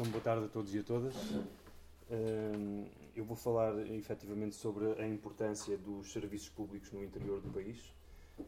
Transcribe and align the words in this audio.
Então, 0.00 0.12
boa 0.12 0.24
tarde 0.24 0.46
a 0.46 0.48
todos 0.48 0.74
e 0.74 0.78
a 0.78 0.82
todas. 0.82 1.14
Eu 3.14 3.22
vou 3.22 3.36
falar 3.36 3.78
efetivamente 3.90 4.56
sobre 4.56 4.98
a 4.98 5.06
importância 5.06 5.76
dos 5.76 6.10
serviços 6.10 6.48
públicos 6.48 6.90
no 6.90 7.04
interior 7.04 7.38
do 7.38 7.50
país. 7.50 7.94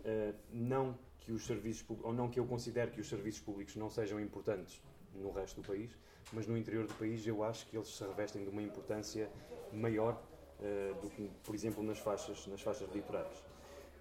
Ah, 0.03 0.33
não 0.51 0.99
que 1.21 1.31
os 1.31 1.45
serviços 1.45 1.85
ou 2.03 2.11
não 2.15 2.31
que 2.31 2.41
eu 2.41 2.47
considere 2.47 2.91
que 2.91 3.03
os 3.03 3.07
serviços 3.07 3.43
públicos 3.43 3.77
não 3.77 3.91
sejam 3.91 4.19
importantes 4.19 4.81
no 5.15 5.31
resto 5.31 5.61
do 5.61 5.69
país, 5.69 5.91
mas 6.33 6.47
no 6.47 6.57
interior 6.57 6.87
do 6.87 6.95
país 6.95 7.27
eu 7.27 7.45
acho 7.45 7.67
que 7.67 7.77
eles 7.77 7.89
se 7.89 8.03
revestem 8.03 8.45
de 8.45 8.49
uma 8.49 8.63
importância 8.63 9.31
maior 9.75 10.19
ah, 10.59 11.01
do 11.03 11.11
que, 11.11 11.31
por 11.45 11.55
exemplo, 11.55 11.83
nas 11.83 11.99
faixas, 11.99 12.47
nas 12.47 12.63
faixas 12.63 12.91
litorais. 12.95 13.52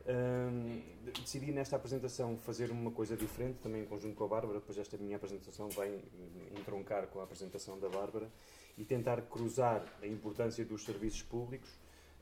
Um, 0.08 0.82
decidi 1.22 1.52
nesta 1.52 1.76
apresentação 1.76 2.36
fazer 2.38 2.72
uma 2.72 2.92
coisa 2.92 3.16
diferente, 3.16 3.60
também 3.60 3.84
em 3.84 3.86
conjunto 3.86 4.16
com 4.16 4.24
a 4.24 4.28
Bárbara, 4.28 4.60
depois 4.60 4.78
esta 4.78 4.98
minha 4.98 5.18
apresentação 5.18 5.70
vai 5.70 6.02
entroncar 6.58 7.08
com 7.08 7.20
a 7.20 7.24
apresentação 7.24 7.80
da 7.80 7.88
Bárbara 7.88 8.28
e 8.78 8.84
tentar 8.84 9.22
cruzar 9.24 9.86
a 10.02 10.08
importância 10.08 10.66
dos 10.66 10.84
serviços 10.84 11.22
públicos 11.22 11.70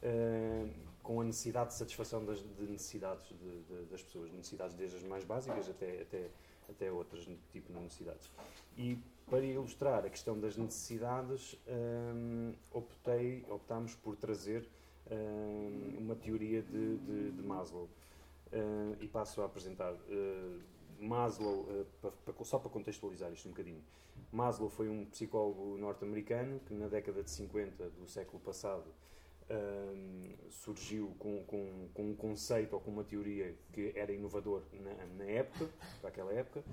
uh, 0.03 0.69
com 1.01 1.21
a 1.21 1.23
necessidade 1.23 1.69
de 1.69 1.75
satisfação 1.75 2.25
das 2.25 2.39
de 2.39 2.67
necessidades 2.67 3.25
de, 3.29 3.61
de, 3.63 3.85
das 3.85 4.03
pessoas, 4.03 4.31
necessidades 4.31 4.75
desde 4.75 4.97
as 4.97 5.03
mais 5.03 5.23
básicas 5.23 5.69
até, 5.69 6.01
até, 6.01 6.29
até 6.69 6.91
outras 6.91 7.27
tipo 7.51 7.71
de 7.71 7.79
necessidades. 7.79 8.29
E 8.77 8.97
para 9.29 9.45
ilustrar 9.45 10.05
a 10.05 10.09
questão 10.09 10.39
das 10.39 10.57
necessidades, 10.57 11.55
um, 11.67 12.53
optei, 12.71 13.45
optámos 13.49 13.95
por 13.95 14.15
trazer 14.15 14.67
uma 15.97 16.15
teoria 16.15 16.61
de, 16.61 16.97
de, 16.97 17.31
de 17.31 17.43
Maslow. 17.43 17.89
e 18.99 19.07
passo 19.07 19.41
a 19.41 19.45
apresentar. 19.45 19.93
Uh, 19.93 20.59
Maslow, 20.99 21.65
só 22.43 22.59
para 22.59 22.69
contextualizar 22.69 23.31
isto 23.31 23.47
um 23.47 23.51
bocadinho, 23.51 23.81
Maslow 24.31 24.69
foi 24.69 24.89
um 24.89 25.05
psicólogo 25.05 25.77
norte-americano 25.77 26.59
que 26.59 26.73
na 26.73 26.87
década 26.87 27.23
de 27.23 27.31
50 27.31 27.89
do 27.91 28.05
século 28.05 28.39
passado 28.41 28.83
surgiu 30.49 31.15
com, 31.17 31.43
com, 31.43 31.87
com, 31.93 32.03
um 32.09 32.15
conceito 32.15 32.73
ou 32.73 32.79
com 32.79 32.91
uma 32.91 33.03
teoria 33.03 33.55
que 33.73 33.91
era 33.95 34.11
inovador 34.11 34.61
na, 34.73 34.93
na 35.17 35.23
época, 35.25 35.69
para 35.99 36.09
aquela 36.09 36.33
época. 36.33 36.63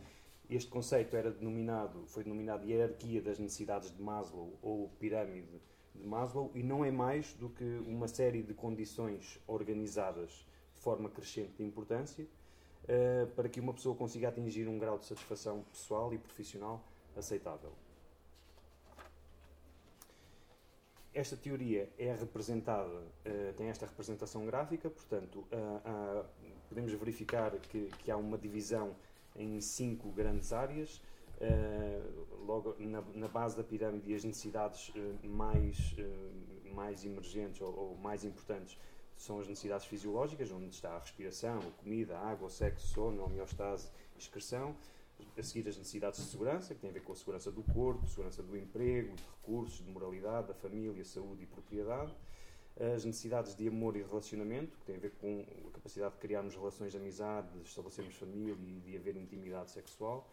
Este 0.48 0.70
conceito 0.70 1.16
era 1.16 1.30
denominado, 1.30 2.06
foi 2.06 2.22
denominado 2.22 2.66
hierarquia 2.66 3.20
das 3.20 3.38
necessidades 3.38 3.90
de 3.90 4.00
Maslow 4.00 4.52
ou 4.62 4.88
pirâmide 5.00 5.60
de 5.96 6.06
Maslow 6.06 6.50
e 6.54 6.62
não 6.62 6.84
é 6.84 6.90
mais 6.90 7.32
do 7.34 7.48
que 7.48 7.64
uma 7.86 8.08
série 8.08 8.42
de 8.42 8.54
condições 8.54 9.38
organizadas 9.46 10.46
de 10.74 10.80
forma 10.80 11.08
crescente 11.08 11.54
de 11.56 11.64
importância 11.64 12.24
uh, 12.24 13.26
para 13.34 13.48
que 13.48 13.60
uma 13.60 13.72
pessoa 13.72 13.94
consiga 13.96 14.28
atingir 14.28 14.68
um 14.68 14.78
grau 14.78 14.98
de 14.98 15.06
satisfação 15.06 15.62
pessoal 15.72 16.12
e 16.12 16.18
profissional 16.18 16.82
aceitável. 17.16 17.72
Esta 21.12 21.34
teoria 21.34 21.90
é 21.98 22.12
representada, 22.14 22.98
uh, 22.98 23.52
tem 23.56 23.68
esta 23.68 23.86
representação 23.86 24.44
gráfica, 24.44 24.90
portanto, 24.90 25.38
uh, 25.40 26.24
podemos 26.68 26.92
verificar 26.92 27.52
que, 27.52 27.90
que 28.04 28.10
há 28.10 28.16
uma 28.16 28.36
divisão 28.36 28.94
em 29.34 29.60
cinco 29.60 30.10
grandes 30.10 30.52
áreas 30.52 31.00
Uh, 31.38 32.44
logo 32.46 32.74
na, 32.78 33.02
na, 33.14 33.28
base 33.28 33.54
da 33.54 33.62
pirâmide 33.62 34.14
as 34.14 34.24
necessidades 34.24 34.88
uh, 34.88 35.28
mais, 35.28 35.94
uh, 35.98 36.74
mais 36.74 37.04
emergentes 37.04 37.60
ou, 37.60 37.78
ou, 37.78 37.96
mais 37.98 38.24
importantes 38.24 38.78
são 39.18 39.38
as 39.38 39.46
necessidades 39.46 39.84
fisiológicas, 39.84 40.50
onde 40.50 40.68
está 40.70 40.96
a 40.96 40.98
respiração, 40.98 41.58
a 41.58 41.82
comida, 41.82 42.16
a 42.16 42.30
água, 42.30 42.46
o 42.46 42.50
sexo, 42.50 42.86
sono, 42.88 43.22
a 43.22 43.26
homeostase, 43.26 43.90
excreção. 44.18 44.74
A 45.36 45.42
seguir 45.42 45.68
as 45.68 45.78
necessidades 45.78 46.22
de 46.22 46.26
segurança, 46.26 46.74
que 46.74 46.80
têm 46.80 46.90
a 46.90 46.92
ver 46.92 47.02
com 47.02 47.12
a 47.12 47.16
segurança 47.16 47.50
do 47.50 47.62
corpo, 47.62 48.06
segurança 48.06 48.42
do 48.42 48.56
emprego, 48.56 49.14
de 49.14 49.22
recursos, 49.22 49.84
de 49.84 49.90
moralidade, 49.90 50.48
da 50.48 50.54
família, 50.54 51.02
saúde 51.04 51.44
e 51.44 51.46
propriedade. 51.46 52.14
As 52.78 53.04
necessidades 53.04 53.54
de 53.54 53.66
amor 53.66 53.96
e 53.96 54.02
relacionamento, 54.02 54.76
que 54.76 54.84
têm 54.84 54.96
a 54.96 54.98
ver 54.98 55.12
com 55.12 55.46
a 55.68 55.70
capacidade 55.70 56.14
de 56.14 56.20
criarmos 56.20 56.54
relações 56.54 56.92
de 56.92 56.98
amizade, 56.98 57.48
de 57.50 57.62
estabelecermos 57.62 58.14
família 58.14 58.54
e 58.54 58.80
de 58.80 58.96
haver 58.96 59.16
intimidade 59.16 59.70
sexual 59.70 60.30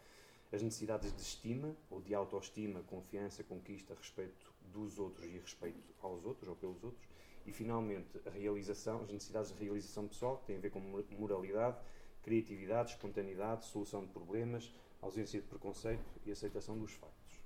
as 0.54 0.62
necessidades 0.62 1.12
de 1.12 1.22
estima 1.22 1.76
ou 1.90 2.00
de 2.00 2.14
autoestima, 2.14 2.84
confiança, 2.84 3.44
conquista, 3.44 3.96
respeito 3.96 4.54
dos 4.72 5.00
outros 5.00 5.26
e 5.26 5.40
respeito 5.40 5.94
aos 6.00 6.24
outros 6.26 6.48
ou 6.48 6.56
pelos 6.56 6.84
outros, 6.84 7.04
e 7.44 7.52
finalmente 7.52 8.22
a 8.26 8.30
realização, 8.30 9.02
as 9.02 9.12
necessidades 9.12 9.52
de 9.52 9.64
realização 9.64 10.08
pessoal, 10.08 10.38
que 10.38 10.46
têm 10.46 10.58
a 10.58 10.60
ver 10.60 10.70
com 10.70 10.80
moralidade, 11.18 11.78
criatividade, 12.22 12.92
espontaneidade, 12.92 13.66
solução 13.66 14.06
de 14.06 14.12
problemas, 14.12 14.72
ausência 15.02 15.42
de 15.42 15.48
preconceito 15.48 16.06
e 16.24 16.32
aceitação 16.32 16.78
dos 16.78 16.94
factos. 16.94 17.40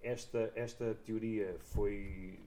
Esta, 0.00 0.50
esta 0.54 0.94
teoria 1.04 1.56
foi, 1.60 2.40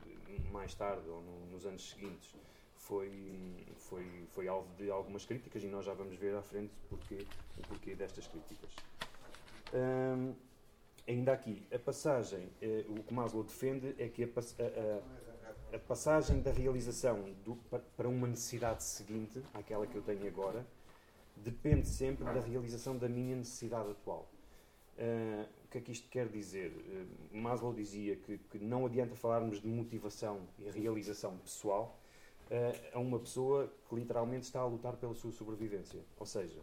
mais 0.51 0.73
tarde, 0.73 1.07
ou 1.07 1.21
no, 1.21 1.45
nos 1.51 1.65
anos 1.65 1.91
seguintes, 1.91 2.35
foi, 2.75 3.65
foi, 3.77 4.27
foi 4.33 4.47
alvo 4.47 4.73
de 4.75 4.89
algumas 4.89 5.25
críticas 5.25 5.63
e 5.63 5.67
nós 5.67 5.85
já 5.85 5.93
vamos 5.93 6.17
ver 6.17 6.35
à 6.35 6.41
frente 6.41 6.73
porque, 6.89 7.25
o 7.57 7.61
porquê 7.67 7.93
destas 7.93 8.25
críticas 8.27 8.71
ainda 11.07 11.33
aqui, 11.33 11.65
a 11.73 11.79
passagem, 11.79 12.49
eh, 12.61 12.85
o 12.87 13.03
que 13.03 13.13
Maslow 13.13 13.43
defende 13.43 13.95
é 13.97 14.07
que 14.07 14.23
a, 14.23 14.27
a, 14.27 15.75
a 15.75 15.79
passagem 15.79 16.41
da 16.41 16.51
realização 16.51 17.33
do, 17.43 17.55
para 17.97 18.07
uma 18.07 18.27
necessidade 18.27 18.83
seguinte, 18.83 19.41
àquela 19.53 19.87
que 19.87 19.95
eu 19.95 20.01
tenho 20.03 20.27
agora, 20.27 20.65
depende 21.35 21.87
sempre 21.87 22.25
da 22.25 22.39
realização 22.39 22.97
da 22.97 23.09
minha 23.09 23.35
necessidade 23.35 23.89
atual. 23.89 24.29
Uh, 24.97 25.47
o 25.65 25.67
que 25.69 25.77
é 25.77 25.81
que 25.81 25.91
isto 25.91 26.09
quer 26.09 26.27
dizer? 26.27 26.71
Uh, 26.71 27.37
Maslow 27.37 27.73
dizia 27.73 28.17
que, 28.17 28.37
que, 28.37 28.59
não 28.59 28.85
adianta 28.85 29.15
falarmos 29.15 29.61
de 29.61 29.67
motivação 29.67 30.41
e 30.57 30.69
realização 30.69 31.37
pessoal 31.37 31.97
uh, 32.51 32.97
a 32.97 32.99
uma 32.99 33.17
pessoa 33.17 33.71
que 33.87 33.95
literalmente 33.95 34.43
está 34.43 34.59
a 34.59 34.65
lutar 34.65 34.97
pela 34.97 35.13
sua 35.13 35.31
sobrevivência. 35.31 36.01
Ou 36.17 36.25
seja, 36.25 36.59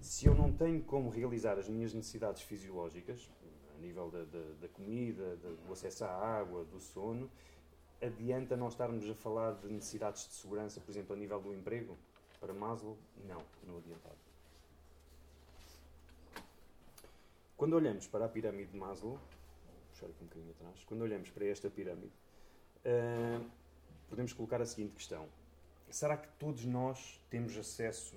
se 0.00 0.26
eu 0.26 0.34
não 0.34 0.52
tenho 0.52 0.82
como 0.82 1.10
realizar 1.10 1.58
as 1.58 1.68
minhas 1.68 1.92
necessidades 1.92 2.42
fisiológicas, 2.42 3.30
a 3.76 3.80
nível 3.80 4.10
da, 4.10 4.24
da, 4.24 4.52
da 4.60 4.68
comida, 4.68 5.36
da, 5.36 5.50
do 5.50 5.72
acesso 5.72 6.04
à 6.04 6.10
água, 6.10 6.64
do 6.64 6.78
sono, 6.80 7.30
adianta 8.00 8.56
não 8.56 8.68
estarmos 8.68 9.08
a 9.08 9.14
falar 9.14 9.52
de 9.52 9.68
necessidades 9.68 10.26
de 10.28 10.34
segurança, 10.34 10.80
por 10.80 10.90
exemplo, 10.90 11.14
a 11.14 11.18
nível 11.18 11.40
do 11.40 11.54
emprego? 11.54 11.96
Para 12.38 12.54
Maslow, 12.54 12.96
não, 13.26 13.42
não 13.66 13.78
adiantava. 13.78 14.16
Quando 17.56 17.74
olhamos 17.74 18.06
para 18.06 18.24
a 18.24 18.28
pirâmide 18.28 18.72
de 18.72 18.78
Maslow, 18.78 19.18
puxar 19.90 20.06
aqui 20.06 20.22
um 20.22 20.26
bocadinho 20.26 20.50
atrás, 20.52 20.82
quando 20.84 21.02
olhamos 21.02 21.28
para 21.30 21.44
esta 21.44 21.68
pirâmide, 21.68 22.12
uh, 22.86 23.50
podemos 24.08 24.32
colocar 24.32 24.62
a 24.62 24.66
seguinte 24.66 24.94
questão: 24.94 25.28
será 25.90 26.16
que 26.16 26.28
todos 26.38 26.64
nós 26.64 27.20
temos 27.28 27.54
acesso 27.58 28.16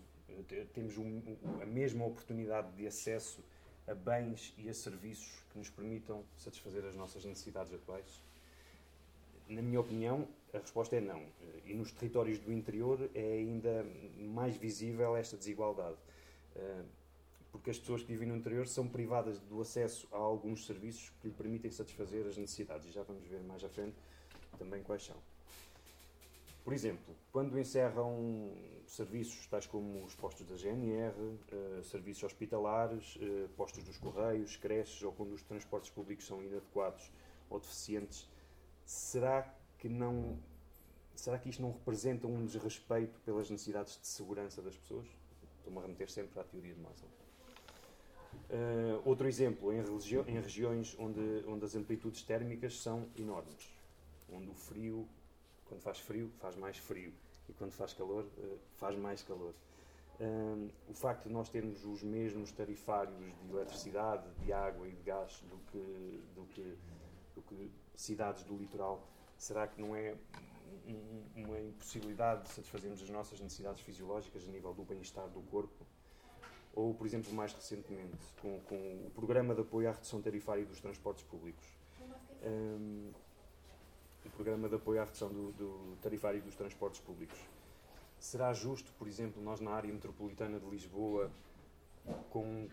temos 0.74 0.98
um, 0.98 1.22
a 1.62 1.66
mesma 1.66 2.06
oportunidade 2.06 2.72
de 2.74 2.88
acesso 2.88 3.44
a 3.88 3.94
bens 3.94 4.54
e 4.58 4.70
a 4.70 4.74
serviços 4.74 5.44
que 5.52 5.58
nos 5.58 5.70
permitam 5.70 6.24
satisfazer 6.38 6.86
as 6.86 6.96
nossas 6.96 7.26
necessidades 7.26 7.74
atuais? 7.74 8.22
Na 9.48 9.62
minha 9.62 9.80
opinião, 9.80 10.28
a 10.54 10.58
resposta 10.58 10.96
é 10.96 11.02
não. 11.02 11.22
E 11.66 11.74
nos 11.74 11.92
territórios 11.92 12.40
do 12.40 12.52
interior 12.52 13.10
é 13.14 13.34
ainda 13.34 13.86
mais 14.20 14.56
visível 14.56 15.16
esta 15.16 15.36
desigualdade. 15.36 15.98
Eh, 16.56 16.84
porque 17.52 17.70
as 17.70 17.78
pessoas 17.78 18.02
que 18.02 18.08
vivem 18.08 18.28
no 18.28 18.36
interior 18.36 18.68
são 18.68 18.88
privadas 18.88 19.40
do 19.40 19.62
acesso 19.62 20.08
a 20.12 20.18
alguns 20.18 20.66
serviços 20.66 21.12
que 21.22 21.28
lhe 21.28 21.34
permitem 21.34 21.70
satisfazer 21.70 22.26
as 22.26 22.36
necessidades. 22.38 22.88
E 22.88 22.92
já 22.92 23.04
vamos 23.04 23.24
ver 23.28 23.44
mais 23.44 23.64
à 23.64 23.70
frente 23.70 23.96
também 24.58 24.82
quais 24.82 25.04
são. 25.04 25.33
Por 26.64 26.74
exemplo, 26.74 27.14
quando 27.32 27.60
encerram 27.60 28.54
serviços 28.88 29.48
tais 29.48 29.68
como 29.68 30.04
os 30.06 30.16
postos 30.16 30.46
da 30.46 30.56
GNR, 30.56 31.14
uh, 31.14 31.84
serviços 31.84 32.24
hospitalares, 32.24 33.18
uh, 33.18 33.50
postos 33.58 33.84
dos 33.84 33.98
correios, 33.98 34.56
creches 34.56 35.04
ou 35.04 35.12
quando 35.12 35.34
os 35.34 35.44
transportes 35.44 35.90
públicos 35.90 36.26
são 36.26 36.42
inadequados 36.42 37.12
ou 37.50 37.60
deficientes, 37.60 38.30
será 38.86 39.54
que 39.78 39.90
não 39.90 40.40
será 41.16 41.38
que 41.38 41.50
isto 41.50 41.62
não 41.62 41.72
representa 41.72 42.28
um 42.28 42.46
desrespeito 42.46 43.20
pelas 43.22 43.50
necessidades 43.50 44.00
de 44.00 44.08
segurança 44.08 44.62
das 44.62 44.76
pessoas? 44.76 45.08
Estou-me 45.58 45.80
a 45.80 45.82
remeter 45.82 46.10
sempre 46.10 46.40
à 46.40 46.44
teoria 46.44 46.74
de 46.74 46.80
Maslow. 46.80 47.10
Uh, 48.50 49.02
outro 49.06 49.28
exemplo, 49.28 49.72
em, 49.72 49.80
em 49.80 50.40
regiões 50.40 50.96
onde, 51.00 51.44
onde 51.48 51.66
as 51.66 51.76
amplitudes 51.76 52.24
térmicas 52.24 52.82
são 52.82 53.08
enormes, 53.18 53.72
onde 54.32 54.50
o 54.50 54.54
frio 54.54 55.08
quando 55.74 55.82
faz 55.82 56.00
frio, 56.00 56.32
faz 56.40 56.56
mais 56.56 56.78
frio. 56.78 57.12
E 57.50 57.54
quando 57.54 57.72
faz 57.72 57.94
calor, 57.94 58.28
eh, 58.38 58.58
faz 58.76 58.96
mais 58.98 59.24
calor. 59.24 59.54
Um, 60.20 60.70
o 60.88 60.94
facto 60.94 61.28
de 61.28 61.34
nós 61.34 61.50
termos 61.50 61.84
os 61.84 62.04
mesmos 62.04 62.52
tarifários 62.52 63.18
de 63.18 63.50
eletricidade, 63.50 64.24
de 64.44 64.54
água 64.54 64.88
e 64.88 64.92
de 64.92 65.02
gás 65.02 65.44
do 65.50 65.58
que, 65.72 66.24
do 66.36 66.46
que, 66.46 66.78
do 67.36 67.42
que 67.42 67.72
cidades 67.96 68.44
do 68.44 68.56
litoral, 68.56 69.08
será 69.36 69.68
que 69.68 69.82
não 69.82 69.96
é 69.96 70.16
uma 71.36 71.60
impossibilidade 71.60 72.44
de 72.44 72.50
satisfazermos 72.50 73.02
as 73.02 73.10
nossas 73.10 73.40
necessidades 73.40 73.82
fisiológicas 73.82 74.48
a 74.48 74.52
nível 74.52 74.74
do 74.74 74.84
bem-estar 74.84 75.28
do 75.30 75.42
corpo? 75.42 75.86
ou, 76.76 76.92
por 76.92 77.06
exemplo, 77.06 77.32
mais 77.32 77.54
recentemente, 77.54 78.18
com, 78.42 78.60
com 78.62 78.76
o 78.76 79.12
Programa 79.14 79.54
de 79.54 79.62
Apoio 79.62 79.90
à 79.90 79.92
Redução 79.92 80.20
Tarifária 80.20 80.66
dos 80.66 80.82
Transportes 80.82 81.24
Públicos. 81.24 81.64
Um, 82.42 83.12
o 84.26 84.30
Programa 84.32 84.70
de 84.70 84.76
Apoio 84.76 85.02
à 85.02 85.06
Redução 85.06 85.30
do, 85.30 85.52
do 85.54 85.98
Tarifário 86.02 86.42
dos 86.42 86.56
Transportes 86.56 87.00
Públicos. 87.02 87.38
Será 88.20 88.54
justo, 88.54 88.92
por 88.98 89.08
exemplo, 89.08 89.42
nós 89.44 89.60
na 89.60 89.72
área 89.72 89.92
metropolitana 89.92 90.60
de 90.60 90.66
Lisboa, 90.70 91.30
com 92.30 92.68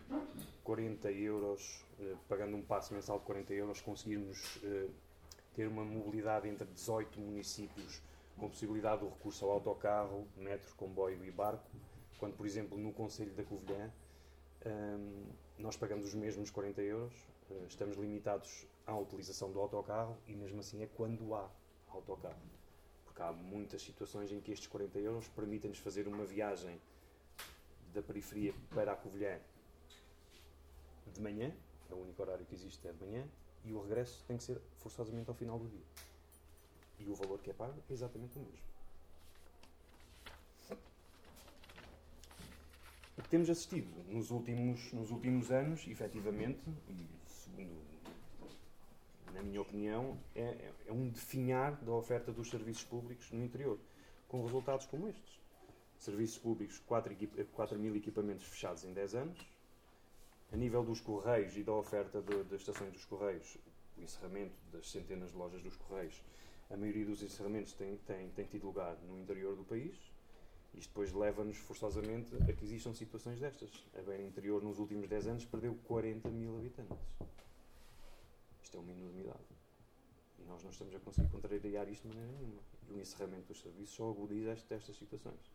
40 0.63 1.11
euros, 1.11 1.85
eh, 1.99 2.15
pagando 2.27 2.55
um 2.55 2.61
passo 2.61 2.93
mensal 2.93 3.19
de 3.19 3.25
40 3.25 3.53
euros, 3.53 3.81
conseguirmos 3.81 4.59
eh, 4.63 4.87
ter 5.53 5.67
uma 5.67 5.83
mobilidade 5.83 6.47
entre 6.47 6.67
18 6.67 7.19
municípios 7.19 8.01
com 8.37 8.49
possibilidade 8.49 9.01
do 9.01 9.09
recurso 9.09 9.45
ao 9.45 9.51
autocarro, 9.51 10.27
metro, 10.37 10.73
comboio 10.75 11.23
e 11.25 11.31
barco, 11.31 11.69
quando, 12.17 12.35
por 12.35 12.45
exemplo, 12.45 12.77
no 12.77 12.93
Conselho 12.93 13.33
da 13.33 13.43
Covilhã, 13.43 13.91
um, 14.65 15.25
nós 15.57 15.75
pagamos 15.75 16.07
os 16.07 16.13
mesmos 16.13 16.49
40 16.49 16.81
euros, 16.81 17.13
uh, 17.49 17.65
estamos 17.67 17.97
limitados 17.97 18.65
à 18.85 18.97
utilização 18.97 19.51
do 19.51 19.59
autocarro 19.59 20.17
e, 20.27 20.33
mesmo 20.33 20.59
assim, 20.59 20.81
é 20.81 20.87
quando 20.87 21.33
há 21.35 21.49
autocarro. 21.89 22.41
Porque 23.05 23.21
há 23.21 23.31
muitas 23.31 23.81
situações 23.81 24.31
em 24.31 24.39
que 24.39 24.51
estes 24.51 24.67
40 24.67 24.99
euros 24.99 25.27
permitem-nos 25.29 25.79
fazer 25.79 26.07
uma 26.07 26.25
viagem 26.25 26.79
da 27.93 28.01
periferia 28.01 28.53
para 28.73 28.93
a 28.93 28.95
Covilhã 28.95 29.39
de 31.13 31.21
manhã, 31.21 31.53
é 31.89 31.93
o 31.93 31.97
único 31.97 32.21
horário 32.21 32.45
que 32.45 32.55
existe 32.55 32.87
é 32.87 32.91
de 32.91 33.03
manhã, 33.03 33.27
e 33.65 33.73
o 33.73 33.81
regresso 33.81 34.23
tem 34.25 34.37
que 34.37 34.43
ser 34.43 34.61
forçosamente 34.77 35.29
ao 35.29 35.35
final 35.35 35.59
do 35.59 35.67
dia. 35.67 35.85
E 36.99 37.07
o 37.07 37.15
valor 37.15 37.39
que 37.39 37.49
é 37.49 37.53
pago 37.53 37.81
é 37.89 37.93
exatamente 37.93 38.37
o 38.37 38.41
mesmo. 38.41 38.71
O 43.17 43.21
que 43.21 43.29
temos 43.29 43.49
assistido 43.49 44.03
nos 44.09 44.31
últimos, 44.31 44.91
nos 44.93 45.11
últimos 45.11 45.51
anos, 45.51 45.85
efetivamente, 45.87 46.61
e 46.87 47.07
segundo, 47.27 47.90
na 49.33 49.41
minha 49.41 49.61
opinião, 49.61 50.17
é, 50.35 50.71
é 50.87 50.91
um 50.91 51.09
definhar 51.09 51.75
da 51.83 51.91
oferta 51.91 52.31
dos 52.31 52.49
serviços 52.49 52.83
públicos 52.83 53.31
no 53.31 53.43
interior, 53.43 53.79
com 54.27 54.43
resultados 54.43 54.85
como 54.85 55.07
estes. 55.07 55.39
Serviços 55.97 56.37
públicos, 56.37 56.79
4, 56.79 57.15
4 57.53 57.79
mil 57.79 57.95
equipamentos 57.95 58.45
fechados 58.45 58.83
em 58.83 58.93
10 58.93 59.15
anos. 59.15 59.39
A 60.51 60.57
nível 60.57 60.83
dos 60.83 60.99
Correios 60.99 61.55
e 61.55 61.63
da 61.63 61.73
oferta 61.73 62.21
das 62.21 62.61
estações 62.61 62.91
dos 62.91 63.05
Correios, 63.05 63.57
o 63.97 64.01
encerramento 64.01 64.55
das 64.71 64.89
centenas 64.89 65.31
de 65.31 65.37
lojas 65.37 65.61
dos 65.61 65.75
Correios, 65.77 66.21
a 66.69 66.77
maioria 66.77 67.05
dos 67.05 67.21
encerramentos 67.21 67.73
tem, 67.73 67.97
tem, 67.97 68.29
tem 68.29 68.45
tido 68.45 68.65
lugar 68.65 68.97
no 69.07 69.17
interior 69.19 69.55
do 69.55 69.63
país. 69.63 69.95
Isto 70.73 70.87
depois 70.87 71.13
leva-nos 71.13 71.57
forçosamente 71.57 72.33
a 72.49 72.53
que 72.53 72.63
existam 72.63 72.93
situações 72.93 73.39
destas. 73.39 73.69
A 73.97 74.01
Beira 74.01 74.23
Interior, 74.23 74.63
nos 74.63 74.79
últimos 74.79 75.07
10 75.07 75.27
anos, 75.27 75.45
perdeu 75.45 75.77
40 75.85 76.29
mil 76.29 76.57
habitantes. 76.57 76.97
Isto 78.71 78.77
é 78.77 78.79
uma 78.79 78.91
enormidade. 78.93 79.43
E 80.39 80.43
nós 80.43 80.63
não 80.63 80.71
estamos 80.71 80.95
a 80.95 80.99
conseguir 81.01 81.27
contrariar 81.27 81.89
isto 81.89 82.07
de 82.07 82.15
maneira 82.15 82.37
nenhuma. 82.37 82.61
E 82.87 82.93
o 82.93 82.99
encerramento 83.01 83.47
dos 83.49 83.59
serviços 83.59 83.93
só 83.93 84.09
agudiza 84.09 84.53
estas 84.53 84.95
situações. 84.95 85.51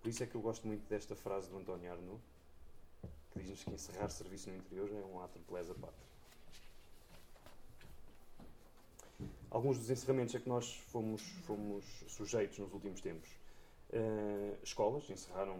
Por 0.00 0.08
isso 0.08 0.22
é 0.22 0.26
que 0.28 0.36
eu 0.36 0.40
gosto 0.40 0.68
muito 0.68 0.88
desta 0.88 1.16
frase 1.16 1.50
do 1.50 1.58
António 1.58 1.90
Arnaud, 1.90 2.20
que 3.32 3.40
diz-nos 3.40 3.64
que 3.64 3.70
encerrar 3.72 4.08
serviço 4.10 4.50
no 4.50 4.56
interior 4.56 4.88
é 4.92 5.04
um 5.04 5.20
ato 5.20 5.36
de 5.40 5.52
lesa 5.52 5.74
pátria. 5.74 6.06
Alguns 9.50 9.78
dos 9.78 9.90
encerramentos 9.90 10.36
a 10.36 10.38
que 10.38 10.48
nós 10.48 10.76
fomos, 10.92 11.22
fomos 11.44 11.84
sujeitos 12.06 12.56
nos 12.60 12.72
últimos 12.72 13.00
tempos. 13.00 13.30
Uh, 13.90 14.56
escolas, 14.62 15.10
encerraram 15.10 15.58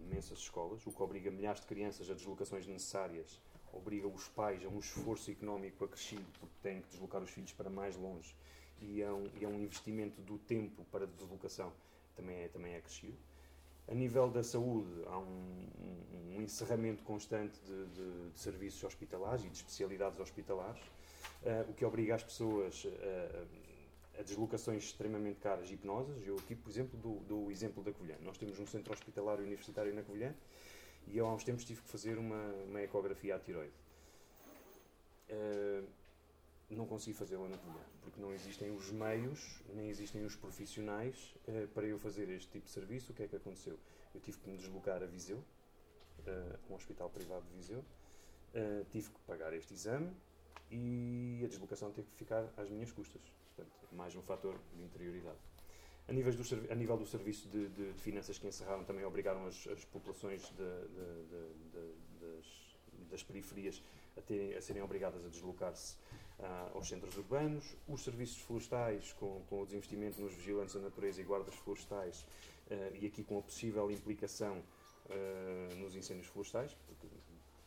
imensas 0.00 0.38
escolas, 0.38 0.86
o 0.86 0.90
que 0.90 1.02
obriga 1.02 1.30
milhares 1.30 1.60
de 1.60 1.66
crianças 1.66 2.10
a 2.10 2.14
deslocações 2.14 2.66
necessárias, 2.66 3.38
obriga 3.72 4.08
os 4.08 4.28
pais 4.28 4.64
a 4.64 4.68
um 4.68 4.78
esforço 4.78 5.30
económico 5.30 5.84
acrescido, 5.84 6.26
porque 6.38 6.54
têm 6.62 6.80
que 6.80 6.88
deslocar 6.88 7.22
os 7.22 7.30
filhos 7.30 7.52
para 7.52 7.70
mais 7.70 7.96
longe, 7.96 8.34
e 8.80 9.02
é 9.02 9.10
um, 9.10 9.30
e 9.40 9.44
é 9.44 9.48
um 9.48 9.60
investimento 9.60 10.20
do 10.22 10.38
tempo 10.38 10.84
para 10.90 11.06
deslocação 11.06 11.72
também 12.16 12.36
é, 12.42 12.48
também 12.48 12.74
é 12.74 12.78
acrescido. 12.78 13.16
A 13.88 13.94
nível 13.94 14.30
da 14.30 14.42
saúde, 14.42 14.88
há 15.06 15.18
um, 15.18 15.68
um, 15.80 16.36
um 16.36 16.42
encerramento 16.42 17.02
constante 17.02 17.58
de, 17.60 17.86
de, 17.86 18.30
de, 18.30 18.38
serviços 18.38 18.82
hospitalares 18.84 19.44
e 19.44 19.48
de 19.48 19.56
especialidades 19.56 20.20
hospitalares, 20.20 20.82
uh, 21.42 21.68
o 21.68 21.74
que 21.74 21.84
obriga 21.84 22.14
as 22.14 22.22
pessoas 22.22 22.84
uh, 22.84 23.46
a 24.18 24.22
deslocações 24.22 24.84
extremamente 24.84 25.40
caras 25.40 25.70
e 25.70 25.76
penosas. 25.76 26.24
Eu 26.26 26.36
aqui, 26.36 26.54
por 26.54 26.70
exemplo, 26.70 26.98
dou, 27.00 27.20
dou 27.26 27.46
o 27.46 27.50
exemplo 27.50 27.82
da 27.82 27.90
Covilhã. 27.90 28.16
Nós 28.22 28.36
temos 28.36 28.60
um 28.60 28.66
centro 28.66 28.92
hospitalário 28.92 29.42
universitário 29.42 29.94
na 29.94 30.02
Covilhã 30.02 30.34
e 31.06 31.18
eu 31.18 31.26
há 31.26 31.34
uns 31.34 31.44
tempos 31.44 31.64
tive 31.64 31.82
que 31.82 31.88
fazer 31.88 32.18
uma, 32.18 32.42
uma 32.68 32.80
ecografia 32.80 33.36
à 33.36 33.38
tiroide. 33.38 33.74
Uh, 35.28 35.86
não 36.70 36.86
consegui 36.86 37.16
fazê-la 37.16 37.48
na 37.48 37.58
Covilhã, 37.58 37.84
porque 38.00 38.20
não 38.20 38.32
existem 38.32 38.70
os 38.70 38.90
meios, 38.90 39.60
nem 39.74 39.88
existem 39.88 40.24
os 40.24 40.36
profissionais 40.36 41.34
uh, 41.48 41.66
para 41.68 41.84
eu 41.86 41.98
fazer 41.98 42.28
este 42.28 42.48
tipo 42.48 42.66
de 42.66 42.70
serviço. 42.70 43.12
O 43.12 43.14
que 43.14 43.24
é 43.24 43.28
que 43.28 43.36
aconteceu? 43.36 43.78
Eu 44.14 44.20
tive 44.20 44.38
que 44.38 44.48
me 44.48 44.56
deslocar 44.56 45.02
a 45.02 45.06
Viseu, 45.06 45.38
uh, 45.38 46.72
um 46.72 46.74
hospital 46.74 47.10
privado 47.10 47.44
de 47.46 47.56
Viseu, 47.56 47.80
uh, 47.80 48.84
tive 48.90 49.10
que 49.10 49.20
pagar 49.26 49.52
este 49.52 49.74
exame 49.74 50.12
e 50.70 51.42
a 51.44 51.48
deslocação 51.48 51.90
teve 51.90 52.08
que 52.08 52.16
ficar 52.16 52.48
às 52.56 52.70
minhas 52.70 52.92
custas. 52.92 53.22
Portanto, 53.46 53.76
mais 53.92 54.14
um 54.14 54.22
fator 54.22 54.56
de 54.76 54.82
interioridade. 54.82 55.38
A, 56.08 56.12
nível 56.12 56.32
do, 56.32 56.72
a 56.72 56.74
nível 56.74 56.96
do 56.96 57.06
serviço 57.06 57.48
de, 57.48 57.68
de, 57.68 57.92
de, 57.92 58.00
finanças 58.00 58.38
que 58.38 58.46
encerraram, 58.46 58.84
também 58.84 59.04
obrigaram 59.04 59.46
as, 59.46 59.66
as 59.68 59.84
populações 59.84 60.42
de, 60.42 60.64
das, 62.20 62.60
das 63.10 63.22
periferias 63.22 63.82
a, 64.16 64.20
terem, 64.22 64.54
a 64.54 64.60
serem 64.60 64.82
obrigadas 64.82 65.24
a 65.24 65.28
deslocar-se 65.28 65.96
uh, 66.38 66.76
aos 66.76 66.88
centros 66.88 67.16
urbanos, 67.16 67.76
os 67.88 68.02
serviços 68.02 68.38
florestais, 68.38 69.12
com, 69.14 69.42
com 69.48 69.62
o 69.62 69.64
desinvestimento 69.64 70.20
nos 70.20 70.34
vigilantes 70.34 70.74
da 70.74 70.80
natureza 70.80 71.20
e 71.20 71.24
guardas 71.24 71.54
florestais, 71.54 72.22
uh, 72.70 72.96
e 73.00 73.06
aqui 73.06 73.22
com 73.22 73.38
a 73.38 73.42
possível 73.42 73.90
implicação 73.90 74.58
uh, 74.58 75.76
nos 75.76 75.94
incêndios 75.94 76.26
florestais, 76.26 76.76
porque 76.86 77.06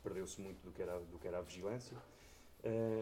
perdeu-se 0.01 0.39
muito 0.41 0.61
do 0.63 0.71
que, 0.71 0.81
era, 0.81 0.99
do 0.99 1.17
que 1.17 1.27
era 1.27 1.37
a 1.37 1.41
vigilância. 1.41 1.95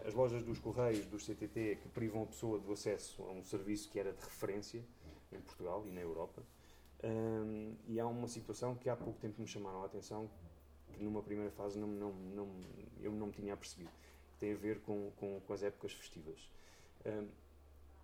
as 0.05 0.13
lojas 0.13 0.43
dos 0.43 0.59
Correios, 0.59 1.07
dos 1.07 1.25
CTT, 1.25 1.79
que 1.81 1.89
privam 1.89 2.23
a 2.23 2.25
pessoa 2.27 2.59
do 2.59 2.71
acesso 2.71 3.23
a 3.23 3.31
um 3.31 3.43
serviço 3.43 3.89
que 3.89 3.99
era 3.99 4.13
de 4.13 4.21
referência 4.21 4.83
em 5.31 5.41
Portugal 5.41 5.85
e 5.87 5.91
na 5.91 6.01
Europa. 6.01 6.43
e 7.87 7.99
há 7.99 8.07
uma 8.07 8.27
situação 8.27 8.75
que 8.75 8.89
há 8.89 8.95
pouco 8.95 9.19
tempo 9.19 9.41
me 9.41 9.47
chamaram 9.47 9.83
a 9.83 9.85
atenção, 9.85 10.29
que 10.93 11.03
numa 11.03 11.21
primeira 11.23 11.51
fase 11.51 11.79
não, 11.79 11.87
não, 11.87 12.13
não, 12.13 12.49
eu 12.99 13.11
não 13.11 13.27
me 13.27 13.33
tinha 13.33 13.55
percebido 13.55 13.91
tem 14.41 14.53
a 14.53 14.57
ver 14.57 14.81
com, 14.81 15.11
com, 15.17 15.39
com 15.39 15.53
as 15.53 15.61
épocas 15.61 15.93
festivas. 15.93 16.51
Um, 17.05 17.27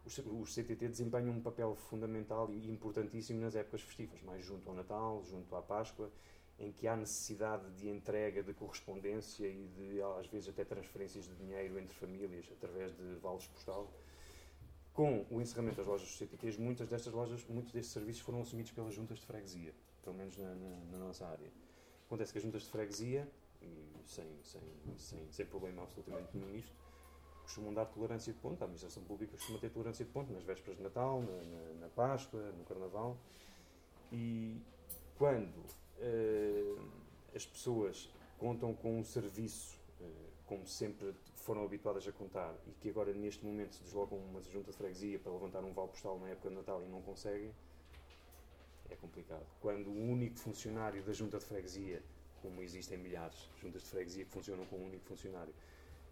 os, 0.06 0.20
os 0.20 0.54
CTT 0.54 0.88
desempenham 0.88 1.32
um 1.32 1.42
papel 1.42 1.76
fundamental 1.76 2.50
e 2.54 2.70
importantíssimo 2.70 3.42
nas 3.42 3.56
épocas 3.56 3.82
festivas, 3.82 4.22
mais 4.22 4.46
junto 4.46 4.70
ao 4.70 4.76
Natal, 4.76 5.24
junto 5.26 5.54
à 5.56 5.62
Páscoa, 5.62 6.10
em 6.60 6.72
que 6.72 6.88
há 6.88 6.96
necessidade 6.96 7.70
de 7.72 7.90
entrega 7.90 8.42
de 8.44 8.54
correspondência 8.54 9.48
e 9.48 9.68
de, 9.68 10.02
às 10.20 10.28
vezes, 10.28 10.48
até 10.48 10.64
transferências 10.64 11.26
de 11.26 11.36
dinheiro 11.36 11.78
entre 11.80 11.94
famílias 11.96 12.48
através 12.52 12.96
de 12.96 13.16
vales 13.16 13.48
postal. 13.48 13.92
Com 14.98 15.28
o 15.30 15.40
encerramento 15.40 15.78
das 15.78 15.86
lojas 15.86 16.10
CTTs, 16.18 16.58
muitas 16.58 16.90
destas 16.90 17.14
lojas, 17.14 17.46
muitos 17.48 17.72
destes 17.72 17.94
serviços 17.94 18.24
foram 18.24 18.42
assumidos 18.42 18.72
pelas 18.72 18.96
juntas 18.96 19.20
de 19.20 19.28
freguesia, 19.28 19.72
pelo 20.02 20.16
menos 20.16 20.36
na, 20.38 20.56
na, 20.56 20.70
na 20.92 20.98
nossa 20.98 21.24
área. 21.28 21.52
Acontece 22.08 22.32
que 22.32 22.40
as 22.40 22.44
juntas 22.44 22.64
de 22.64 22.70
freguesia 22.70 23.28
sem, 24.08 24.26
sem, 24.44 24.62
sem, 24.98 25.32
sem 25.32 25.46
problema 25.46 25.84
absolutamente 25.84 26.36
nenhum 26.36 26.50
nisto, 26.50 26.74
costumam 27.44 27.74
dar 27.74 27.86
tolerância 27.86 28.34
de 28.34 28.40
ponto. 28.40 28.62
A 28.62 28.66
administração 28.66 29.04
pública 29.04 29.34
costuma 29.34 29.60
ter 29.60 29.70
tolerância 29.70 30.04
de 30.04 30.12
ponto 30.12 30.34
nas 30.34 30.44
vésperas 30.44 30.78
de 30.78 30.84
Natal, 30.84 31.22
na, 31.22 31.44
na, 31.44 31.74
na 31.82 31.90
Páscoa, 31.90 32.52
no 32.58 32.64
Carnaval. 32.64 33.18
E 34.12 34.60
quando 35.18 35.60
uh, 36.00 36.82
as 37.36 37.46
pessoas 37.46 38.10
contam 38.40 38.74
com 38.74 39.00
um 39.00 39.04
serviço, 39.04 39.77
como 40.48 40.66
sempre 40.66 41.14
foram 41.36 41.64
habituadas 41.64 42.08
a 42.08 42.12
contar, 42.12 42.56
e 42.66 42.72
que 42.72 42.90
agora 42.90 43.14
neste 43.14 43.46
momento 43.46 43.76
se 43.76 43.84
deslocam 43.84 44.18
uma 44.18 44.42
junta 44.42 44.72
de 44.72 44.78
freguesia 44.78 45.20
para 45.20 45.32
levantar 45.32 45.64
um 45.64 45.74
vale 45.74 45.90
postal 45.90 46.18
na 46.20 46.30
época 46.30 46.50
de 46.50 46.56
Natal 46.56 46.82
e 46.84 46.88
não 46.88 47.02
conseguem, 47.02 47.54
é 48.90 48.96
complicado. 48.96 49.46
Quando 49.62 49.90
o 49.90 50.12
único 50.12 50.38
funcionário 50.38 51.04
da 51.04 51.14
junta 51.14 51.38
de 51.38 51.46
freguesia 51.46 52.02
como 52.42 52.62
existem 52.62 52.98
milhares 52.98 53.50
de 53.56 53.62
juntas 53.62 53.82
de 53.82 53.90
freguesia 53.90 54.26
que 54.26 54.32
funcionam 54.32 54.66
com 54.66 54.78
um 54.78 54.86
único 54.86 55.06
funcionário, 55.06 55.54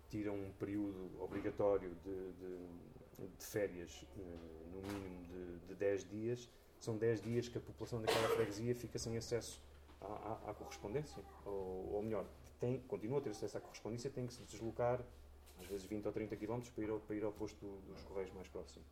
tiram 0.10 0.36
um 0.36 0.51
período 0.60 1.12
obrigatório 1.22 1.96
de, 2.04 2.32
de, 2.34 3.27
de 3.38 3.46
férias, 3.46 4.06
eh, 4.18 4.22
no 4.74 4.82
mínimo 4.82 5.25
de, 5.25 5.68
de 5.68 5.75
10 5.75 6.10
dias, 6.10 6.50
são 6.80 6.98
10 6.98 7.22
dias 7.22 7.48
que 7.48 7.58
a 7.58 7.62
população 7.62 8.01
daquela 8.01 8.30
freguesia 8.30 8.75
fica 8.75 9.00
sem 9.00 9.18
acesso 9.18 9.62
à, 10.01 10.06
à, 10.06 10.51
à 10.51 10.54
correspondência. 10.54 11.24
Ou, 11.46 11.94
ou, 11.94 12.04
melhor, 12.04 12.25
tem, 12.60 12.80
continua 12.82 13.20
a 13.20 13.22
ter 13.22 13.30
acesso 13.32 13.58
à 13.58 13.62
correspondência, 13.62 14.10
tem 14.10 14.28
que 14.28 14.34
se 14.34 14.44
deslocar 14.44 15.02
às 15.60 15.68
vezes 15.68 15.86
20 15.86 16.06
ou 16.06 16.12
30 16.12 16.36
km 16.36 16.60
para 16.74 16.84
ir 16.84 16.90
ao, 16.90 17.00
para 17.00 17.16
ir 17.16 17.24
ao 17.24 17.32
posto 17.32 17.66
dos 17.88 18.04
Correios 18.04 18.34
mais 18.34 18.48
próximo. 18.48 18.84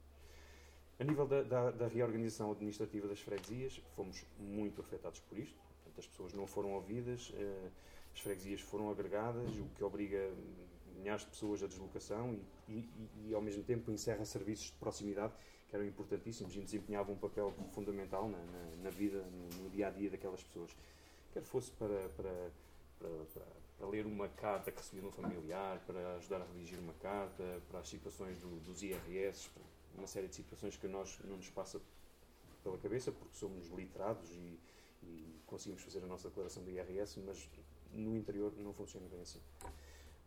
A 1.00 1.04
nível 1.04 1.28
da, 1.28 1.42
da, 1.44 1.72
da 1.72 1.88
reorganização 1.88 2.52
administrativa 2.52 3.08
das 3.08 3.20
freguesias, 3.20 3.82
fomos 3.96 4.24
muito 4.40 4.80
afetados 4.80 5.20
por 5.20 5.38
isto 5.38 5.60
Portanto, 5.94 6.00
as 6.00 6.08
pessoas 6.08 6.34
não 6.34 6.48
foram 6.48 6.74
ouvidas, 6.74 7.30
uh, 7.30 7.72
as 8.14 8.20
freguesias 8.20 8.62
foram 8.62 8.90
agregadas, 8.90 9.58
o 9.58 9.66
que 9.76 9.84
obriga 9.84 10.32
milhares 10.96 11.22
de 11.22 11.28
pessoas 11.28 11.64
a 11.64 11.68
deslocação 11.68 12.38
e, 12.68 12.74
e, 12.74 13.10
e, 13.28 13.34
ao 13.34 13.42
mesmo 13.42 13.64
tempo 13.64 13.92
encerra 13.92 14.24
serviços 14.26 14.68
de 14.68 14.74
proximidade 14.74 15.34
que 15.68 15.76
eram 15.76 15.86
importantíssimos 15.86 16.56
e 16.56 16.60
desempenhavam 16.60 17.16
um 17.16 17.18
papel 17.18 17.52
fundamental 17.72 18.30
na, 18.30 18.38
na, 18.38 18.84
na 18.84 18.90
vida, 18.90 19.24
no, 19.24 19.64
no, 19.64 19.70
dia 19.70 19.88
a 19.88 19.90
dia 19.90 20.10
daquelas 20.10 20.44
pessoas. 20.44 20.76
Quer 21.34 21.42
fosse 21.42 21.72
para, 21.72 22.10
para, 22.10 22.52
para, 23.04 23.26
para, 23.34 23.46
para 23.78 23.88
ler 23.88 24.06
uma 24.06 24.30
carta 24.30 24.72
que 24.72 24.78
recebia 24.78 25.02
de 25.02 25.08
um 25.08 25.12
familiar, 25.12 25.80
para 25.86 26.16
ajudar 26.16 26.42
a 26.42 26.46
redigir 26.46 26.80
uma 26.80 26.94
carta, 26.94 27.62
para 27.70 27.80
as 27.80 27.90
situações 27.90 28.40
do, 28.40 28.60
dos 28.62 28.82
IRS, 28.82 29.50
uma 29.98 30.08
série 30.08 30.28
de 30.30 30.36
situações 30.36 30.78
que 30.78 30.88
nós 30.88 31.20
não 31.26 31.36
nos 31.36 31.50
passa 31.50 31.82
pela 32.64 32.78
cabeça 32.78 33.12
porque 33.12 33.36
somos 33.36 33.68
literados 33.70 34.32
e, 34.32 34.58
e 35.04 35.42
conseguimos 35.46 35.84
fazer 35.84 36.02
a 36.04 36.08
nossa 36.08 36.30
declaração 36.30 36.64
do 36.64 36.72
IRS, 36.72 37.20
mas 37.20 37.50
no 37.92 38.16
interior 38.16 38.54
não 38.58 38.74
funciona 38.74 39.08
bem 39.10 39.22
assim. 39.22 39.40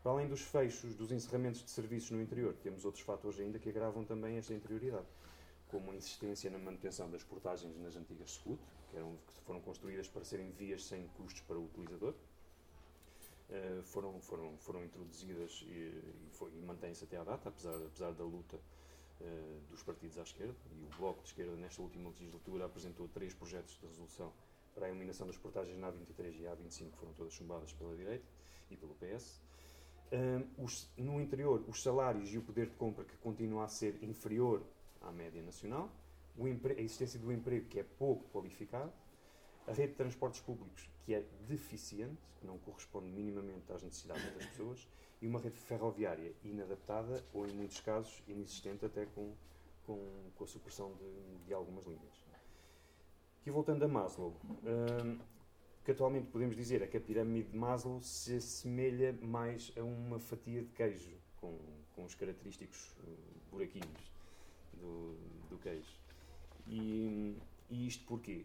Para 0.03 0.13
além 0.13 0.29
dos 0.29 0.43
fechos 0.43 0.95
dos 0.95 1.11
encerramentos 1.11 1.65
de 1.65 1.71
serviços 1.71 2.11
no 2.11 2.21
interior, 2.21 2.55
temos 2.63 2.85
outros 2.85 3.03
fatores 3.03 3.41
ainda 3.41 3.59
que 3.59 3.69
agravam 3.69 4.05
também 4.05 4.37
esta 4.37 4.55
interioridade, 4.55 5.07
como 5.69 5.91
a 5.91 5.97
insistência 5.97 6.49
na 6.51 6.59
manutenção 6.59 7.11
das 7.11 7.25
portagens 7.25 7.77
nas 7.79 7.97
antigas 7.97 8.33
SCUT, 8.33 8.61
que, 8.91 8.97
eram, 8.97 9.17
que 9.27 9.41
foram 9.45 9.61
construídas 9.61 10.07
para 10.07 10.25
serem 10.25 10.51
vias 10.53 10.85
sem 10.85 11.09
custos 11.17 11.41
para 11.41 11.57
o 11.57 11.65
utilizador. 11.65 12.15
Uh, 13.49 13.83
foram, 13.85 14.21
foram, 14.21 14.57
foram 14.59 14.85
introduzidas 14.85 15.65
e, 15.69 15.73
e, 15.73 16.33
e 16.55 16.63
mantêm-se 16.63 17.05
até 17.05 17.17
à 17.17 17.23
data, 17.23 17.49
apesar, 17.49 17.77
apesar 17.77 18.13
da 18.13 18.25
luta 18.25 18.57
uh, 19.21 19.61
dos 19.71 19.83
partidos 19.83 20.19
à 20.19 20.23
esquerda. 20.23 20.55
E 20.73 20.83
o 20.83 20.89
Bloco 20.99 21.23
de 21.23 21.29
Esquerda, 21.29 21.55
nesta 21.57 21.81
última 21.81 22.11
legislatura, 22.11 22.65
apresentou 22.65 23.09
três 23.09 23.33
projetos 23.35 23.79
de 23.79 23.87
resolução 23.87 24.33
para 24.75 24.87
a 24.87 24.89
eliminação 24.91 25.27
das 25.27 25.39
portagens 25.39 25.79
na 25.79 25.91
A23 25.91 26.41
e 26.41 26.45
A25, 26.45 26.91
que 26.91 26.99
foram 26.99 27.13
todas 27.15 27.33
chumbadas 27.33 27.73
pela 27.73 27.97
direita 27.97 28.27
e 28.71 28.77
pelo 28.77 28.95
PS. 28.97 29.41
Um, 30.13 30.65
os, 30.65 30.89
no 30.97 31.21
interior, 31.21 31.65
os 31.67 31.83
salários 31.83 32.33
e 32.33 32.39
o 32.39 32.43
poder 32.43 32.67
de 32.67 32.75
compra 32.75 33.05
que 33.05 33.17
continua 33.17 33.65
a 33.65 33.69
ser 33.69 34.03
inferior 34.03 34.63
à 35.01 35.11
média 35.11 35.43
nacional, 35.43 35.91
a 36.39 36.81
existência 36.81 37.19
do 37.19 37.33
emprego 37.33 37.67
que 37.67 37.81
é 37.81 37.83
pouco 37.83 38.29
qualificado, 38.31 38.93
a 39.67 39.73
rede 39.73 39.93
de 39.93 39.95
transportes 39.95 40.41
públicos 40.41 40.89
que 41.05 41.15
é 41.15 41.25
deficiente, 41.49 42.21
que 42.41 42.47
não 42.47 42.59
corresponde 42.59 43.09
minimamente 43.09 43.71
às 43.73 43.83
necessidades 43.83 44.25
das 44.35 44.47
pessoas, 44.47 44.89
e 45.21 45.27
uma 45.27 45.41
rede 45.41 45.59
ferroviária 45.59 46.35
inadaptada 46.45 47.25
ou, 47.33 47.47
em 47.47 47.53
muitos 47.53 47.81
casos, 47.81 48.23
inexistente 48.29 48.85
até 48.85 49.07
com, 49.07 49.33
com, 49.87 50.31
com 50.35 50.45
a 50.45 50.47
supressão 50.47 50.93
de, 50.95 51.47
de 51.47 51.55
algumas 51.55 51.87
linhas. 51.87 52.27
Aqui 53.41 53.51
voltando 53.51 53.85
a 53.85 53.89
Maslow, 53.89 54.35
um, 54.45 55.19
que 55.85 55.93
atualmente 55.93 56.27
podemos 56.27 56.57
dizer 56.57 56.83
é 56.83 56.87
que 56.87 56.97
a 56.97 57.01
pirâmide 57.01 57.51
de 57.51 57.57
Maslow 57.57 58.03
se 58.03 58.35
assemelha 58.35 59.13
mais 59.23 59.73
a 59.77 59.85
uma 59.85 60.19
fatia 60.19 60.63
de 60.63 60.73
queijo, 60.73 61.17
com, 61.41 61.57
com 61.95 62.05
os 62.05 62.15
característicos 62.15 62.93
uh, 63.05 63.51
buraquinhos 63.51 64.13
do, 64.75 65.17
do 65.49 65.59
queijo. 65.59 65.97
E, 66.67 67.39
e 67.71 67.87
isto 67.87 68.05
porquê? 68.05 68.45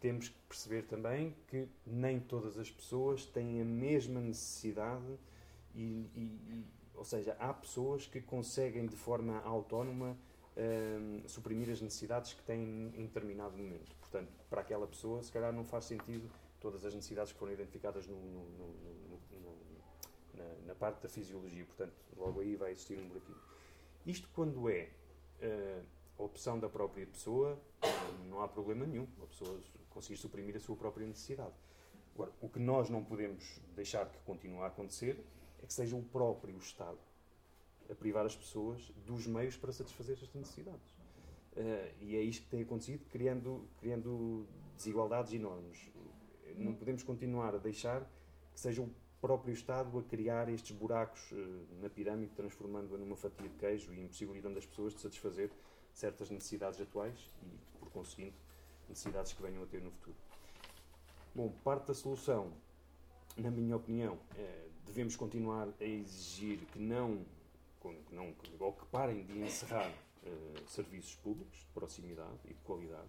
Temos 0.00 0.28
que 0.28 0.38
perceber 0.48 0.82
também 0.82 1.34
que 1.48 1.68
nem 1.86 2.20
todas 2.20 2.58
as 2.58 2.70
pessoas 2.70 3.24
têm 3.24 3.60
a 3.60 3.64
mesma 3.64 4.20
necessidade, 4.20 5.18
e, 5.74 6.08
e, 6.14 6.64
ou 6.94 7.04
seja, 7.04 7.36
há 7.38 7.52
pessoas 7.52 8.06
que 8.06 8.20
conseguem 8.20 8.86
de 8.86 8.96
forma 8.96 9.40
autónoma 9.40 10.16
um, 10.56 11.28
suprimir 11.28 11.70
as 11.70 11.80
necessidades 11.80 12.32
que 12.32 12.42
têm 12.42 12.92
em 12.96 13.06
determinado 13.06 13.56
momento. 13.56 13.94
Portanto, 14.00 14.32
para 14.48 14.62
aquela 14.62 14.86
pessoa, 14.86 15.22
se 15.22 15.30
calhar 15.30 15.52
não 15.52 15.64
faz 15.64 15.84
sentido 15.84 16.30
todas 16.60 16.84
as 16.84 16.94
necessidades 16.94 17.32
que 17.32 17.38
foram 17.38 17.52
identificadas 17.52 18.06
no, 18.06 18.16
no, 18.16 18.48
no, 18.58 19.56
na, 20.34 20.44
na, 20.66 20.74
parte 20.74 21.02
da 21.02 21.08
fisiologia. 21.08 21.64
Portanto, 21.64 21.94
logo 22.16 22.40
aí 22.40 22.56
vai 22.56 22.72
existir 22.72 22.98
um 22.98 23.06
buraquinho. 23.08 23.38
Isto, 24.06 24.28
quando 24.34 24.68
é 24.70 24.88
uh, 25.42 25.82
opção 26.18 26.58
da 26.58 26.68
própria 26.68 27.06
pessoa, 27.06 27.58
não 28.28 28.40
há 28.40 28.48
problema 28.48 28.86
nenhum. 28.86 29.06
A 29.22 29.26
pessoa 29.26 29.60
conseguir 29.90 30.18
suprimir 30.18 30.56
a 30.56 30.60
sua 30.60 30.76
própria 30.76 31.06
necessidade. 31.06 31.54
Agora, 32.14 32.32
o 32.40 32.48
que 32.48 32.58
nós 32.58 32.88
não 32.88 33.04
podemos 33.04 33.60
deixar 33.74 34.08
que 34.10 34.18
continue 34.20 34.60
a 34.60 34.66
acontecer 34.66 35.22
é 35.62 35.66
que 35.66 35.72
seja 35.72 35.96
o 35.96 36.02
próprio 36.02 36.56
Estado 36.58 36.98
a 37.90 37.94
privar 37.94 38.26
as 38.26 38.34
pessoas 38.34 38.92
dos 39.06 39.26
meios 39.26 39.56
para 39.56 39.72
satisfazer 39.72 40.14
estas 40.14 40.32
necessidades. 40.34 40.90
Uh, 41.56 41.92
e 42.00 42.16
é 42.16 42.20
isto 42.20 42.44
que 42.44 42.50
tem 42.50 42.62
acontecido, 42.62 43.04
criando, 43.10 43.66
criando 43.80 44.46
desigualdades 44.76 45.32
enormes. 45.32 45.78
Não 46.56 46.74
podemos 46.74 47.02
continuar 47.02 47.54
a 47.54 47.58
deixar 47.58 48.02
que 48.52 48.60
seja 48.60 48.82
o 48.82 48.90
próprio 49.20 49.52
Estado 49.52 49.98
a 49.98 50.02
criar 50.02 50.48
estes 50.48 50.76
buracos 50.76 51.32
uh, 51.32 51.66
na 51.80 51.88
pirâmide, 51.88 52.32
transformando-a 52.34 52.98
numa 52.98 53.16
fatia 53.16 53.48
de 53.48 53.56
queijo 53.56 53.92
e 53.92 54.00
impossibilitando 54.00 54.58
as 54.58 54.66
pessoas 54.66 54.94
de 54.94 55.00
satisfazer 55.00 55.50
certas 55.96 56.30
necessidades 56.30 56.80
atuais 56.80 57.18
e, 57.42 57.78
por 57.78 57.90
conseguinte, 57.90 58.36
necessidades 58.88 59.32
que 59.32 59.42
venham 59.42 59.62
a 59.62 59.66
ter 59.66 59.82
no 59.82 59.90
futuro. 59.90 60.16
Bom, 61.34 61.50
parte 61.64 61.88
da 61.88 61.94
solução, 61.94 62.52
na 63.36 63.50
minha 63.50 63.76
opinião, 63.76 64.18
é, 64.36 64.68
devemos 64.84 65.16
continuar 65.16 65.68
a 65.80 65.84
exigir 65.84 66.60
que 66.66 66.78
não, 66.78 67.24
que 67.80 68.14
não 68.14 68.34
ou 68.58 68.72
que 68.72 68.86
parem 68.86 69.24
de 69.24 69.38
encerrar 69.38 69.92
eh, 70.24 70.62
serviços 70.66 71.14
públicos 71.16 71.58
de 71.60 71.66
proximidade 71.66 72.38
e 72.46 72.54
de 72.54 72.60
qualidade 72.60 73.08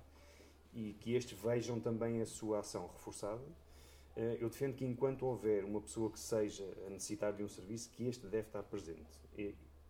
e 0.74 0.94
que 1.00 1.14
estes 1.14 1.38
vejam 1.40 1.80
também 1.80 2.22
a 2.22 2.26
sua 2.26 2.60
ação 2.60 2.88
reforçada. 2.88 3.42
Uh, 4.16 4.38
eu 4.40 4.50
defendo 4.50 4.76
que 4.76 4.86
enquanto 4.86 5.26
houver 5.26 5.64
uma 5.64 5.82
pessoa 5.82 6.12
que 6.12 6.20
seja 6.20 6.64
a 6.86 6.90
necessitar 6.90 7.34
de 7.34 7.44
um 7.44 7.48
serviço, 7.48 7.90
que 7.90 8.04
este 8.06 8.26
deve 8.28 8.48
estar 8.48 8.64
presente. 8.64 9.06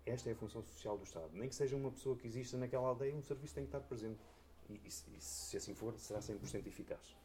Esta 0.10 0.30
é 0.30 0.34
a 0.34 0.36
função 0.36 0.64
social 0.64 0.98
do 0.98 1.04
Estado. 1.04 1.30
Nem 1.34 1.50
que 1.50 1.56
seja 1.56 1.76
uma 1.76 1.92
pessoa 1.92 2.16
que 2.16 2.28
exista 2.28 2.58
naquela 2.58 2.88
aldeia, 2.88 3.16
um 3.16 3.22
serviço 3.22 3.54
tem 3.54 3.64
que 3.64 3.70
estar 3.70 3.82
presente. 3.82 4.20
E, 4.70 4.74
e, 4.74 4.88
e 4.88 5.22
se 5.22 5.58
assim 5.58 5.74
for, 5.74 5.98
será 5.98 6.20
100% 6.20 6.66
eficaz. 6.68 7.16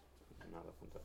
Nada 0.50 0.68
a 0.68 0.70
apontar. 0.70 1.02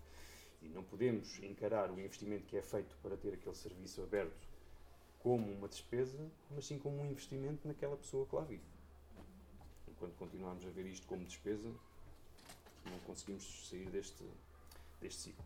E 0.62 0.68
não 0.68 0.84
podemos 0.84 1.42
encarar 1.42 1.92
o 1.92 2.00
investimento 2.00 2.46
que 2.46 2.58
é 2.58 2.62
feito 2.62 2.98
para 3.02 3.16
ter 3.16 3.34
aquele 3.34 3.56
serviço 3.56 4.02
aberto 4.02 4.48
como 5.20 5.52
uma 5.52 5.68
despesa, 5.68 6.20
mas 6.52 6.66
sim 6.66 6.78
como 6.80 7.00
um 7.00 7.06
investimento 7.06 7.68
naquela 7.68 7.96
pessoa 7.96 8.26
que 8.26 8.36
lá 8.36 8.44
vive 8.44 8.78
quando 10.00 10.16
continuarmos 10.16 10.66
a 10.66 10.70
ver 10.70 10.86
isto 10.86 11.06
como 11.08 11.26
despesa, 11.26 11.70
não 12.86 13.00
conseguimos 13.06 13.68
sair 13.70 13.90
deste, 13.90 14.24
deste 15.02 15.22
ciclo. 15.22 15.46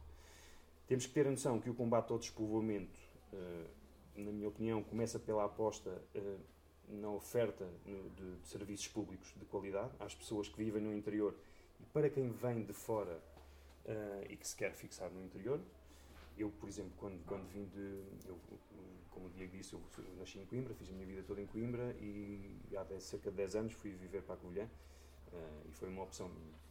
Temos 0.88 1.06
que 1.06 1.14
ter 1.14 1.26
a 1.28 1.32
noção 1.32 1.60
que 1.60 1.70
o 1.70 1.74
combate 1.74 2.12
ao 2.12 2.20
despovoamento, 2.20 3.00
uh, 3.34 3.68
na 4.16 4.32
minha 4.32 4.48
opinião, 4.48 4.84
começa 4.84 5.20
pela 5.20 5.46
aposta 5.46 5.90
uh, 6.16 6.40
na 6.88 7.10
oferta 7.10 7.68
de, 7.86 8.48
serviços 8.48 8.88
públicos 8.88 9.34
de 9.38 9.46
qualidade 9.46 9.92
às 10.00 10.14
pessoas 10.14 10.48
que 10.50 10.58
vivem 10.58 10.82
no 10.82 10.94
interior 10.94 11.36
e 11.80 11.86
para 11.86 12.10
quem 12.10 12.30
vem 12.30 12.64
de 12.64 12.74
fora 12.74 13.22
uh, 13.86 14.26
e 14.30 14.36
que 14.36 14.48
se 14.48 14.56
quer 14.56 14.74
fixar 14.74 15.10
no 15.10 15.24
interior. 15.24 15.60
Eu, 16.38 16.50
por 16.50 16.68
exemplo, 16.68 16.92
quando, 16.98 17.24
quando 17.26 17.48
vim 17.50 17.66
de. 17.66 18.28
Eu, 18.28 18.38
como 19.10 19.28
o 19.28 19.30
Diego 19.32 19.56
disse, 19.56 19.74
eu 19.74 19.82
nasci 20.18 20.40
em 20.40 20.46
Coimbra, 20.46 20.74
fiz 20.74 20.90
a 20.90 20.94
minha 20.94 21.06
vida 21.06 21.24
toda 21.24 21.42
em 21.42 21.46
Coimbra 21.46 21.96
e 22.00 22.58
há 22.76 23.00
cerca 23.00 23.30
de 23.30 23.38
10 23.38 23.56
anos 23.58 23.74
fui 23.74 23.92
viver 23.92 24.24
para 24.24 24.36
a 24.36 24.38
Covilhã 24.38 24.64
uh, 24.64 25.68
e 25.70 25.72
foi 25.74 25.90
uma 25.90 26.04
opção 26.04 26.30
minha. 26.30 26.62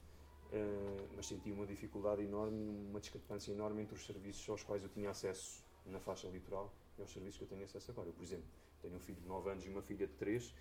Uh, 0.53 1.09
mas 1.15 1.27
senti 1.27 1.53
uma 1.53 1.67
dificuldade 1.67 2.23
enorme, 2.23 2.89
uma 2.89 2.99
discrepância 2.99 3.53
enorme 3.53 3.83
entre 3.83 3.95
os 3.95 4.05
serviços 4.05 4.49
aos 4.49 4.65
quais 4.65 4.83
eu 4.83 4.89
tinha 4.89 5.11
acesso 5.11 5.63
na 5.87 6.01
faixa 6.01 6.27
litoral 6.29 6.73
e 7.01 7.03
aos 7.03 7.13
serviços 7.13 7.39
que 7.39 7.45
eu 7.45 7.49
tenho 7.49 7.65
acesso 7.65 7.91
agora. 7.91 8.09
Eu, 8.09 8.13
por 8.13 8.23
exemplo, 8.23 8.47
tenho 8.81 8.95
um 8.95 9.01
filho 9.01 9.21
de 9.21 9.27
9 9.27 9.51
anos 9.51 9.65
e 9.65 9.69
uma 9.69 9.83
filha 9.83 10.07
de 10.07 10.13
3. 10.15 10.55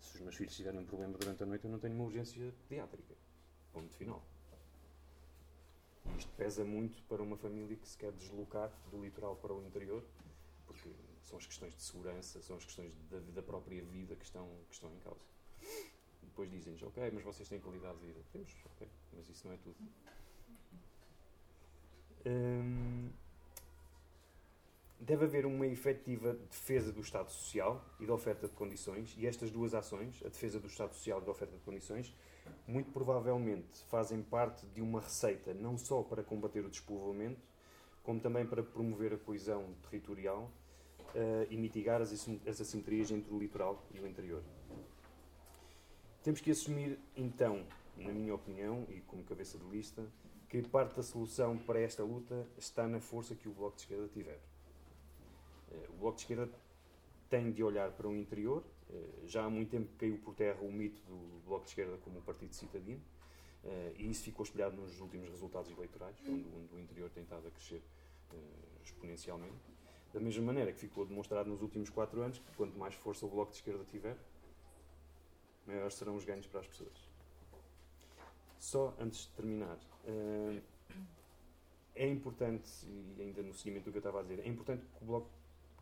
Se 0.00 0.16
os 0.16 0.20
meus 0.20 0.34
filhos 0.34 0.54
tiverem 0.54 0.80
um 0.80 0.84
problema 0.84 1.16
durante 1.16 1.42
a 1.42 1.46
noite, 1.46 1.64
eu 1.64 1.70
não 1.70 1.78
tenho 1.78 1.94
uma 1.94 2.04
urgência 2.04 2.52
pediátrica. 2.68 3.14
Ponto 3.72 3.94
final. 3.94 4.22
E 6.04 6.18
isto 6.18 6.30
pesa 6.36 6.64
muito 6.64 7.02
para 7.04 7.22
uma 7.22 7.36
família 7.36 7.76
que 7.76 7.88
se 7.88 7.96
quer 7.96 8.12
deslocar 8.12 8.70
do 8.90 9.02
litoral 9.02 9.36
para 9.36 9.52
o 9.54 9.64
interior, 9.64 10.04
porque 10.66 10.90
são 11.22 11.38
as 11.38 11.46
questões 11.46 11.74
de 11.74 11.82
segurança, 11.82 12.40
são 12.42 12.56
as 12.56 12.64
questões 12.64 12.92
da, 13.10 13.18
da 13.18 13.42
própria 13.42 13.82
vida 13.84 14.14
que 14.14 14.24
estão, 14.24 14.48
que 14.68 14.74
estão 14.74 14.92
em 14.92 15.00
causa. 15.00 15.24
Depois 16.22 16.50
dizem-nos, 16.50 16.82
ok, 16.82 17.10
mas 17.12 17.24
vocês 17.24 17.48
têm 17.48 17.60
qualidade 17.60 17.98
de 17.98 18.06
vida. 18.06 18.20
Temos, 18.32 18.54
ok, 18.66 18.88
mas 19.14 19.28
isso 19.28 19.46
não 19.46 19.54
é 19.54 19.58
tudo. 19.58 19.76
Hum, 22.26 23.10
deve 24.98 25.24
haver 25.24 25.46
uma 25.46 25.66
efetiva 25.66 26.34
defesa 26.50 26.92
do 26.92 27.00
Estado 27.00 27.30
Social 27.30 27.84
e 28.00 28.06
da 28.06 28.14
oferta 28.14 28.48
de 28.48 28.54
condições, 28.54 29.14
e 29.18 29.26
estas 29.26 29.50
duas 29.50 29.74
ações, 29.74 30.22
a 30.24 30.28
defesa 30.28 30.58
do 30.58 30.66
Estado 30.66 30.94
Social 30.94 31.20
e 31.20 31.24
da 31.24 31.30
oferta 31.30 31.56
de 31.56 31.62
condições, 31.62 32.14
muito 32.66 32.90
provavelmente 32.90 33.84
fazem 33.88 34.22
parte 34.22 34.66
de 34.66 34.80
uma 34.80 35.00
receita 35.00 35.52
não 35.54 35.76
só 35.76 36.02
para 36.02 36.22
combater 36.22 36.64
o 36.64 36.70
despovoamento, 36.70 37.40
como 38.02 38.20
também 38.20 38.46
para 38.46 38.62
promover 38.62 39.12
a 39.14 39.18
coesão 39.18 39.74
territorial 39.82 40.50
uh, 41.14 41.46
e 41.50 41.56
mitigar 41.56 42.00
as, 42.00 42.12
as 42.46 42.60
assimetrias 42.60 43.10
entre 43.10 43.32
o 43.32 43.38
litoral 43.38 43.84
e 43.92 43.98
o 43.98 44.06
interior. 44.06 44.42
Temos 46.22 46.40
que 46.40 46.50
assumir, 46.50 46.98
então, 47.16 47.64
na 47.96 48.12
minha 48.12 48.34
opinião, 48.34 48.86
e 48.88 49.00
como 49.02 49.22
cabeça 49.24 49.58
de 49.58 49.64
lista, 49.66 50.04
que 50.48 50.62
parte 50.62 50.96
da 50.96 51.02
solução 51.02 51.58
para 51.58 51.80
esta 51.80 52.02
luta 52.02 52.46
está 52.56 52.86
na 52.86 53.00
força 53.00 53.34
que 53.34 53.48
o 53.48 53.52
Bloco 53.52 53.76
de 53.76 53.82
Esquerda 53.82 54.08
tiver. 54.08 54.40
Eh, 55.70 55.86
o 55.90 55.96
Bloco 55.98 56.16
de 56.16 56.22
Esquerda 56.22 56.48
tem 57.28 57.50
de 57.52 57.62
olhar 57.62 57.90
para 57.92 58.08
o 58.08 58.16
interior. 58.16 58.64
Eh, 58.90 59.26
já 59.26 59.44
há 59.44 59.50
muito 59.50 59.70
tempo 59.70 59.88
caiu 59.96 60.18
por 60.18 60.34
terra 60.34 60.60
o 60.60 60.72
mito 60.72 61.00
do 61.02 61.42
Bloco 61.44 61.64
de 61.64 61.70
Esquerda 61.70 61.96
como 61.98 62.18
um 62.18 62.22
partido 62.22 62.54
citadino. 62.54 63.00
E 63.98 64.08
isso 64.08 64.22
ficou 64.22 64.44
espelhado 64.44 64.76
nos 64.76 65.00
últimos 65.00 65.28
resultados 65.28 65.68
eleitorais, 65.72 66.16
onde, 66.20 66.46
onde 66.56 66.72
o 66.72 66.78
interior 66.78 67.10
tem 67.10 67.24
estado 67.24 67.48
a 67.48 67.50
crescer 67.50 67.82
exponencialmente. 68.84 69.56
Da 70.14 70.20
mesma 70.20 70.44
maneira 70.44 70.72
que 70.72 70.78
ficou 70.78 71.04
demonstrado 71.04 71.50
nos 71.50 71.60
últimos 71.60 71.90
quatro 71.90 72.22
anos 72.22 72.38
que 72.38 72.54
quanto 72.54 72.78
mais 72.78 72.94
força 72.94 73.26
o 73.26 73.28
Bloco 73.28 73.50
de 73.50 73.56
Esquerda 73.56 73.84
tiver, 73.90 74.16
maiores 75.66 75.94
serão 75.94 76.14
os 76.14 76.24
ganhos 76.24 76.46
para 76.46 76.60
as 76.60 76.68
pessoas. 76.68 77.10
Só 78.56 78.94
antes 79.00 79.22
de 79.22 79.30
terminar, 79.30 79.78
é 81.96 82.08
importante, 82.08 82.70
e 82.86 83.20
ainda 83.20 83.42
no 83.42 83.52
seguimento 83.52 83.86
do 83.86 83.90
que 83.90 83.98
eu 83.98 84.00
estava 84.00 84.20
a 84.20 84.22
dizer, 84.22 84.38
é 84.38 84.46
importante 84.46 84.86
que 84.86 85.02
o 85.02 85.06
Bloco 85.06 85.28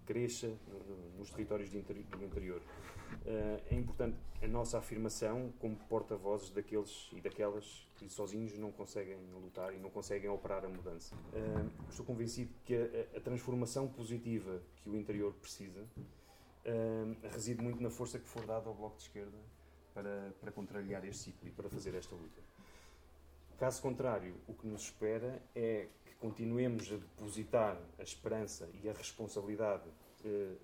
cresça 0.07 0.49
no, 0.69 0.79
no, 0.79 1.19
nos 1.19 1.31
territórios 1.31 1.71
do 1.71 1.79
interior. 1.79 2.61
Uh, 3.27 3.63
é 3.71 3.75
importante 3.75 4.17
a 4.43 4.47
nossa 4.47 4.79
afirmação 4.79 5.53
como 5.59 5.77
porta-vozes 5.89 6.51
daqueles 6.51 7.11
e 7.13 7.21
daquelas 7.21 7.89
que 7.97 8.09
sozinhos 8.09 8.59
não 8.59 8.71
conseguem 8.73 9.17
lutar 9.33 9.73
e 9.73 9.79
não 9.79 9.91
conseguem 9.91 10.29
operar 10.29 10.65
a 10.65 10.69
mudança. 10.69 11.15
Uh, 11.15 11.71
estou 11.89 12.05
convencido 12.05 12.53
que 12.65 12.75
a, 12.75 13.17
a, 13.17 13.21
transformação 13.21 13.89
positiva 13.89 14.61
que 14.83 14.91
o 14.91 14.97
interior 14.97 15.33
precisa 15.35 15.81
uh, 15.83 17.29
reside 17.31 17.63
muito 17.63 17.83
na 17.83 17.91
força 17.91 18.19
que 18.19 18.29
for 18.29 18.45
dada 18.45 18.69
ao 18.69 18.75
Bloco 18.75 18.97
de 18.97 19.05
Esquerda 19.05 19.39
para, 19.95 20.35
para 20.41 20.53
contrariar 20.53 21.05
este 21.05 21.25
ciclo 21.25 21.49
e 21.49 21.51
para 21.51 21.69
fazer 21.69 21.95
esta 21.95 22.15
luta. 22.15 22.43
Caso 23.59 23.81
contrário, 23.81 24.35
o 24.49 24.53
que 24.53 24.67
nos 24.67 24.83
espera 24.83 25.41
é 25.55 25.87
continuemos 26.25 26.91
a 26.91 26.97
depositar 26.97 27.79
a 27.99 28.03
esperança 28.03 28.67
e 28.83 28.89
a 28.89 28.95
responsabilidade 28.95 29.85
eh, 30.25 30.55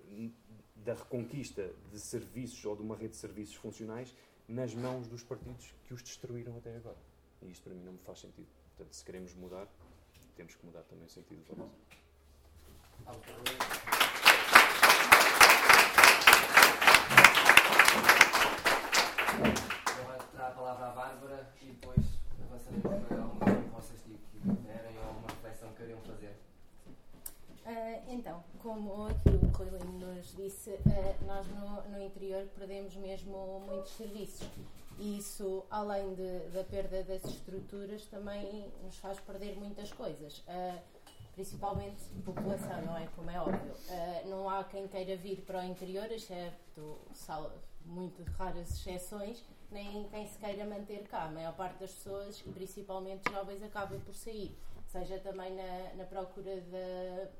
da 0.77 0.95
reconquista 0.95 1.71
de 1.91 1.99
serviços 1.99 2.65
ou 2.65 2.75
de 2.75 2.81
uma 2.81 2.95
rede 2.95 3.11
de 3.11 3.17
serviços 3.17 3.53
funcionais 3.53 4.11
nas 4.47 4.73
mãos 4.73 5.07
dos 5.07 5.21
partidos 5.23 5.71
que 5.83 5.93
os 5.93 6.01
destruíram 6.01 6.57
até 6.57 6.75
agora. 6.75 6.97
E 7.43 7.51
isto 7.51 7.61
para 7.61 7.75
mim 7.75 7.83
não 7.83 7.93
me 7.93 7.99
faz 7.99 8.21
sentido. 8.21 8.47
Portanto, 8.75 8.95
se 8.95 9.05
queremos 9.05 9.35
mudar, 9.35 9.67
temos 10.35 10.55
que 10.55 10.65
mudar 10.65 10.81
também 10.81 11.05
o 11.05 11.09
sentido 11.09 11.43
da 11.47 11.53
voz. 11.53 11.71
Agora 19.85 20.47
a 20.47 20.51
palavra 20.51 20.87
à 20.87 20.89
Bárbara 20.89 21.53
e 21.61 21.65
depois 21.65 22.03
avançaremos 22.49 23.07
para 23.07 23.21
alguma 23.21 23.45
que 23.45 23.69
vocês 23.69 24.01
tiverem 24.41 24.97
ou 24.97 25.03
alguma 25.03 25.27
reflexão 25.27 25.69
que 25.69 25.77
queriam 25.77 25.99
fazer. 26.01 26.35
Uh, 27.71 28.03
então, 28.09 28.43
como 28.59 29.05
aqui 29.05 29.29
o 29.29 29.47
Rui 29.57 29.69
Lino 29.69 30.13
nos 30.13 30.35
disse, 30.35 30.71
uh, 30.71 31.25
nós 31.25 31.47
no, 31.47 31.81
no, 31.89 32.03
interior 32.03 32.45
perdemos 32.53 32.93
mesmo 32.97 33.61
muitos 33.65 33.93
serviços. 33.93 34.45
E 34.99 35.17
isso, 35.17 35.63
além 35.71 36.13
de, 36.13 36.39
da 36.49 36.65
perda 36.65 37.01
das 37.01 37.23
estruturas, 37.23 38.05
também 38.07 38.69
nos 38.83 38.97
faz 38.97 39.21
perder 39.21 39.55
muitas 39.55 39.89
coisas. 39.93 40.39
Uh, 40.39 40.81
principalmente 41.33 42.03
população, 42.25 42.81
não 42.81 42.97
é? 42.97 43.07
Como 43.15 43.31
é 43.31 43.39
óbvio. 43.39 43.73
não 44.25 44.49
há 44.49 44.65
quem 44.65 44.85
queira 44.89 45.15
vir 45.15 45.39
para 45.45 45.61
o 45.61 45.63
interior, 45.63 46.11
exceto 46.11 46.99
muito 47.85 48.21
raras 48.33 48.69
exceções, 48.69 49.41
nem 49.71 50.03
quem 50.09 50.27
se 50.27 50.37
queira 50.37 50.65
manter 50.65 51.07
cá. 51.07 51.23
A 51.23 51.31
maior 51.31 51.55
parte 51.55 51.79
das 51.79 51.93
pessoas, 51.93 52.43
e 52.45 52.51
principalmente 52.51 53.31
jovens, 53.31 53.63
acaba 53.63 53.97
por 53.99 54.13
sair. 54.13 54.53
Seja 54.87 55.17
também 55.19 55.55
na, 55.55 55.93
na 55.95 56.03
procura 56.03 56.59
da 56.59 57.31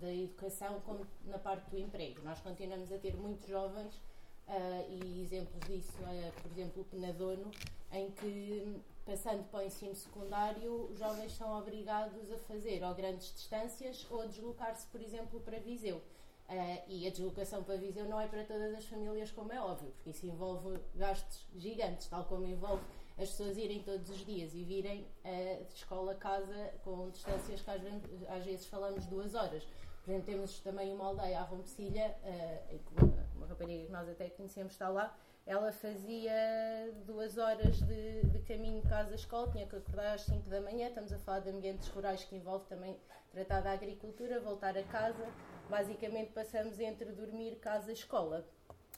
da 0.00 0.12
educação 0.12 0.80
como 0.80 1.06
na 1.24 1.38
parte 1.38 1.70
do 1.70 1.78
emprego. 1.78 2.20
Nós 2.22 2.40
continuamos 2.40 2.90
a 2.92 2.98
ter 2.98 3.16
muitos 3.16 3.48
jovens 3.48 3.94
uh, 3.94 4.90
e 4.90 5.22
exemplos 5.22 5.60
disso 5.66 5.98
é, 6.06 6.30
por 6.42 6.50
exemplo, 6.50 6.82
o 6.82 6.84
Penadono, 6.84 7.50
em 7.92 8.10
que, 8.10 8.80
passando 9.04 9.44
para 9.50 9.60
o 9.60 9.62
ensino 9.62 9.94
secundário, 9.94 10.88
os 10.90 10.98
jovens 10.98 11.32
são 11.32 11.58
obrigados 11.58 12.30
a 12.32 12.38
fazer 12.38 12.82
ou 12.82 12.94
grandes 12.94 13.32
distâncias 13.34 14.06
ou 14.10 14.22
a 14.22 14.26
deslocar-se, 14.26 14.86
por 14.88 15.00
exemplo, 15.00 15.40
para 15.40 15.58
Viseu. 15.58 15.96
Uh, 15.96 16.82
e 16.88 17.06
a 17.06 17.10
deslocação 17.10 17.62
para 17.62 17.76
Viseu 17.76 18.06
não 18.06 18.18
é 18.18 18.26
para 18.26 18.42
todas 18.42 18.74
as 18.74 18.86
famílias, 18.86 19.30
como 19.30 19.52
é 19.52 19.60
óbvio, 19.60 19.90
porque 19.96 20.10
isso 20.10 20.26
envolve 20.26 20.80
gastos 20.94 21.46
gigantes, 21.54 22.08
tal 22.08 22.24
como 22.24 22.46
envolve 22.46 22.82
as 23.18 23.30
pessoas 23.30 23.58
irem 23.58 23.82
todos 23.82 24.08
os 24.08 24.24
dias 24.24 24.54
e 24.54 24.62
virem 24.62 25.02
uh, 25.24 25.64
de 25.64 25.74
escola 25.74 26.12
a 26.12 26.14
casa 26.14 26.72
com 26.84 27.10
distâncias 27.10 27.60
que 27.60 27.70
às 27.70 27.82
vezes, 27.82 28.02
às 28.28 28.44
vezes 28.44 28.66
falamos 28.66 29.04
duas 29.06 29.34
horas. 29.34 29.62
Por 30.04 30.10
exemplo, 30.10 30.26
temos 30.26 30.60
também 30.60 30.92
uma 30.92 31.06
aldeia, 31.06 31.40
a 31.40 31.42
Rompecilha, 31.42 32.16
uh, 32.24 33.04
uma, 33.04 33.26
uma 33.36 33.46
rapariga 33.46 33.86
que 33.86 33.92
nós 33.92 34.08
até 34.08 34.30
conhecemos 34.30 34.72
está 34.72 34.88
lá, 34.88 35.16
ela 35.48 35.72
fazia 35.72 36.92
duas 37.06 37.38
horas 37.38 37.80
de, 37.80 38.22
de 38.26 38.38
caminho 38.40 38.82
casa-escola, 38.82 39.50
tinha 39.50 39.66
que 39.66 39.74
acordar 39.74 40.14
às 40.14 40.20
5 40.22 40.48
da 40.50 40.60
manhã, 40.60 40.88
estamos 40.88 41.10
a 41.10 41.18
falar 41.18 41.40
de 41.40 41.48
ambientes 41.48 41.88
rurais 41.88 42.22
que 42.22 42.36
envolve 42.36 42.66
também 42.66 42.98
tratar 43.32 43.62
da 43.62 43.72
agricultura, 43.72 44.40
voltar 44.40 44.76
a 44.76 44.82
casa, 44.82 45.26
basicamente 45.70 46.32
passamos 46.32 46.78
entre 46.78 47.12
dormir, 47.12 47.56
casa, 47.56 47.90
escola. 47.90 48.46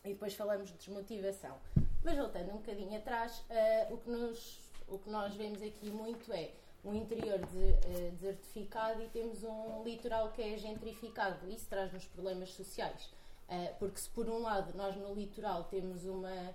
E 0.05 0.09
depois 0.09 0.35
falamos 0.35 0.71
de 0.71 0.77
desmotivação. 0.77 1.57
Mas 2.03 2.17
voltando 2.17 2.51
um 2.51 2.57
bocadinho 2.57 2.99
atrás, 2.99 3.45
uh, 3.49 3.95
o, 3.95 3.99
que 3.99 4.11
nos, 4.11 4.61
o 4.89 4.99
que 4.99 5.09
nós 5.09 5.35
vemos 5.37 5.63
aqui 5.63 5.89
muito 5.91 6.33
é 6.33 6.51
um 6.85 6.95
interior 6.95 7.39
de, 7.39 7.57
uh, 7.57 8.11
desertificado 8.13 9.03
e 9.03 9.09
temos 9.09 9.43
um 9.45 9.83
litoral 9.85 10.31
que 10.33 10.43
é 10.43 10.57
gentrificado. 10.57 11.49
Isso 11.51 11.69
traz-nos 11.69 12.07
problemas 12.07 12.51
sociais. 12.53 13.13
Uh, 13.49 13.75
porque 13.79 13.99
se 13.99 14.09
por 14.11 14.29
um 14.29 14.39
lado 14.39 14.77
nós 14.77 14.97
no 14.97 15.13
litoral 15.13 15.65
temos 15.65 16.05
uma, 16.05 16.55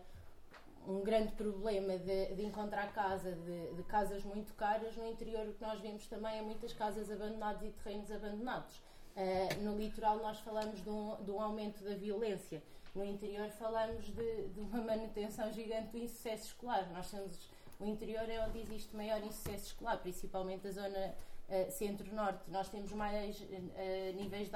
um 0.88 1.02
grande 1.02 1.34
problema 1.34 1.98
de, 1.98 2.34
de 2.36 2.46
encontrar 2.46 2.94
casa, 2.94 3.34
de, 3.34 3.74
de, 3.76 3.84
casas 3.84 4.24
muito 4.24 4.54
caras, 4.54 4.96
no 4.96 5.06
interior 5.06 5.48
o 5.48 5.54
que 5.54 5.62
nós 5.62 5.80
vemos 5.82 6.08
também 6.08 6.40
é 6.40 6.42
muitas 6.42 6.74
casas 6.74 7.12
abandonadas 7.12 7.62
e 7.64 7.72
terrenos 7.72 8.12
abandonados. 8.12 8.78
Uh, 9.16 9.64
no 9.64 9.78
litoral 9.78 10.18
nós 10.18 10.40
falamos 10.40 10.82
de 10.84 10.90
um, 10.90 11.24
de 11.24 11.32
um, 11.32 11.42
aumento 11.42 11.84
da 11.84 11.96
violência. 11.96 12.64
No 12.94 13.04
interior 13.04 13.50
falamos 13.50 14.06
de, 14.06 14.48
de 14.48 14.60
uma 14.60 14.82
manutenção 14.82 15.52
gigante 15.52 15.90
do 15.90 15.98
insucesso 15.98 16.48
escolar. 16.48 16.90
Nós 16.92 17.12
temos 17.12 17.50
o 17.80 17.86
interior 17.86 18.30
é 18.30 18.46
onde 18.46 18.60
existe 18.60 18.96
maior 18.96 19.22
insucesso 19.24 19.68
escolar, 19.68 19.98
principalmente 19.98 20.68
a 20.68 20.72
zona 20.72 21.16
uh, 21.50 21.72
centro-norte. 21.72 22.50
Nós 22.50 22.70
temos 22.70 22.92
mais 22.94 23.40
uh, 23.40 24.16
níveis 24.16 24.50
de 24.50 24.56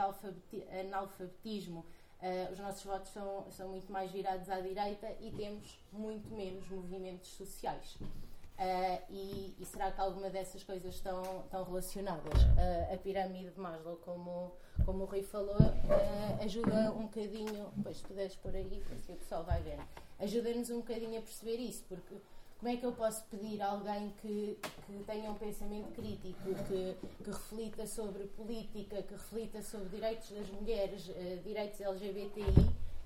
analfabetismo, 0.79 1.79
uh, 1.79 2.51
os 2.51 2.59
nossos 2.59 2.83
votos 2.83 3.11
são, 3.11 3.45
são 3.51 3.69
muito 3.69 3.91
mais 3.91 4.11
virados 4.11 4.49
à 4.49 4.59
direita 4.59 5.11
e 5.19 5.31
temos 5.31 5.79
muito 5.91 6.29
menos 6.33 6.67
movimentos 6.69 7.29
sociais. 7.29 7.97
E, 9.09 9.55
e, 9.57 9.65
será 9.65 9.89
que 9.89 10.01
alguma 10.01 10.29
dessas 10.29 10.61
coisas 10.65 10.93
estão, 10.93 11.21
estão 11.45 11.63
relacionadas? 11.63 12.33
a 12.93 12.97
pirâmide 12.97 13.51
de 13.51 13.57
Maslow, 13.57 13.95
como, 14.03 14.51
como 14.85 15.03
o 15.03 15.05
Rui 15.05 15.23
falou, 15.23 15.55
ajuda 16.43 16.91
um 16.91 17.03
bocadinho, 17.03 17.71
pois 17.81 17.95
se 17.95 18.03
puderes 18.03 18.35
por 18.35 18.53
aí, 18.53 18.83
assim 18.91 19.13
o 19.13 19.15
pessoal 19.15 19.45
vai 19.45 19.61
ver, 19.61 19.79
ajuda-nos 20.19 20.69
um 20.71 20.79
bocadinho 20.79 21.19
a 21.19 21.21
perceber 21.21 21.55
isso, 21.55 21.85
porque 21.87 22.17
como 22.59 22.73
é 22.73 22.75
que 22.75 22.85
eu 22.85 22.91
posso 22.91 23.23
pedir 23.25 23.61
a 23.61 23.67
alguém 23.67 24.13
que, 24.21 24.59
que 24.85 25.03
tenha 25.05 25.31
um 25.31 25.35
pensamento 25.35 25.93
crítico, 25.93 26.43
que, 26.67 26.97
que 27.23 27.31
reflita 27.31 27.87
sobre 27.87 28.25
política, 28.25 29.01
que 29.01 29.13
reflita 29.13 29.61
sobre 29.61 29.87
direitos 29.87 30.29
das 30.31 30.47
mulheres, 30.49 31.07
uh, 31.07 31.41
direitos 31.41 31.79
LGBTI, 31.79 32.43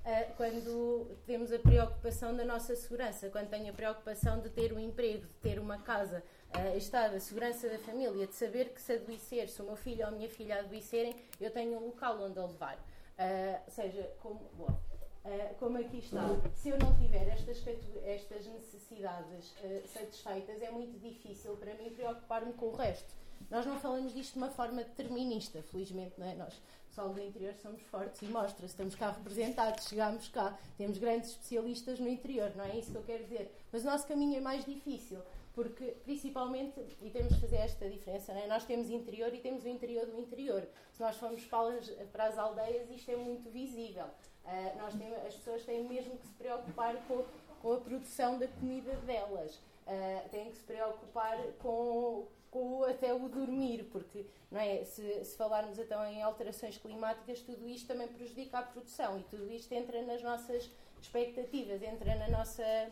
eh, 0.05 0.23
quando 0.35 1.15
temos 1.25 1.53
a 1.53 1.59
preocupação 1.59 2.35
da 2.35 2.43
nossa 2.43 2.75
segurança, 2.75 3.29
quando 3.29 3.49
tenho 3.49 3.69
a 3.69 3.73
preocupação 3.73 4.41
de 4.41 4.49
ter 4.49 4.73
um 4.73 4.79
emprego, 4.79 5.21
de 5.21 5.33
ter 5.35 5.59
uma 5.59 5.77
casa, 5.77 6.23
uh, 6.57 6.75
estar 6.75 7.13
a 7.13 7.19
segurança 7.19 7.69
da 7.69 7.77
família, 7.77 8.25
de 8.25 8.33
saber 8.33 8.73
que 8.73 8.81
se 8.81 8.93
adoecer, 8.93 9.47
se 9.47 9.61
o 9.61 9.65
meu 9.65 9.75
filho 9.75 10.01
ou 10.01 10.07
a 10.07 10.11
minha 10.11 10.29
filha 10.29 10.59
adoecerem, 10.59 11.15
eu 11.39 11.51
tenho 11.51 11.77
um 11.77 11.85
local 11.85 12.19
onde 12.19 12.39
a 12.39 12.45
levar. 12.45 12.75
Uh, 12.75 13.71
seja, 13.71 14.11
como. 14.19 14.41
Bom, 14.57 14.77
Uh, 15.23 15.55
como 15.57 15.77
aqui 15.77 15.99
está, 15.99 16.21
se 16.53 16.67
eu 16.67 16.77
não 16.77 16.93
tiver 16.97 17.29
estas, 17.29 17.63
estas 18.03 18.45
necessidades 18.45 19.51
uh, 19.51 19.87
satisfeitas, 19.87 20.61
é 20.61 20.69
muito 20.69 20.99
difícil 20.99 21.55
para 21.55 21.73
mim 21.75 21.91
preocupar-me 21.91 22.51
com 22.53 22.65
o 22.65 22.75
resto. 22.75 23.23
Nós 23.49 23.65
não 23.65 23.79
falamos 23.79 24.13
disto 24.13 24.33
de 24.33 24.39
uma 24.39 24.49
forma 24.49 24.83
determinista, 24.83 25.61
felizmente, 25.63 26.15
não 26.17 26.27
é? 26.27 26.35
Nós, 26.35 26.61
pessoal 26.89 27.09
do 27.09 27.21
interior, 27.21 27.53
somos 27.61 27.81
fortes 27.83 28.21
e 28.21 28.25
mostra-se, 28.25 28.73
estamos 28.73 28.95
cá 28.95 29.11
representados, 29.11 29.87
chegamos 29.87 30.27
cá, 30.27 30.57
temos 30.77 30.97
grandes 30.97 31.31
especialistas 31.31 31.99
no 31.99 32.09
interior, 32.09 32.51
não 32.55 32.65
é 32.65 32.77
isso 32.77 32.91
que 32.91 32.97
eu 32.97 33.03
quero 33.03 33.23
dizer. 33.23 33.53
Mas 33.71 33.83
o 33.83 33.85
nosso 33.85 34.07
caminho 34.07 34.37
é 34.37 34.41
mais 34.41 34.65
difícil, 34.65 35.19
porque 35.53 35.95
principalmente, 36.03 36.79
e 37.01 37.09
temos 37.09 37.35
de 37.35 37.41
fazer 37.41 37.57
esta 37.57 37.89
diferença, 37.89 38.31
é? 38.33 38.47
nós 38.47 38.65
temos 38.65 38.89
interior 38.89 39.33
e 39.33 39.39
temos 39.39 39.63
o 39.63 39.67
interior 39.67 40.05
do 40.05 40.19
interior. 40.19 40.67
Se 40.91 41.01
nós 41.01 41.15
formos 41.15 41.45
para 41.45 42.25
as 42.25 42.37
aldeias, 42.37 42.89
isto 42.89 43.11
é 43.11 43.15
muito 43.15 43.49
visível. 43.49 44.07
Uh, 44.45 44.77
nós 44.77 44.93
temos, 44.93 45.17
as 45.25 45.35
pessoas 45.35 45.63
têm 45.63 45.83
mesmo 45.87 46.17
que 46.17 46.27
se 46.27 46.33
preocupar 46.33 46.95
com, 47.07 47.23
com 47.61 47.73
a 47.73 47.77
produção 47.77 48.37
da 48.37 48.47
comida 48.47 48.93
delas, 48.97 49.55
uh, 49.55 50.29
têm 50.29 50.49
que 50.49 50.57
se 50.57 50.63
preocupar 50.63 51.37
com, 51.59 52.27
com 52.51 52.83
até 52.83 53.13
o 53.13 53.29
dormir, 53.29 53.85
porque 53.91 54.25
não 54.51 54.59
é, 54.59 54.83
se, 54.83 55.23
se, 55.23 55.37
falarmos 55.37 55.79
então 55.79 56.05
em 56.05 56.21
alterações 56.21 56.77
climáticas, 56.77 57.41
tudo 57.41 57.67
isto 57.67 57.87
também 57.87 58.07
prejudica 58.07 58.59
a 58.59 58.63
produção 58.63 59.17
e 59.17 59.23
tudo 59.23 59.49
isto 59.51 59.71
entra 59.73 60.01
nas 60.01 60.21
nossas 60.21 60.69
expectativas, 61.01 61.81
entra 61.81 62.13
na 62.15 62.27
nossa, 62.27 62.91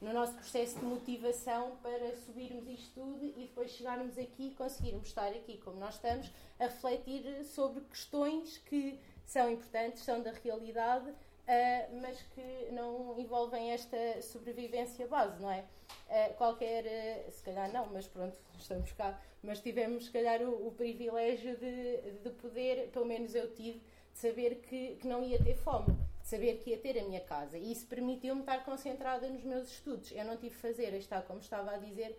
no 0.00 0.12
nosso 0.12 0.34
processo 0.34 0.78
de 0.78 0.84
motivação 0.84 1.76
para 1.82 2.16
subirmos 2.16 2.66
isto 2.68 2.94
tudo 2.94 3.24
e 3.24 3.46
depois 3.46 3.70
chegarmos 3.70 4.18
aqui 4.18 4.48
e 4.48 4.54
conseguirmos 4.54 5.08
estar 5.08 5.28
aqui 5.28 5.58
como 5.58 5.78
nós 5.78 5.94
estamos 5.94 6.30
a 6.58 6.64
refletir 6.64 7.44
sobre 7.44 7.82
questões 7.82 8.58
que 8.58 8.98
são 9.26 9.50
importantes, 9.50 10.04
são 10.04 10.22
da 10.22 10.30
realidade, 10.30 11.10
uh, 11.10 12.00
mas 12.00 12.22
que 12.34 12.70
não 12.72 13.18
envolvem 13.18 13.72
esta 13.72 14.22
sobrevivência 14.22 15.06
base, 15.08 15.42
não 15.42 15.50
é? 15.50 15.64
Uh, 16.08 16.34
qualquer, 16.34 16.84
uh, 16.84 17.30
se 17.30 17.42
calhar 17.42 17.70
não, 17.72 17.86
mas 17.86 18.06
pronto, 18.06 18.38
estamos 18.56 18.92
cá, 18.92 19.20
mas 19.42 19.60
tivemos 19.60 20.06
se 20.06 20.10
calhar 20.12 20.40
o, 20.42 20.68
o 20.68 20.72
privilégio 20.72 21.56
de, 21.56 22.12
de 22.22 22.30
poder, 22.30 22.88
pelo 22.92 23.04
menos 23.04 23.34
eu 23.34 23.52
tive, 23.52 23.80
de 24.12 24.18
saber 24.18 24.62
que, 24.62 24.96
que 24.96 25.06
não 25.06 25.22
ia 25.24 25.42
ter 25.42 25.56
fome, 25.56 25.92
de 26.22 26.28
saber 26.28 26.58
que 26.58 26.70
ia 26.70 26.78
ter 26.78 26.98
a 26.98 27.02
minha 27.02 27.20
casa. 27.20 27.58
E 27.58 27.72
isso 27.72 27.86
permitiu-me 27.86 28.40
estar 28.40 28.64
concentrada 28.64 29.28
nos 29.28 29.44
meus 29.44 29.68
estudos. 29.70 30.10
Eu 30.12 30.24
não 30.24 30.36
tive 30.36 30.54
que 30.54 30.60
fazer, 30.62 30.94
está 30.94 31.20
como 31.20 31.40
estava 31.40 31.72
a 31.72 31.76
dizer, 31.76 32.16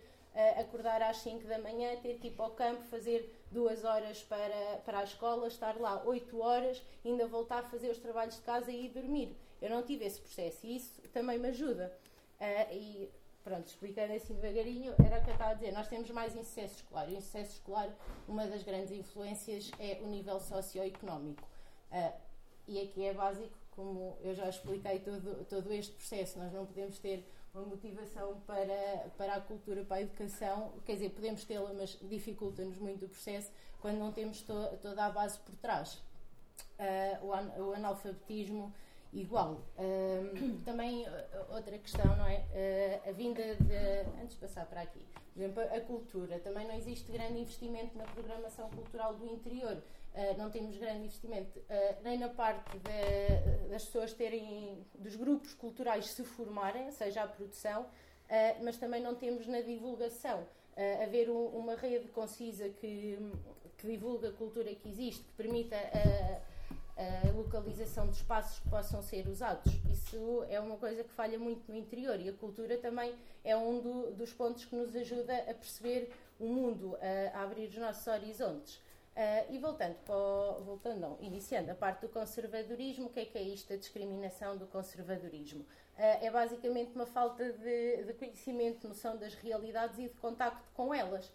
acordar 0.60 1.02
às 1.02 1.18
5 1.18 1.48
da 1.48 1.58
manhã, 1.58 1.96
ter 1.96 2.20
que 2.20 2.28
ir 2.28 2.32
para 2.32 2.46
o 2.46 2.52
campo, 2.52 2.84
fazer 2.84 3.34
duas 3.52 3.84
horas 3.84 4.24
para, 4.24 4.78
para 4.86 5.00
a 5.00 5.04
escola, 5.04 5.48
estar 5.48 5.80
lá 5.80 6.04
oito 6.06 6.40
horas, 6.40 6.84
ainda 7.06 7.28
voltar 7.28 7.60
a 7.60 7.64
fazer 7.64 7.90
os 7.90 7.98
trabalhos 7.98 8.36
de 8.36 8.42
casa 8.42 8.72
e 8.72 8.86
ir 8.86 8.90
dormir. 8.90 9.36
Eu 9.62 9.70
não 9.70 9.84
tive 9.84 10.06
esse 10.06 10.22
processo 10.22 10.66
e 10.66 10.76
isso 10.76 11.02
também 11.14 11.40
me 11.40 11.50
ajuda. 11.50 11.98
Uh, 12.40 12.74
e 12.74 13.10
pronto, 13.44 13.68
explicando 13.68 14.14
assim 14.14 14.36
devagarinho, 14.36 14.94
era 15.04 15.20
o 15.20 15.24
que 15.24 15.30
eu 15.30 15.34
estava 15.34 15.52
a 15.52 15.54
dizer. 15.54 15.72
Nós 15.72 15.88
temos 15.88 16.10
mais 16.12 16.36
insucesso 16.36 16.76
escolar. 16.76 17.08
O 17.08 17.12
insucesso 17.12 17.54
escolar, 17.54 17.90
uma 18.28 18.46
das 18.46 18.64
grandes 18.64 18.92
influências 18.92 19.72
é 19.80 20.00
o 20.02 20.08
nível 20.08 20.40
socioeconómico. 20.40 21.44
Uh, 21.92 22.14
e 22.68 22.82
aqui 22.82 23.06
é 23.06 23.14
básico, 23.14 23.58
como 23.72 24.18
eu 24.22 24.36
já 24.36 24.50
expliquei 24.50 25.00
todo, 25.00 25.46
todo 25.46 25.72
este 25.74 25.94
processo. 25.94 26.38
Nós 26.38 26.52
não 26.52 26.66
podemos 26.66 27.00
ter 27.00 27.26
uma 27.58 27.66
motivação 27.66 28.40
para, 28.46 29.10
para 29.18 29.36
a 29.36 29.42
cultura, 29.42 29.84
para 29.84 29.98
a 29.98 30.02
educação, 30.02 30.74
quer 30.86 30.94
dizer, 30.94 31.10
podemos 31.10 31.44
tê-la, 31.44 31.74
mas 31.74 31.98
dificulta-nos 32.02 32.78
muito 32.78 33.06
o 33.06 33.10
processo 33.10 33.52
quando 33.82 33.98
não 33.98 34.12
temos 34.12 34.42
to, 34.42 34.54
toda 34.82 35.06
a 35.06 35.10
base 35.10 35.40
por 35.40 35.56
trás. 35.56 36.02
Uh, 36.80 37.26
o, 37.26 37.34
an, 37.34 37.52
o, 37.58 37.74
analfabetismo 37.74 38.74
igual. 39.22 39.62
Uh, 39.78 40.62
também 40.66 41.06
outra 41.50 41.78
questão, 41.78 42.16
não 42.18 42.26
é? 42.26 42.40
Uh, 43.06 43.10
a 43.10 43.12
vinda 43.12 43.42
de. 43.56 44.22
Antes 44.22 44.36
de 44.36 44.42
passar 44.42 44.66
para 44.66 44.82
aqui, 44.82 45.06
por 45.34 45.44
exemplo, 45.44 45.62
a 45.62 45.82
cultura. 45.82 46.40
Também 46.40 46.68
não 46.68 46.76
existe 46.76 47.12
grande 47.12 47.40
investimento 47.40 47.96
na 47.96 48.06
programação 48.06 48.70
cultural 48.72 49.14
do 49.14 49.26
interior. 49.28 49.78
Uh, 50.18 50.36
não 50.36 50.50
temos 50.50 50.76
grande 50.78 51.06
investimento 51.06 51.60
uh, 51.60 52.04
nem 52.04 52.18
na 52.18 52.28
parte 52.28 52.76
de, 52.80 53.70
das 53.70 53.86
pessoas 53.86 54.14
terem, 54.14 54.84
dos 54.98 55.16
grupos 55.16 55.54
culturais 55.54 56.08
se 56.08 56.24
formarem, 56.24 56.90
seja 56.92 57.22
a 57.22 57.28
produção, 57.28 57.84
uh, 57.84 58.64
mas 58.64 58.78
também 58.78 59.00
não 59.00 59.14
temos 59.14 59.46
na 59.46 59.62
divulgação. 59.62 60.44
haver 61.04 61.30
um, 61.30 61.46
uma 61.50 61.76
rede 61.76 62.08
concisa 62.08 62.68
que, 62.68 63.20
que 63.78 63.88
divulga 63.88 64.30
a 64.30 64.34
cultura 64.34 64.74
que 64.74 64.90
existe, 64.90 65.24
que 65.24 65.34
permita 65.34 65.76
a, 65.76 66.57
a 66.98 67.32
localização 67.32 68.08
de 68.08 68.16
espaços 68.16 68.60
que 68.60 68.70
possam 68.70 69.02
ser 69.02 69.28
usados. 69.28 69.72
Isso 69.92 70.44
é 70.50 70.60
uma 70.60 70.78
coisa 70.78 71.04
que 71.04 71.12
falha 71.12 71.38
muito 71.38 71.72
no 71.72 71.78
interior 71.78 72.20
e 72.20 72.30
a 72.30 72.34
cultura 72.34 72.78
também 72.78 73.16
é 73.44 73.56
um 73.56 73.80
do, 73.80 74.12
dos 74.14 74.34
pontos 74.34 74.66
que 74.66 74.76
nos 74.76 74.96
ajuda 74.96 75.38
a 75.38 75.54
perceber 75.54 76.12
o 76.40 76.48
mundo, 76.48 76.98
a, 77.02 77.38
a 77.38 77.44
abrir 77.44 77.68
os 77.68 77.78
nossos 77.78 78.06
horizontes. 78.08 78.82
Uh, 79.18 79.52
e 79.52 79.58
voltando, 79.58 79.96
para 80.06 80.64
voltando 80.64 81.00
não, 81.00 81.18
iniciando 81.20 81.72
a 81.72 81.74
parte 81.74 82.02
do 82.02 82.10
conservadorismo, 82.10 83.08
o 83.08 83.10
que 83.10 83.22
é 83.22 83.26
que 83.26 83.36
é 83.36 83.42
isto, 83.42 83.74
a 83.74 83.76
discriminação 83.76 84.56
do 84.56 84.68
conservadorismo? 84.68 85.62
Uh, 85.62 86.22
é 86.22 86.30
basicamente 86.30 86.94
uma 86.94 87.08
falta 87.08 87.52
de, 87.52 88.04
de, 88.04 88.14
conhecimento, 88.14 88.88
noção 88.88 89.18
das 89.18 89.34
realidades 89.34 89.98
e 89.98 90.04
de 90.04 90.14
contacto 90.18 90.70
com 90.76 90.94
elas. 90.94 91.32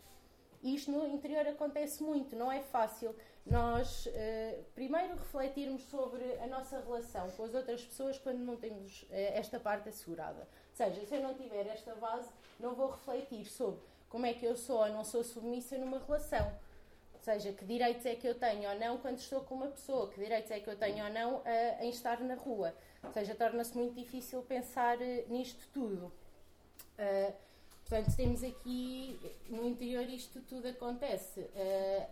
E 0.62 0.74
isto 0.74 0.90
no 0.90 1.06
interior 1.06 1.46
acontece 1.46 2.02
muito, 2.02 2.36
não 2.36 2.50
é 2.50 2.60
fácil 2.60 3.14
nós, 3.44 4.06
uh, 4.06 4.64
primeiro, 4.74 5.14
refletirmos 5.14 5.82
sobre 5.84 6.22
a 6.38 6.46
nossa 6.46 6.78
relação 6.80 7.30
com 7.32 7.44
as 7.44 7.54
outras 7.54 7.84
pessoas 7.84 8.16
quando 8.18 8.38
não 8.38 8.56
temos 8.56 9.04
esta 9.10 9.58
parte 9.58 9.88
assegurada. 9.88 10.40
Ou 10.40 10.76
seja, 10.76 11.04
se 11.04 11.14
eu 11.14 11.22
não 11.22 11.34
tiver 11.34 11.66
esta 11.66 11.94
base, 11.96 12.30
não 12.60 12.74
vou 12.74 12.90
refletir 12.90 13.44
sobre 13.46 13.80
como 14.08 14.26
é 14.26 14.32
que 14.32 14.46
eu 14.46 14.56
sou 14.56 14.78
ou 14.78 14.88
não 14.88 15.04
sou 15.04 15.24
submissa 15.24 15.76
numa 15.76 15.98
relação 15.98 16.52
seja, 17.22 17.52
que 17.52 17.64
direitos 17.64 18.04
é 18.04 18.14
que 18.14 18.26
eu 18.26 18.34
tenho 18.34 18.68
ou 18.68 18.78
não 18.78 18.98
quando 18.98 19.18
estou 19.18 19.40
com 19.42 19.54
uma 19.54 19.68
pessoa, 19.68 20.08
que 20.10 20.20
direitos 20.20 20.50
é 20.50 20.58
que 20.58 20.68
eu 20.68 20.76
tenho 20.76 21.04
ou 21.04 21.12
não 21.12 21.36
uh, 21.36 21.44
em 21.80 21.88
estar 21.88 22.20
na 22.20 22.34
rua. 22.34 22.74
Ou 23.02 23.12
seja, 23.12 23.34
torna-se 23.34 23.76
muito 23.76 23.94
difícil 23.94 24.42
pensar 24.42 24.98
uh, 24.98 25.24
nisto 25.28 25.64
tudo. 25.72 26.12
Uh, 26.98 27.32
portanto, 27.88 28.16
temos 28.16 28.42
aqui, 28.42 29.18
no 29.48 29.66
interior, 29.66 30.08
isto 30.08 30.40
tudo 30.42 30.68
acontece. 30.68 31.46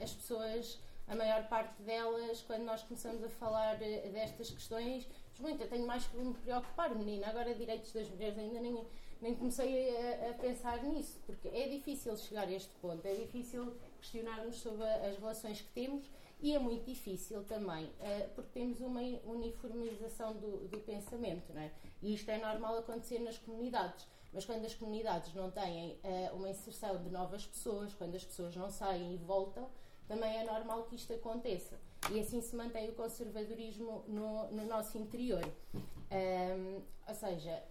as 0.00 0.12
pessoas, 0.12 0.78
a 1.08 1.14
maior 1.14 1.48
parte 1.48 1.82
delas, 1.82 2.42
quando 2.42 2.64
nós 2.64 2.82
começamos 2.82 3.22
a 3.24 3.28
falar 3.28 3.76
destas 3.78 4.50
questões, 4.50 5.06
diz 5.32 5.40
muito, 5.40 5.62
eu 5.62 5.68
tenho 5.68 5.86
mais 5.86 6.06
que 6.06 6.16
me 6.16 6.34
preocupar, 6.34 6.94
menina, 6.94 7.28
agora 7.28 7.54
direitos 7.54 7.92
das 7.92 8.08
mulheres 8.08 8.38
ainda 8.38 8.60
nem 8.60 8.84
nem 9.20 9.34
comecei 9.34 9.96
a, 9.96 10.30
a, 10.30 10.34
pensar 10.34 10.82
nisso, 10.82 11.20
porque 11.26 11.48
é 11.48 11.68
difícil 11.68 12.16
chegar 12.16 12.48
a 12.48 12.52
este 12.52 12.70
ponto, 12.80 13.04
é 13.06 13.14
difícil 13.14 13.74
questionarmos 14.00 14.56
sobre 14.56 14.84
as 14.84 15.18
relações 15.18 15.60
que 15.60 15.68
temos 15.72 16.04
e 16.40 16.54
é 16.54 16.58
muito 16.58 16.84
difícil 16.86 17.44
também, 17.44 17.84
uh, 17.84 18.30
porque 18.34 18.50
temos 18.54 18.80
uma 18.80 19.02
uniformização 19.26 20.32
do, 20.34 20.68
do 20.68 20.80
pensamento, 20.80 21.52
não 21.52 21.60
é? 21.60 21.70
E 22.02 22.14
isto 22.14 22.30
é 22.30 22.38
normal 22.38 22.78
acontecer 22.78 23.18
nas 23.18 23.36
comunidades, 23.36 24.06
mas 24.32 24.44
quando 24.44 24.64
as 24.64 24.74
comunidades 24.74 25.34
não 25.34 25.50
têm 25.50 25.98
uh, 26.04 26.36
uma 26.36 26.48
inserção 26.48 27.02
de 27.02 27.10
novas 27.10 27.46
pessoas, 27.46 27.92
quando 27.94 28.14
as 28.14 28.24
pessoas 28.24 28.54
não 28.54 28.70
saem 28.70 29.14
e 29.14 29.16
voltam, 29.16 29.68
também 30.06 30.38
é 30.38 30.44
normal 30.44 30.84
que 30.84 30.96
isto 30.96 31.12
aconteça. 31.12 31.78
E 32.10 32.18
assim 32.18 32.40
se 32.40 32.56
mantém 32.56 32.88
o 32.88 32.94
conservadorismo 32.94 34.04
no, 34.08 34.50
no 34.50 34.64
nosso 34.66 34.98
interior. 34.98 35.44
Um, 35.74 36.82
ou 37.06 37.14
seja, 37.14 37.62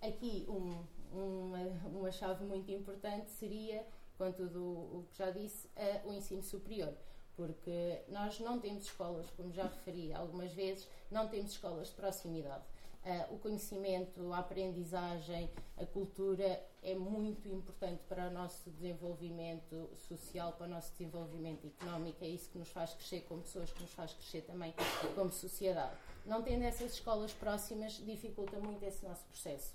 aqui 0.00 0.46
um, 0.48 0.82
uma, 1.12 1.58
uma 1.86 2.10
chave 2.10 2.44
muito 2.44 2.70
importante 2.70 3.30
seria 3.30 3.86
com 4.16 4.32
tudo 4.32 4.62
o 4.62 5.06
que 5.10 5.18
já 5.18 5.30
disse, 5.30 5.68
o 6.04 6.12
ensino 6.12 6.42
superior. 6.42 6.94
Porque 7.36 8.00
nós 8.08 8.40
não 8.40 8.58
temos 8.58 8.84
escolas, 8.84 9.28
como 9.36 9.52
já 9.52 9.64
referi 9.64 10.12
algumas 10.14 10.52
vezes, 10.52 10.88
não 11.10 11.28
temos 11.28 11.52
escolas 11.52 11.88
de 11.88 11.94
proximidade. 11.94 12.64
Uh, 13.06 13.34
o 13.34 13.38
conhecimento, 13.38 14.32
a 14.32 14.38
aprendizagem, 14.38 15.48
a 15.76 15.86
cultura 15.86 16.60
é 16.82 16.92
muito 16.92 17.48
importante 17.48 18.02
para 18.08 18.26
o 18.26 18.30
nosso 18.32 18.68
desenvolvimento 18.68 19.88
social, 20.08 20.54
para 20.54 20.66
o 20.66 20.68
nosso 20.68 20.90
desenvolvimento 20.90 21.68
económico. 21.68 22.24
É 22.24 22.26
isso 22.26 22.50
que 22.50 22.58
nos 22.58 22.68
faz 22.68 22.94
crescer 22.94 23.20
como 23.28 23.42
pessoas, 23.42 23.70
que 23.72 23.80
nos 23.80 23.92
faz 23.92 24.12
crescer 24.12 24.42
também 24.42 24.74
como 25.14 25.30
sociedade. 25.30 25.94
Não 26.24 26.42
tendo 26.42 26.64
essas 26.64 26.94
escolas 26.94 27.32
próximas, 27.32 27.92
dificulta 28.04 28.58
muito 28.58 28.82
esse 28.84 29.06
nosso 29.06 29.24
processo. 29.26 29.72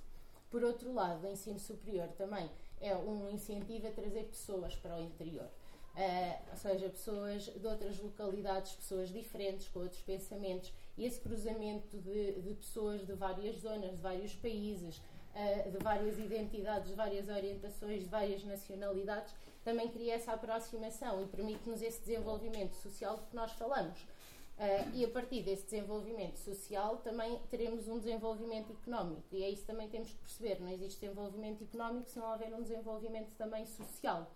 Por 0.49 0.61
outro 0.61 0.93
lado, 0.93 1.25
o 1.25 1.31
ensino 1.31 1.57
superior 1.57 2.09
também 2.17 2.51
é 2.81 2.93
um 2.97 3.29
incentivo 3.29 3.87
a 3.87 3.91
trazer 3.91 4.25
pessoas 4.25 4.75
para 4.75 4.97
o 4.97 4.99
interior. 4.99 5.47
Uh, 5.95 6.51
ou 6.51 6.57
seja, 6.57 6.89
pessoas 6.89 7.43
de 7.43 7.65
outras 7.65 7.97
localidades, 7.97 8.73
pessoas 8.73 9.07
diferentes, 9.07 9.69
com 9.69 9.79
outros 9.79 10.01
pensamentos, 10.01 10.73
esse 10.97 11.19
cruzamento 11.19 11.97
de, 11.97 12.33
de 12.41 12.53
pessoas 12.53 13.05
de 13.05 13.13
várias 13.13 13.57
zonas, 13.57 13.91
de 13.91 14.01
vários 14.01 14.35
países, 14.35 14.97
uh, 14.97 15.71
de 15.71 15.77
várias 15.77 16.17
identidades, 16.17 16.89
de 16.89 16.95
várias 16.95 17.27
orientações, 17.29 18.03
de 18.03 18.09
várias 18.09 18.43
nacionalidades, 18.43 19.33
também 19.63 19.89
cria 19.89 20.15
essa 20.15 20.33
aproximação 20.33 21.21
e 21.21 21.27
permite-nos 21.27 21.81
esse 21.81 22.01
desenvolvimento 22.01 22.73
social 22.75 23.17
de 23.17 23.25
que 23.25 23.35
nós 23.35 23.51
falamos. 23.53 23.99
Uh, 24.01 24.95
e 24.95 25.05
a 25.05 25.07
partir 25.07 25.41
desse 25.41 25.63
desenvolvimento 25.63 26.37
social 26.37 26.97
também 26.97 27.39
teremos 27.49 27.87
um 27.87 27.97
desenvolvimento 27.97 28.73
económico. 28.73 29.23
E 29.31 29.43
é 29.43 29.49
isso 29.49 29.65
também 29.65 29.89
temos 29.89 30.11
que 30.11 30.17
perceber. 30.17 30.59
Não 30.59 30.69
existe 30.69 30.99
desenvolvimento 30.99 31.63
económico 31.63 32.09
se 32.09 32.19
não 32.19 32.31
houver 32.31 32.53
um 32.53 32.61
desenvolvimento 32.61 33.31
também 33.37 33.65
social. 33.65 34.31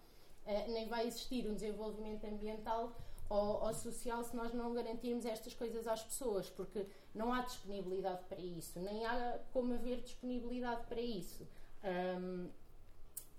Uh, 0.45 0.71
nem 0.71 0.87
vai 0.87 1.07
existir 1.07 1.47
um 1.47 1.53
desenvolvimento 1.53 2.25
ambiental 2.25 2.95
ou, 3.29 3.63
ou, 3.65 3.73
social 3.73 4.23
se 4.23 4.35
nós 4.35 4.53
não 4.53 4.73
garantirmos 4.73 5.25
estas 5.25 5.53
coisas 5.53 5.87
às 5.87 6.03
pessoas, 6.03 6.49
porque 6.49 6.85
não 7.13 7.33
há 7.33 7.41
disponibilidade 7.41 8.23
para 8.29 8.39
isso, 8.39 8.79
nem 8.79 9.05
há 9.05 9.39
como 9.51 9.73
haver 9.73 10.01
disponibilidade 10.01 10.85
para 10.87 11.01
isso. 11.01 11.47
Um, 11.83 12.49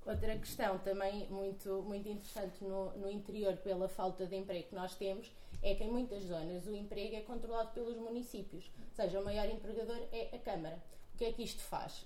outra 0.05 0.37
questão 0.39 0.79
também 0.79 1.29
muito, 1.29 1.83
muito 1.83 2.09
interessante 2.09 2.63
no, 2.65 2.91
no 2.97 3.11
interior, 3.11 3.57
pela 3.59 3.89
falta 3.89 4.27
de 4.27 4.37
emprego 4.37 4.69
que 4.69 4.75
nós 4.75 4.95
temos, 4.95 5.31
é 5.63 5.75
que 5.75 5.85
em 5.85 5.91
muitas 5.91 6.25
zonas 6.25 6.67
o 6.67 6.75
emprego 6.75 7.17
é 7.17 7.21
controlado 7.21 7.71
pelos 7.71 7.97
municípios, 7.97 8.71
ou 8.79 8.95
seja, 8.95 9.21
o 9.21 9.25
maior 9.25 9.49
empregador 9.49 10.01
é 10.13 10.31
a 10.35 10.39
Câmara. 10.39 10.83
O 11.15 11.19
que 11.19 11.25
é 11.25 11.33
que 11.33 11.43
isto 11.43 11.63
faz? 11.63 12.05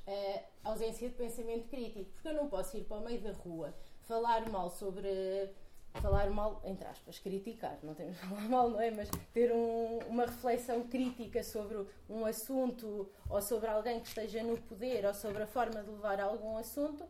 A 0.63 0.71
ausência 0.71 1.09
de 1.09 1.15
pensamento 1.17 1.69
crítico, 1.69 2.11
porque 2.13 2.29
eu 2.29 2.35
não 2.35 2.49
posso 2.49 2.77
ir 2.77 2.85
para 2.85 2.99
o 2.99 3.05
meio 3.05 3.21
da 3.21 3.33
rua 3.33 3.75
falar 4.03 4.49
mal 4.49 4.71
sobre 4.71 5.51
falar 5.95 6.31
mal, 6.31 6.61
entre 6.65 6.87
aspas, 6.87 7.19
criticar, 7.19 7.79
não 7.83 7.95
temos 7.95 8.19
que 8.19 8.27
falar 8.29 8.49
mal, 8.49 8.71
não 8.71 8.81
é? 8.81 8.91
Mas 8.91 9.11
ter 9.33 9.53
um, 9.53 9.99
uma 10.09 10.27
reflexão 10.27 10.83
crítica 10.87 11.43
sobre 11.43 11.85
um 12.09 12.25
assunto 12.25 13.11
ou 13.29 13.43
sobre 13.43 13.69
alguém 13.69 14.01
que 14.01 14.09
esteja 14.09 14.43
no 14.43 14.57
poder 14.57 15.05
ou 15.05 15.15
sobre 15.15 15.43
a 15.43 15.47
forma 15.47 15.83
de 15.83 15.91
levar 15.91 16.21
algum 16.21 16.57
assunto, 16.57 17.05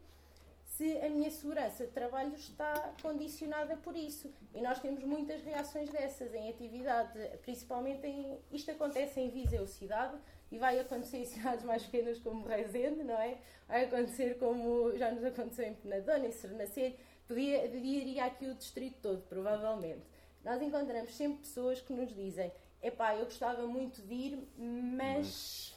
se 0.65 0.97
a 0.99 1.11
minha 1.11 1.31
segurança 1.31 1.85
de 1.85 1.93
trabalho 1.93 2.35
está 2.35 2.95
condicionada 3.03 3.77
por 3.77 3.95
isso. 3.95 4.33
E 4.55 4.63
nós 4.63 4.81
temos 4.81 5.05
muitas 5.05 5.43
reações 5.43 5.91
dessas 5.91 6.33
em 6.33 6.49
atividade, 6.49 7.19
principalmente 7.43 8.07
em. 8.07 8.39
Isto 8.51 8.71
acontece 8.71 9.21
em 9.21 9.29
Viseu 9.29 9.67
cidade 9.67 10.17
e 10.51 10.59
vai 10.59 10.81
acontecer 10.81 11.19
em 11.19 11.27
cidades 11.27 11.65
mais 11.65 11.83
pequenas 11.83 12.19
como 12.19 12.47
Rezende, 12.47 13.05
não 13.05 13.21
é? 13.21 13.37
Vai 13.69 13.85
acontecer 13.85 14.39
como 14.39 14.97
já 14.97 15.11
nos 15.11 15.23
aconteceu 15.23 15.67
em 15.67 15.75
Penadona, 15.75 16.27
em 16.27 16.33
Sernancelho 16.33 16.97
Podia, 17.31 17.69
diria 17.69 18.25
aqui 18.25 18.45
o 18.45 18.57
distrito 18.57 18.97
todo, 19.01 19.23
provavelmente. 19.29 20.03
Nós 20.45 20.61
encontramos 20.61 21.15
sempre 21.15 21.39
pessoas 21.39 21.81
que 21.81 21.93
nos 21.93 22.13
dizem: 22.13 22.51
epá, 22.83 23.15
eu 23.15 23.25
gostava 23.25 23.65
muito 23.69 24.03
de 24.03 24.13
ir, 24.13 24.49
mas. 24.59 25.73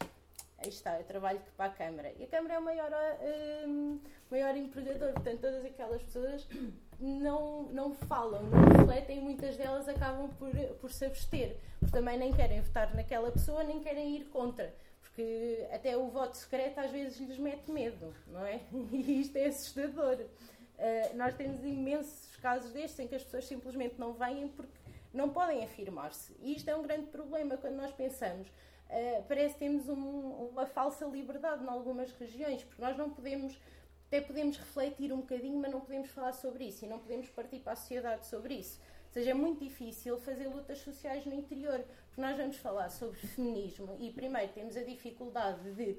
Aí 0.57 0.69
está, 0.69 0.97
eu 0.97 1.03
trabalho 1.03 1.39
para 1.55 1.65
a 1.65 1.69
Câmara. 1.69 2.11
E 2.17 2.23
a 2.23 2.27
Câmara 2.27 2.55
é 2.55 2.57
o 2.57 2.63
maior, 2.63 2.89
uh, 2.91 3.99
maior 4.31 4.57
empregador, 4.57 5.13
portanto, 5.13 5.41
todas 5.41 5.63
aquelas 5.63 6.01
pessoas 6.01 6.47
não, 6.99 7.63
não 7.65 7.93
falam, 7.93 8.41
não 8.41 8.63
refletem 8.75 9.19
e 9.19 9.21
muitas 9.21 9.55
delas 9.55 9.87
acabam 9.87 10.29
por, 10.39 10.49
por 10.81 10.91
se 10.91 11.05
abster, 11.05 11.55
porque 11.79 11.95
também 11.95 12.17
nem 12.17 12.33
querem 12.33 12.61
votar 12.61 12.95
naquela 12.95 13.31
pessoa, 13.31 13.63
nem 13.63 13.79
querem 13.79 14.15
ir 14.15 14.23
contra 14.29 14.73
porque 15.13 15.67
até 15.71 15.95
o 15.95 16.09
voto 16.09 16.35
secreto 16.35 16.79
às 16.79 16.89
vezes 16.89 17.19
lhes 17.19 17.37
mete 17.37 17.69
medo, 17.69 18.15
não 18.27 18.43
é? 18.43 18.61
E 18.91 19.21
isto 19.21 19.37
é 19.37 19.45
assustador. 19.45 20.17
Uh, 20.83 21.15
nós 21.15 21.33
temos 21.33 21.63
imensos 21.63 22.35
casos 22.41 22.73
destes 22.73 22.99
em 22.99 23.07
que 23.07 23.15
as 23.15 23.23
pessoas 23.23 23.45
simplesmente 23.45 23.95
não 23.97 24.11
vêm 24.11 24.49
porque 24.49 24.77
não 25.13 25.29
podem 25.29 25.63
afirmar-se. 25.63 26.35
E 26.41 26.53
isto 26.57 26.69
é 26.69 26.75
um 26.75 26.81
grande 26.81 27.05
problema 27.05 27.55
quando 27.55 27.75
nós 27.75 27.93
pensamos. 27.93 28.49
Uh, 28.89 29.23
parece 29.25 29.53
que 29.53 29.61
temos 29.61 29.87
um, 29.87 30.49
uma 30.49 30.65
falsa 30.65 31.05
liberdade 31.05 31.63
em 31.63 31.67
algumas 31.69 32.11
regiões, 32.11 32.65
porque 32.65 32.81
nós 32.81 32.97
não 32.97 33.09
podemos, 33.09 33.57
até 34.07 34.19
podemos 34.19 34.57
refletir 34.57 35.13
um 35.13 35.21
bocadinho, 35.21 35.57
mas 35.57 35.71
não 35.71 35.79
podemos 35.79 36.09
falar 36.09 36.33
sobre 36.33 36.65
isso 36.65 36.83
e 36.83 36.87
não 36.89 36.99
podemos 36.99 37.29
partir 37.29 37.59
para 37.59 37.71
a 37.71 37.75
sociedade 37.77 38.27
sobre 38.27 38.55
isso. 38.55 38.77
Ou 39.05 39.13
seja, 39.13 39.31
é 39.31 39.33
muito 39.33 39.63
difícil 39.63 40.19
fazer 40.19 40.49
lutas 40.49 40.79
sociais 40.79 41.25
no 41.25 41.33
interior, 41.33 41.79
porque 42.07 42.19
nós 42.19 42.35
vamos 42.35 42.57
falar 42.57 42.89
sobre 42.89 43.17
feminismo 43.17 43.95
e 44.01 44.11
primeiro 44.11 44.51
temos 44.51 44.75
a 44.75 44.83
dificuldade 44.83 45.71
de 45.75 45.97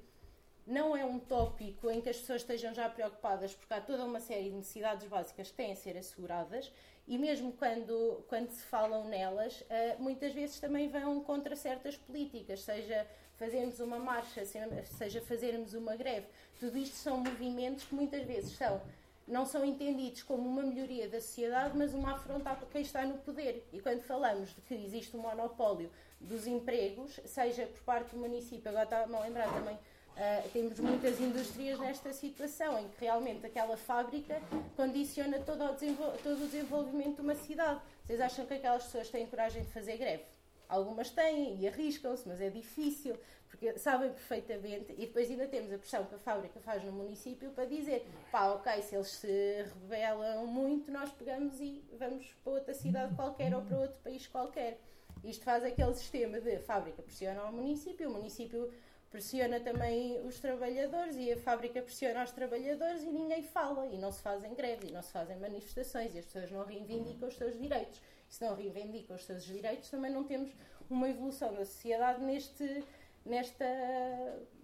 não 0.66 0.96
é 0.96 1.04
um 1.04 1.18
tópico 1.18 1.90
em 1.90 2.00
que 2.00 2.08
as 2.08 2.18
pessoas 2.18 2.40
estejam 2.40 2.72
já 2.74 2.88
preocupadas, 2.88 3.54
porque 3.54 3.74
há 3.74 3.80
toda 3.80 4.04
uma 4.04 4.20
série 4.20 4.50
de 4.50 4.56
necessidades 4.56 5.06
básicas 5.06 5.50
que 5.50 5.56
têm 5.56 5.72
a 5.72 5.76
ser 5.76 5.96
asseguradas, 5.96 6.72
e 7.06 7.18
mesmo 7.18 7.52
quando, 7.52 8.24
quando 8.28 8.50
se 8.50 8.62
falam 8.64 9.04
nelas, 9.06 9.60
uh, 9.60 10.02
muitas 10.02 10.32
vezes 10.32 10.58
também 10.58 10.88
vão 10.88 11.20
contra 11.22 11.54
certas 11.54 11.96
políticas, 11.96 12.62
seja 12.62 13.06
fazermos 13.36 13.78
uma 13.80 13.98
marcha, 13.98 14.44
seja 14.44 15.20
fazermos 15.20 15.74
uma 15.74 15.96
greve. 15.96 16.26
Tudo 16.58 16.78
isto 16.78 16.94
são 16.94 17.18
movimentos 17.18 17.84
que 17.84 17.94
muitas 17.94 18.24
vezes 18.24 18.56
são 18.56 18.80
não 19.26 19.46
são 19.46 19.64
entendidos 19.64 20.22
como 20.22 20.46
uma 20.46 20.62
melhoria 20.62 21.08
da 21.08 21.18
sociedade, 21.18 21.76
mas 21.76 21.94
uma 21.94 22.12
afronta 22.12 22.50
a 22.50 22.56
quem 22.56 22.82
está 22.82 23.06
no 23.06 23.16
poder. 23.18 23.66
E 23.72 23.80
quando 23.80 24.02
falamos 24.02 24.54
de 24.54 24.60
que 24.60 24.74
existe 24.74 25.16
um 25.16 25.20
monopólio 25.20 25.90
dos 26.20 26.46
empregos, 26.46 27.18
seja 27.24 27.66
por 27.66 27.80
parte 27.84 28.10
do 28.10 28.18
município, 28.18 28.68
agora 28.68 28.84
está-me 28.84 29.14
a 29.16 29.20
lembrar 29.20 29.52
também 29.52 29.78
Uh, 30.14 30.48
temos 30.50 30.78
muitas 30.78 31.20
indústrias 31.20 31.76
nesta 31.80 32.12
situação, 32.12 32.78
em 32.78 32.88
que 32.88 33.00
realmente 33.00 33.44
aquela 33.44 33.76
fábrica 33.76 34.40
condiciona 34.76 35.40
todo 35.40 35.64
o, 35.64 35.74
todo 36.22 36.44
o 36.44 36.46
desenvolvimento 36.46 37.16
de 37.16 37.22
uma 37.22 37.34
cidade. 37.34 37.80
Vocês 38.04 38.20
acham 38.20 38.46
que 38.46 38.54
aquelas 38.54 38.84
pessoas 38.84 39.08
têm 39.08 39.26
coragem 39.26 39.62
de 39.62 39.70
fazer 39.72 39.96
greve? 39.96 40.22
Algumas 40.68 41.10
têm 41.10 41.58
e 41.60 41.66
arriscam-se, 41.66 42.28
mas 42.28 42.40
é 42.40 42.48
difícil, 42.48 43.16
porque 43.48 43.76
sabem 43.76 44.10
perfeitamente. 44.10 44.92
E 44.92 45.06
depois 45.06 45.28
ainda 45.28 45.48
temos 45.48 45.72
a 45.72 45.78
pressão 45.78 46.04
que 46.04 46.14
a 46.14 46.18
fábrica 46.18 46.60
faz 46.60 46.84
no 46.84 46.92
município 46.92 47.50
para 47.50 47.64
dizer: 47.64 48.06
pá, 48.30 48.52
ok, 48.52 48.82
se 48.82 48.94
eles 48.94 49.08
se 49.08 49.62
rebelam 49.62 50.46
muito, 50.46 50.92
nós 50.92 51.10
pegamos 51.10 51.60
e 51.60 51.84
vamos 51.98 52.24
para 52.44 52.52
outra 52.52 52.72
cidade 52.72 53.14
qualquer 53.16 53.52
ou 53.52 53.62
para 53.62 53.78
outro 53.78 53.98
país 54.02 54.26
qualquer. 54.28 54.78
Isto 55.24 55.44
faz 55.44 55.64
aquele 55.64 55.94
sistema 55.94 56.40
de 56.40 56.58
fábrica 56.58 57.02
pressiona 57.02 57.40
ao 57.40 57.52
município, 57.52 58.10
o 58.10 58.12
município 58.12 58.70
pressiona 59.14 59.60
também 59.60 60.20
os 60.26 60.40
trabalhadores 60.40 61.14
e 61.14 61.30
a 61.30 61.36
fábrica 61.36 61.80
pressiona 61.80 62.24
os 62.24 62.32
trabalhadores 62.32 63.04
e 63.04 63.12
ninguém 63.12 63.44
fala 63.44 63.86
e 63.86 63.96
não 63.96 64.10
se 64.10 64.20
fazem 64.20 64.52
greves 64.54 64.90
e 64.90 64.92
não 64.92 65.02
se 65.02 65.12
fazem 65.12 65.36
manifestações 65.36 66.12
e 66.16 66.18
as 66.18 66.24
pessoas 66.24 66.50
não 66.50 66.64
reivindicam 66.64 67.28
os 67.28 67.36
seus 67.36 67.56
direitos. 67.56 68.02
E 68.28 68.34
se 68.34 68.44
não 68.44 68.56
reivindicam 68.56 69.14
os 69.14 69.24
seus 69.24 69.44
direitos, 69.44 69.88
também 69.88 70.10
não 70.10 70.24
temos 70.24 70.50
uma 70.90 71.08
evolução 71.08 71.54
da 71.54 71.64
sociedade 71.64 72.24
neste, 72.24 72.84
nesta, 73.24 73.64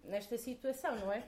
nesta 0.03 0.37
situação, 0.37 0.97
não 0.97 1.13
é? 1.13 1.23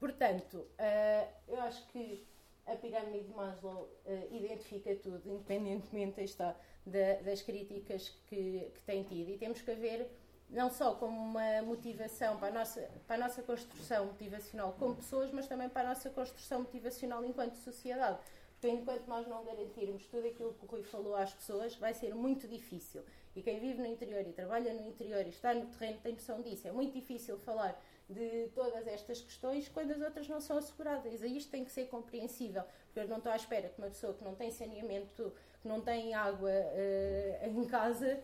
Portanto, 0.00 0.54
uh, 0.56 1.32
eu 1.46 1.60
acho 1.60 1.86
que 1.92 2.26
a 2.66 2.74
pirâmide 2.74 3.28
de 3.28 3.34
Maslow 3.34 3.88
uh, 4.04 4.34
identifica 4.34 4.96
tudo, 4.96 5.22
independentemente 5.30 6.20
está, 6.22 6.56
da, 6.84 7.22
das 7.22 7.40
críticas 7.42 8.08
que, 8.26 8.68
que 8.74 8.82
tem 8.84 9.04
tido. 9.04 9.30
E 9.30 9.38
temos 9.38 9.62
que 9.62 9.70
haver 9.70 10.10
não 10.48 10.70
só 10.70 10.94
como 10.94 11.18
uma 11.18 11.62
motivação 11.62 12.38
para 12.38 12.48
a, 12.48 12.50
nossa, 12.52 12.88
para 13.06 13.16
a 13.16 13.18
nossa 13.18 13.42
construção 13.42 14.06
motivacional 14.06 14.74
como 14.78 14.96
pessoas, 14.96 15.30
mas 15.30 15.46
também 15.46 15.68
para 15.68 15.82
a 15.82 15.94
nossa 15.94 16.08
construção 16.10 16.60
motivacional 16.60 17.24
enquanto 17.24 17.56
sociedade. 17.56 18.18
Porque 18.52 18.68
enquanto 18.68 19.06
nós 19.06 19.26
não 19.26 19.44
garantirmos 19.44 20.06
tudo 20.06 20.26
aquilo 20.26 20.54
que 20.54 20.64
o 20.64 20.68
Rui 20.68 20.82
falou 20.82 21.14
às 21.14 21.32
pessoas, 21.34 21.74
vai 21.76 21.92
ser 21.92 22.14
muito 22.14 22.48
difícil. 22.48 23.02
E 23.34 23.42
quem 23.42 23.60
vive 23.60 23.80
no 23.80 23.86
interior 23.86 24.26
e 24.26 24.32
trabalha 24.32 24.72
no 24.72 24.86
interior 24.86 25.26
e 25.26 25.28
está 25.28 25.52
no 25.52 25.66
terreno 25.66 25.98
tem 26.02 26.14
noção 26.14 26.40
disso. 26.40 26.66
É 26.66 26.72
muito 26.72 26.94
difícil 26.94 27.38
falar 27.38 27.78
de 28.08 28.48
todas 28.54 28.86
estas 28.86 29.20
questões 29.20 29.68
quando 29.68 29.90
as 29.90 30.00
outras 30.00 30.26
não 30.28 30.40
são 30.40 30.56
asseguradas. 30.56 31.22
E 31.22 31.36
isto 31.36 31.50
tem 31.50 31.64
que 31.64 31.70
ser 31.70 31.86
compreensível, 31.88 32.62
porque 32.86 33.00
eu 33.00 33.08
não 33.08 33.18
estou 33.18 33.32
à 33.32 33.36
espera 33.36 33.68
que 33.68 33.78
uma 33.78 33.88
pessoa 33.88 34.14
que 34.14 34.24
não 34.24 34.34
tem 34.34 34.50
saneamento, 34.50 35.34
que 35.60 35.68
não 35.68 35.82
tem 35.82 36.14
água 36.14 36.50
uh, 36.50 37.46
em 37.46 37.64
casa, 37.66 38.18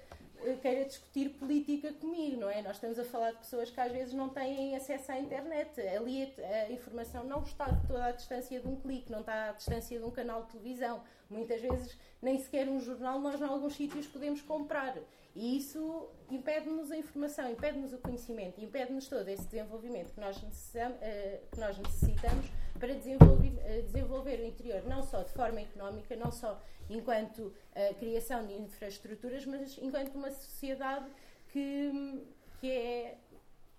queira 0.60 0.84
discutir 0.84 1.30
política 1.30 1.92
comigo, 1.92 2.40
não 2.40 2.50
é? 2.50 2.62
Nós 2.62 2.76
estamos 2.76 2.98
a 2.98 3.04
falar 3.04 3.32
de 3.32 3.38
pessoas 3.38 3.70
que 3.70 3.80
às 3.80 3.92
vezes 3.92 4.12
não 4.12 4.28
têm 4.28 4.76
acesso 4.76 5.12
à 5.12 5.18
internet. 5.18 5.80
Ali 5.80 6.32
a, 6.38 6.70
informação 6.70 7.24
não 7.24 7.42
está 7.42 7.66
toda 7.86 8.06
à 8.06 8.10
distância 8.12 8.60
de 8.60 8.66
um 8.66 8.76
clique, 8.76 9.10
não 9.10 9.20
está 9.20 9.50
à 9.50 9.52
distância 9.52 9.98
de 9.98 10.04
um 10.04 10.10
canal 10.10 10.44
de 10.44 10.52
televisão. 10.52 11.02
Muitas 11.30 11.60
vezes 11.60 11.98
nem 12.20 12.38
sequer 12.38 12.68
um 12.68 12.80
jornal 12.80 13.20
nós 13.20 13.40
em 13.40 13.44
alguns 13.44 13.74
sítios 13.74 14.06
podemos 14.06 14.42
comprar. 14.42 14.96
E 15.34 15.56
isso 15.56 16.10
impede-nos 16.30 16.90
a 16.90 16.96
informação, 16.96 17.50
impede-nos 17.50 17.92
o 17.92 17.98
conhecimento, 17.98 18.60
impede-nos 18.60 19.08
todo 19.08 19.26
esse 19.28 19.44
desenvolvimento 19.44 20.12
que 20.12 20.20
nós, 20.20 20.42
eh, 20.74 21.40
que 21.50 21.58
nós 21.58 21.78
necessitamos 21.78 22.46
para 22.78 22.94
desenvolver, 22.94 23.58
eh, 23.64 23.80
desenvolver 23.80 24.40
o 24.40 24.44
interior, 24.44 24.82
não 24.84 25.02
só 25.02 25.22
de 25.22 25.32
forma 25.32 25.60
económica, 25.60 26.14
não 26.16 26.30
só 26.30 26.60
enquanto 26.90 27.38
uh, 27.38 27.94
criação 27.98 28.46
de 28.46 28.52
infraestruturas, 28.54 29.46
mas 29.46 29.78
enquanto 29.80 30.14
uma 30.14 30.30
sociedade 30.30 31.06
que, 31.48 32.22
que 32.60 32.70
é, 32.70 33.16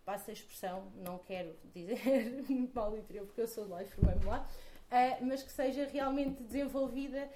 passa 0.03 0.31
a 0.31 0.33
expressão, 0.33 0.91
não 1.05 1.19
quero 1.19 1.55
dizer 1.73 1.99
mal 2.73 2.97
interior 2.97 3.27
porque 3.27 3.41
eu 3.41 3.47
sou 3.47 3.65
de 3.65 3.71
lá 3.71 3.83
e 3.83 3.85
formei-me 3.85 4.25
lá, 4.25 4.49
mas 5.21 5.43
que 5.43 5.51
seja 5.51 5.85
realmente 5.85 6.41
desenvolvida 6.43 7.29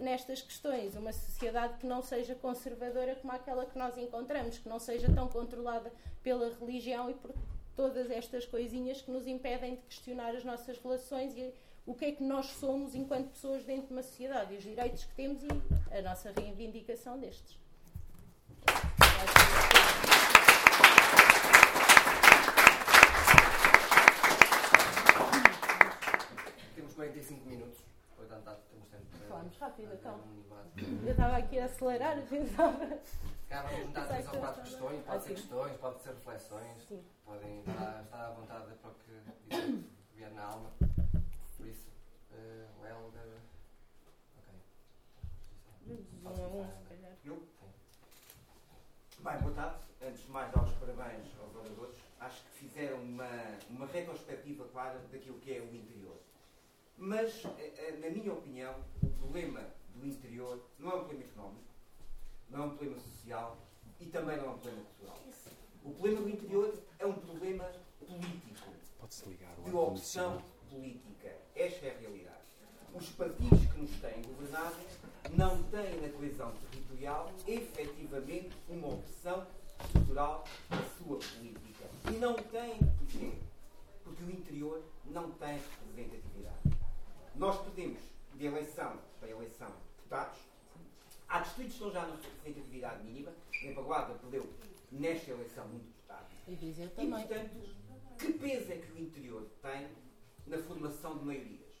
nestas 0.00 0.42
questões, 0.42 0.96
uma 0.96 1.12
sociedade 1.12 1.78
que 1.78 1.86
não 1.86 2.02
seja 2.02 2.34
conservadora 2.34 3.14
como 3.16 3.32
aquela 3.32 3.64
que 3.64 3.78
nós 3.78 3.96
encontramos, 3.96 4.58
que 4.58 4.68
não 4.68 4.78
seja 4.78 5.12
tão 5.12 5.28
controlada 5.28 5.92
pela 6.22 6.52
religião 6.58 7.08
e 7.08 7.14
por 7.14 7.32
todas 7.76 8.10
estas 8.10 8.44
coisinhas 8.44 9.00
que 9.00 9.10
nos 9.10 9.26
impedem 9.26 9.76
de 9.76 9.82
questionar 9.82 10.34
as 10.34 10.44
nossas 10.44 10.76
relações 10.78 11.36
e 11.36 11.54
o 11.86 11.94
que 11.94 12.06
é 12.06 12.12
que 12.12 12.24
nós 12.24 12.46
somos 12.46 12.94
enquanto 12.94 13.30
pessoas 13.30 13.64
dentro 13.64 13.86
de 13.86 13.92
uma 13.92 14.02
sociedade 14.02 14.52
e 14.52 14.56
os 14.56 14.64
direitos 14.64 15.04
que 15.04 15.14
temos 15.14 15.42
e 15.42 15.96
a 15.96 16.02
nossa 16.02 16.32
reivindicação 16.32 17.18
destes. 17.18 17.56
Temos 26.74 26.94
45 26.94 27.48
minutos. 27.48 27.87
Portanto, 28.18 28.58
temos 28.68 28.88
tempo 28.88 29.06
para. 29.06 29.28
Falamos 29.28 29.56
rápido, 29.58 29.94
então. 29.94 30.20
Eu 31.04 31.10
estava 31.12 31.36
aqui 31.36 31.58
a 31.60 31.64
acelerar, 31.66 32.20
pensava. 32.28 32.98
Cá 33.48 33.62
vamos 33.62 33.86
juntar 33.86 34.02
atenção 34.02 34.40
para 34.40 34.50
as 34.50 34.56
questões, 34.56 35.04
pode 35.04 35.22
ser 35.22 35.34
questões, 35.34 35.76
pode 35.78 36.02
ser 36.02 36.08
reflexões, 36.10 36.82
Sim. 36.88 37.04
podem 37.24 37.60
estar, 37.60 38.04
à 38.12 38.30
vontade 38.32 38.74
para 38.74 38.90
o 38.90 38.94
que 38.94 39.84
vier 40.14 40.32
na 40.32 40.42
alma. 40.42 40.70
Por 41.56 41.66
isso, 41.66 41.88
uh, 42.32 42.86
Helder. 42.86 43.38
Ok. 44.36 44.54
Eu? 47.24 47.42
Bem, 49.20 49.38
boa 49.38 49.54
tarde. 49.54 49.76
Antes 50.02 50.24
de 50.24 50.30
mais, 50.30 50.52
dar 50.52 50.64
os 50.64 50.72
parabéns 50.72 51.26
aos 51.40 51.54
oradores. 51.54 51.96
Acho 52.20 52.42
que 52.42 52.50
fizeram 52.50 53.00
uma, 53.00 53.30
uma 53.70 53.86
retrospectiva 53.86 54.64
clara 54.68 54.98
daquilo 55.10 55.38
que 55.38 55.56
é 55.56 55.60
o 55.60 55.74
interior. 55.74 56.27
Mas, 56.98 57.44
eh, 57.44 57.72
eh, 57.78 57.98
na 58.02 58.10
minha 58.10 58.32
opinião, 58.32 58.74
o 59.00 59.08
problema 59.10 59.60
do 59.94 60.04
interior 60.04 60.60
não 60.80 60.90
é 60.90 60.94
um 60.96 61.04
problema 61.04 61.24
económico, 61.24 61.64
não 62.50 62.62
é 62.62 62.66
um 62.66 62.70
problema 62.70 63.00
social 63.00 63.56
e 64.00 64.06
também 64.06 64.36
não 64.36 64.46
é 64.46 64.48
um 64.48 64.58
problema 64.58 64.84
cultural. 64.84 65.18
O 65.84 65.90
problema 65.92 66.20
do 66.22 66.28
interior 66.28 66.74
é 66.98 67.06
um 67.06 67.12
problema 67.12 67.70
político, 68.00 68.72
de 69.64 69.76
opção 69.76 70.42
política. 70.68 71.36
Esta 71.54 71.86
é 71.86 71.94
a 71.94 71.98
realidade. 72.00 72.36
Os 72.92 73.08
partidos 73.10 73.64
que 73.72 73.80
nos 73.80 73.90
têm 74.00 74.22
governado 74.22 74.76
não 75.36 75.62
têm 75.64 76.00
na 76.00 76.08
coesão 76.08 76.52
territorial 76.52 77.30
efetivamente 77.46 78.56
uma 78.68 78.88
opção 78.88 79.46
estrutural 79.84 80.44
da 80.68 80.82
sua 80.98 81.18
política. 81.18 81.84
E 82.12 82.16
não 82.18 82.34
têm 82.34 82.76
porquê? 82.98 83.32
Porque 84.02 84.24
o 84.24 84.30
interior 84.30 84.82
não 85.04 85.30
tem 85.32 85.60
representatividade. 85.94 86.67
Nós 87.38 87.56
podemos, 87.62 88.02
de 88.34 88.46
eleição 88.46 88.98
para 89.20 89.30
eleição, 89.30 89.72
deputados, 89.96 90.40
há 91.28 91.38
distritos 91.38 91.74
que 91.76 91.84
estão 91.84 91.92
já 91.92 92.04
na 92.08 92.16
representatividade 92.16 93.04
mínima, 93.04 93.32
em 93.62 93.72
Paguada 93.74 94.14
perdeu 94.14 94.52
nesta 94.90 95.30
eleição 95.30 95.64
um 95.66 95.78
deputado. 95.78 96.26
E. 96.48 96.52
E, 97.04 97.10
portanto, 97.28 97.50
que 98.18 98.32
peso 98.32 98.72
é 98.72 98.76
que 98.78 98.92
o 98.92 98.98
interior 98.98 99.48
tem 99.62 99.88
na 100.48 100.58
formação 100.58 101.16
de 101.18 101.24
maiorias? 101.24 101.80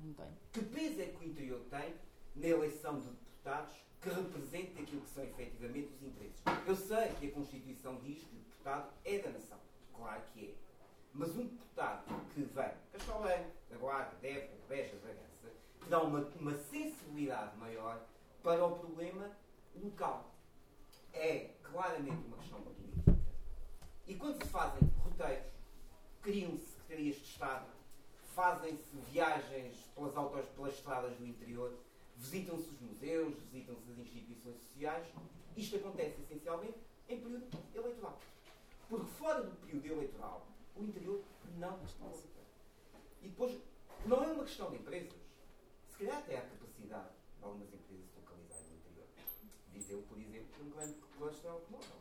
Não 0.00 0.12
tem. 0.12 0.26
Que 0.52 0.62
peso 0.62 1.00
é 1.00 1.04
que 1.06 1.24
o 1.24 1.28
interior 1.28 1.60
tem 1.70 1.94
na 2.34 2.46
eleição 2.48 2.98
de 2.98 3.06
deputados 3.06 3.76
que 4.02 4.08
representem 4.08 4.82
aquilo 4.82 5.02
que 5.02 5.10
são 5.10 5.22
efetivamente 5.22 5.92
os 5.94 6.02
interesses? 6.02 6.42
Eu 6.66 6.74
sei 6.74 7.12
que 7.20 7.28
a 7.28 7.30
Constituição 7.30 7.96
diz 8.00 8.18
que 8.24 8.34
o 8.34 8.38
deputado 8.40 8.92
é 9.04 9.18
da 9.20 9.30
nação. 9.30 9.58
Claro 9.94 10.22
que 10.34 10.46
é. 10.46 10.65
Mas 11.18 11.34
um 11.34 11.46
deputado 11.46 12.04
que 12.34 12.42
vem, 12.42 12.70
Castelão, 12.92 13.46
da 13.70 13.76
Guarda, 13.78 14.14
Débora, 14.20 14.50
Beja, 14.68 14.96
Bragança, 14.96 15.50
que 15.80 15.88
dá 15.88 16.02
uma, 16.02 16.20
uma 16.38 16.54
sensibilidade 16.54 17.56
maior 17.56 18.02
para 18.42 18.62
o 18.66 18.78
problema 18.78 19.30
local. 19.82 20.30
É 21.14 21.52
claramente 21.62 22.26
uma 22.26 22.36
questão 22.36 22.60
política. 22.60 23.16
E 24.06 24.14
quando 24.14 24.42
se 24.42 24.50
fazem 24.50 24.80
roteiros, 25.02 25.46
criam-se 26.20 26.66
secretarias 26.66 27.16
de 27.16 27.24
Estado, 27.24 27.66
fazem-se 28.34 28.96
viagens 29.10 29.74
pelas, 29.94 30.14
autos, 30.18 30.46
pelas 30.50 30.74
estradas 30.74 31.16
do 31.16 31.26
interior, 31.26 31.72
visitam-se 32.14 32.68
os 32.68 32.80
museus, 32.82 33.34
visitam-se 33.50 33.90
as 33.90 33.98
instituições 33.98 34.56
sociais. 34.58 35.06
Isto 35.56 35.76
acontece 35.76 36.20
essencialmente 36.20 36.76
em 37.08 37.18
período 37.18 37.46
eleitoral. 37.74 38.18
Porque 38.86 39.06
fora 39.12 39.42
do 39.42 39.56
período 39.56 39.86
eleitoral, 39.86 40.46
o 40.76 40.84
interior 40.84 41.22
não 41.58 41.82
está 41.84 42.06
E 43.22 43.28
depois, 43.28 43.58
não 44.04 44.22
é 44.22 44.26
uma 44.28 44.44
questão 44.44 44.70
de 44.70 44.76
empresas. 44.76 45.12
Se 45.90 45.98
calhar 45.98 46.18
até 46.18 46.38
há 46.38 46.42
capacidade 46.42 47.08
de 47.38 47.44
algumas 47.44 47.72
empresas 47.72 48.06
localizarem 48.16 48.66
no 48.68 48.76
interior. 48.76 49.06
Viseu, 49.72 50.02
por 50.08 50.18
exemplo, 50.18 50.64
um 50.64 50.70
grande 50.70 50.94
cluster 51.16 51.50
automóvel. 51.50 51.96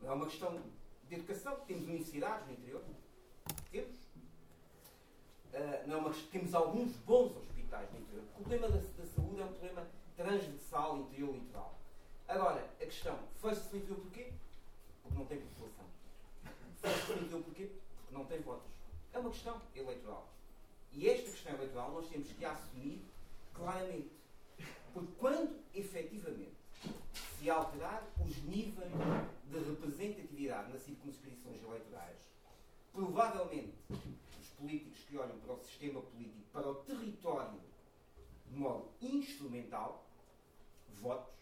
Não 0.00 0.10
é 0.10 0.14
uma 0.14 0.26
questão 0.26 0.62
de 1.08 1.14
educação. 1.14 1.60
Temos 1.66 1.84
universidades 1.84 2.46
no 2.46 2.52
interior. 2.54 2.82
Temos. 3.70 3.96
Uh, 5.52 5.88
não 5.88 5.96
é 5.96 5.98
uma, 5.98 6.14
temos 6.30 6.54
alguns 6.54 6.96
bons 6.98 7.36
hospitais 7.36 7.92
no 7.92 8.00
interior. 8.00 8.24
O 8.38 8.42
problema 8.42 8.68
da, 8.68 8.76
da 8.76 9.06
saúde 9.06 9.40
é 9.40 9.44
um 9.44 9.48
problema 9.48 9.86
transversal 10.16 10.98
interior-litoral. 10.98 11.78
Agora, 12.28 12.64
a 12.80 12.84
questão, 12.84 13.18
fecha-se 13.42 13.74
o 13.74 13.78
interior 13.78 14.00
porquê? 14.00 14.32
Porque 15.02 15.18
não 15.18 15.26
tem 15.26 15.40
população. 15.40 15.84
Fecha-se 16.80 17.12
o 17.12 17.14
interior 17.16 17.42
porquê? 17.42 17.70
Não 18.10 18.24
tem 18.24 18.40
votos. 18.40 18.70
É 19.12 19.18
uma 19.18 19.30
questão 19.30 19.60
eleitoral. 19.74 20.28
E 20.92 21.08
esta 21.08 21.30
questão 21.30 21.54
eleitoral 21.54 21.92
nós 21.92 22.08
temos 22.08 22.28
que 22.32 22.44
assumir 22.44 23.00
claramente. 23.54 24.10
Porque 24.92 25.12
quando 25.18 25.60
efetivamente 25.74 26.60
se 27.38 27.48
alterar 27.48 28.06
os 28.26 28.36
níveis 28.44 28.90
de 29.44 29.58
representatividade 29.58 30.72
nas 30.72 30.82
circunscrições 30.82 31.62
eleitorais, 31.62 32.18
provavelmente 32.92 33.74
os 33.88 34.48
políticos 34.58 34.98
que 35.08 35.16
olham 35.16 35.38
para 35.38 35.54
o 35.54 35.58
sistema 35.60 36.00
político, 36.00 36.44
para 36.52 36.68
o 36.68 36.74
território 36.76 37.60
de 38.46 38.56
modo 38.56 38.88
instrumental, 39.00 40.04
votos, 41.00 41.32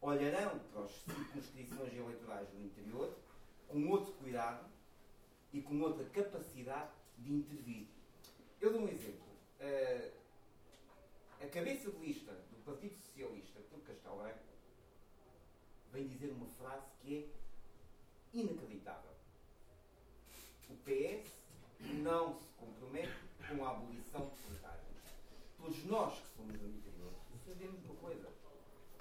olharão 0.00 0.58
para 0.72 0.82
as 0.82 0.90
circunscrições 0.90 1.92
eleitorais 1.92 2.48
do 2.48 2.64
interior 2.64 3.14
com 3.68 3.88
outro 3.88 4.12
cuidado 4.14 4.64
e 5.52 5.62
com 5.62 5.80
outra 5.80 6.04
capacidade 6.06 6.90
de 7.18 7.32
intervir. 7.32 7.86
Eu 8.60 8.72
dou 8.72 8.82
um 8.82 8.88
exemplo. 8.88 9.26
Uh, 9.60 10.10
a 11.40 11.46
cabeça 11.46 11.90
de 11.90 11.98
lista 11.98 12.32
do 12.32 12.64
Partido 12.64 12.96
Socialista 12.96 13.60
por 13.70 13.80
Castelo 13.80 14.18
Branco 14.18 14.38
vem 15.92 16.06
dizer 16.06 16.30
uma 16.32 16.46
frase 16.46 16.86
que 17.00 17.16
é 17.16 18.38
inacreditável. 18.38 19.10
O 20.68 20.74
PS 20.84 21.30
não 22.02 22.34
se 22.34 22.52
compromete 22.58 23.12
com 23.48 23.64
a 23.64 23.70
abolição 23.70 24.28
de 24.28 24.42
portagens. 24.42 24.98
Todos 25.56 25.84
nós 25.84 26.18
que 26.18 26.36
somos 26.36 26.58
do 26.58 26.68
interior 26.68 27.12
sabemos 27.48 27.82
uma 27.84 27.94
coisa. 27.94 28.28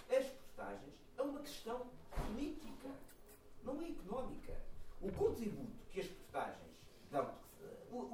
As 0.09 0.25
portagens 0.25 0.93
é 1.17 1.21
uma 1.21 1.39
questão 1.39 1.87
política, 2.09 2.89
não 3.63 3.81
é 3.81 3.89
económica. 3.89 4.57
O 5.01 5.11
contributo 5.11 5.85
que 5.91 5.99
as 5.99 6.07
portagens 6.07 6.73
dão, 7.11 7.35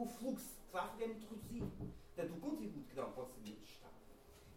o, 0.03 0.05
fluxo 0.05 0.47
de 0.47 0.71
tráfego 0.71 1.03
é 1.03 1.07
muito 1.07 1.27
reduzido. 1.29 1.71
Portanto, 2.13 2.37
o 2.37 2.41
contributo 2.41 2.87
que 2.89 2.95
dão 2.95 3.11
para 3.11 3.23
o 3.23 3.27
Serviço 3.27 3.59
de 3.59 3.71
Estado 3.71 3.93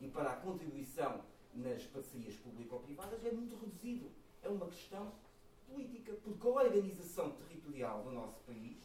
e 0.00 0.08
para 0.08 0.32
a 0.32 0.36
contribuição 0.36 1.24
nas 1.54 1.82
parcerias 1.84 2.34
público-privadas 2.36 3.24
é 3.24 3.30
muito 3.30 3.56
reduzido. 3.56 4.10
É 4.42 4.48
uma 4.48 4.66
questão 4.66 5.12
política, 5.68 6.12
porque 6.22 6.46
a 6.46 6.50
organização 6.50 7.30
territorial 7.30 8.02
do 8.02 8.12
nosso 8.12 8.38
país, 8.40 8.76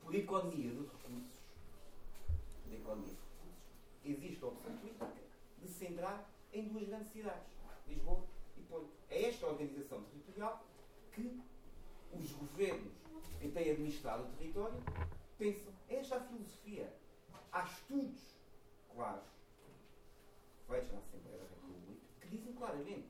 por 0.00 0.14
economia 0.14 0.70
de 0.70 0.76
recursos, 0.76 1.00
por 2.62 2.72
economia 2.72 3.08
de 3.08 3.14
recursos, 3.14 3.18
existe 4.04 4.44
a 4.44 4.48
opção 4.48 4.76
política 4.76 5.12
de 5.58 5.68
se 5.68 5.86
centrar 5.86 6.30
em 6.52 6.68
duas 6.68 6.86
grandes 6.86 7.10
cidades, 7.12 7.48
Lisboa 7.88 8.24
e 8.56 8.60
Porto. 8.62 8.90
É 9.10 9.28
esta 9.28 9.46
organização 9.46 10.02
territorial 10.04 10.64
que 11.12 11.40
os 12.12 12.32
governos 12.32 13.03
que 13.44 13.52
têm 13.52 13.70
administrado 13.72 14.22
o 14.24 14.36
território 14.36 14.82
pensam. 15.36 15.72
É 15.88 15.96
esta 15.96 16.16
a 16.16 16.20
filosofia. 16.20 16.92
Há 17.52 17.64
estudos 17.64 18.20
claros 18.92 19.28
feitos 20.66 20.92
na 20.92 20.98
Assembleia 20.98 21.38
da 21.38 21.44
República 21.44 22.00
que 22.20 22.28
dizem 22.28 22.54
claramente 22.54 23.08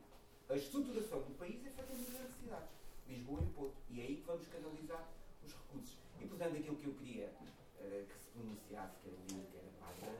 a 0.50 0.56
estruturação 0.56 1.22
do 1.22 1.38
país 1.38 1.64
é 1.64 1.70
feita 1.70 1.94
duas 1.94 2.34
cidades, 2.34 2.68
Lisboa 3.06 3.40
e 3.42 3.46
Porto. 3.54 3.76
E 3.90 4.00
é 4.00 4.04
aí 4.04 4.16
que 4.16 4.26
vamos 4.26 4.46
canalizar 4.48 5.08
os 5.44 5.52
recursos. 5.52 5.96
E, 6.20 6.26
portanto, 6.26 6.56
aquilo 6.56 6.76
que 6.76 6.86
eu 6.86 6.94
queria 6.94 7.26
uh, 7.28 8.06
que 8.06 8.18
se 8.18 8.30
pronunciasse, 8.30 8.96
quer 9.02 9.10
o 9.10 9.46
quer 9.52 9.60
a 9.60 9.86
Paula, 9.86 10.18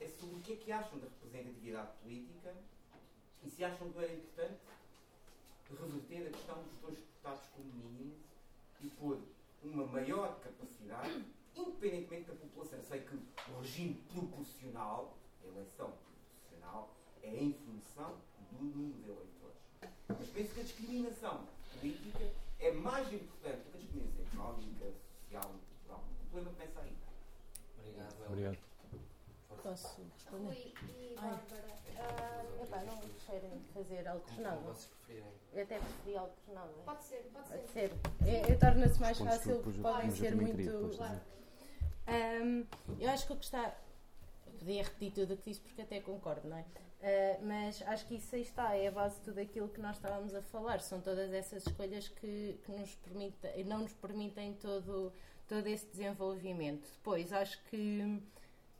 é 0.00 0.08
sobre 0.08 0.36
o 0.36 0.40
que 0.40 0.52
é 0.52 0.56
que 0.56 0.72
acham 0.72 0.98
da 0.98 1.06
representatividade 1.06 1.92
política 2.02 2.54
e 3.42 3.50
se 3.50 3.64
acham 3.64 3.90
que 3.90 3.98
era 3.98 4.12
importante 4.12 4.60
reverter 5.68 6.28
a 6.28 6.30
questão 6.30 6.62
dos 6.62 6.78
dois 6.80 6.98
deputados 6.98 7.46
como 7.54 7.72
mínimo 7.72 8.16
e 8.80 8.88
pôr 8.88 9.18
uma 9.62 9.86
maior 9.86 10.38
capacidade, 10.40 11.24
independentemente 11.54 12.28
da 12.28 12.34
população. 12.34 12.82
Sei 12.82 13.00
que 13.00 13.14
o 13.14 13.60
regime 13.60 13.94
proporcional, 14.12 15.16
a 15.42 15.46
eleição 15.48 15.92
proporcional, 15.92 16.94
é 17.22 17.36
em 17.36 17.52
função 17.52 18.16
do 18.52 18.64
número 18.64 19.02
de 19.02 19.10
eleitores. 19.10 19.56
Mas 20.08 20.28
penso 20.28 20.54
que 20.54 20.60
a 20.60 20.64
discriminação 20.64 21.46
política 21.72 22.32
é 22.60 22.72
mais 22.72 23.12
importante 23.12 23.58
do 23.64 23.70
que 23.70 23.76
a 23.76 23.80
discriminação 23.80 24.24
económica, 24.26 24.92
social 25.20 25.54
e 25.54 25.74
cultural. 25.74 26.04
O 26.08 26.30
problema 26.30 26.50
começa 26.52 26.80
aí. 26.80 26.96
Obrigado. 27.78 28.26
Obrigado. 28.26 28.65
Posso 29.66 30.00
responder? 30.14 30.72
E, 30.84 31.14
Bárbara, 31.16 31.40
uh, 31.96 32.62
epá, 32.62 32.84
não 32.84 33.00
querem 33.26 33.60
fazer 33.74 34.06
alternado? 34.06 34.58
Como 34.58 34.72
vocês 34.72 34.86
preferirem. 34.94 35.32
Eu 35.52 35.62
até 35.64 35.78
preferi 35.80 36.16
alternado. 36.16 36.72
Pode 36.84 37.02
ser, 37.02 37.30
pode 37.32 37.48
ser. 37.48 37.58
Pode 37.58 37.68
ser. 37.72 37.92
É, 38.28 38.52
é, 38.52 38.54
Torna-se 38.54 39.00
mais 39.00 39.18
fácil, 39.18 39.62
podem 39.82 40.10
ser 40.12 40.36
muito. 40.36 40.96
Claro. 40.96 41.20
Um, 42.06 42.64
eu 43.00 43.10
acho 43.10 43.26
que 43.26 43.32
o 43.32 43.36
que 43.36 43.44
está. 43.44 43.76
Podia 44.56 44.84
repetir 44.84 45.12
tudo 45.12 45.34
o 45.34 45.36
que 45.36 45.50
disse 45.50 45.60
porque 45.60 45.82
até 45.82 46.00
concordo, 46.00 46.48
não 46.48 46.58
é? 46.58 46.60
Uh, 46.62 47.44
mas 47.44 47.82
acho 47.88 48.06
que 48.06 48.14
isso 48.14 48.36
aí 48.36 48.42
está, 48.42 48.72
é 48.76 48.86
a 48.86 48.92
base 48.92 49.16
de 49.16 49.22
tudo 49.22 49.40
aquilo 49.40 49.68
que 49.68 49.80
nós 49.80 49.96
estávamos 49.96 50.32
a 50.32 50.42
falar. 50.42 50.80
São 50.80 51.00
todas 51.00 51.32
essas 51.32 51.66
escolhas 51.66 52.06
que, 52.06 52.60
que 52.64 52.70
nos 52.70 52.94
permitem, 52.94 53.64
não 53.64 53.80
nos 53.80 53.92
permitem 53.94 54.54
todo, 54.54 55.12
todo 55.48 55.66
esse 55.66 55.86
desenvolvimento. 55.86 56.88
Depois, 56.98 57.32
acho 57.32 57.60
que 57.64 58.22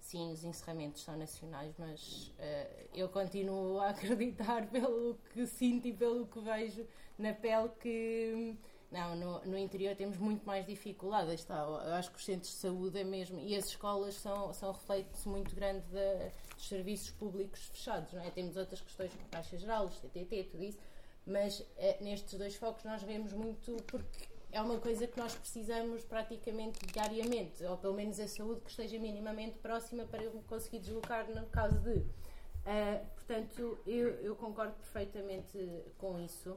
sim, 0.06 0.32
os 0.32 0.44
encerramentos 0.44 1.02
são 1.02 1.16
nacionais, 1.16 1.74
mas 1.78 2.28
uh, 2.38 2.88
eu 2.94 3.08
continuo 3.08 3.80
a 3.80 3.90
acreditar 3.90 4.66
pelo 4.68 5.18
que 5.32 5.46
sinto 5.46 5.88
e 5.88 5.92
pelo 5.92 6.26
que 6.26 6.40
vejo 6.40 6.86
na 7.18 7.32
pele 7.32 7.68
que 7.80 8.56
Não, 8.90 9.16
no, 9.16 9.44
no, 9.44 9.58
interior 9.58 9.96
temos 9.96 10.16
muito 10.16 10.46
mais 10.46 10.64
dificuldade. 10.64 11.34
Está, 11.34 11.64
acho 11.98 12.10
que 12.12 12.18
os 12.18 12.24
centros 12.24 12.50
de 12.50 12.56
saúde 12.56 12.98
é 13.00 13.04
mesmo. 13.04 13.40
E 13.40 13.56
as 13.56 13.66
escolas 13.66 14.14
são, 14.14 14.52
são 14.52 14.72
reflexo 14.72 15.28
muito 15.28 15.54
grande 15.54 15.84
de, 15.86 16.54
dos 16.54 16.68
serviços 16.68 17.10
públicos 17.10 17.66
fechados. 17.66 18.12
Não 18.12 18.22
é? 18.22 18.30
Temos 18.30 18.56
outras 18.56 18.80
questões 18.80 19.12
como 19.12 19.28
Caixa 19.28 19.58
Geral, 19.58 19.86
os 19.86 19.98
TTT, 19.98 20.44
tudo 20.44 20.62
isso. 20.62 20.78
Mas 21.26 21.66
é, 21.76 21.98
nestes 22.00 22.38
dois 22.38 22.54
focos 22.54 22.84
nós 22.84 23.02
vemos 23.02 23.32
muito 23.32 23.76
porque 23.88 24.35
é 24.52 24.60
uma 24.60 24.78
coisa 24.78 25.06
que 25.06 25.18
nós 25.18 25.34
precisamos 25.34 26.04
praticamente 26.04 26.78
diariamente, 26.86 27.64
ou 27.64 27.76
pelo 27.76 27.94
menos 27.94 28.18
a 28.20 28.28
saúde 28.28 28.60
que 28.60 28.70
esteja 28.70 28.98
minimamente 28.98 29.58
próxima 29.58 30.04
para 30.04 30.22
eu 30.22 30.30
conseguir 30.48 30.78
deslocar 30.78 31.28
no 31.30 31.46
caso 31.46 31.78
de. 31.80 31.98
Uh, 31.98 33.06
portanto, 33.14 33.78
eu, 33.86 34.08
eu, 34.22 34.34
concordo 34.34 34.74
perfeitamente 34.74 35.58
com 35.98 36.18
isso. 36.18 36.56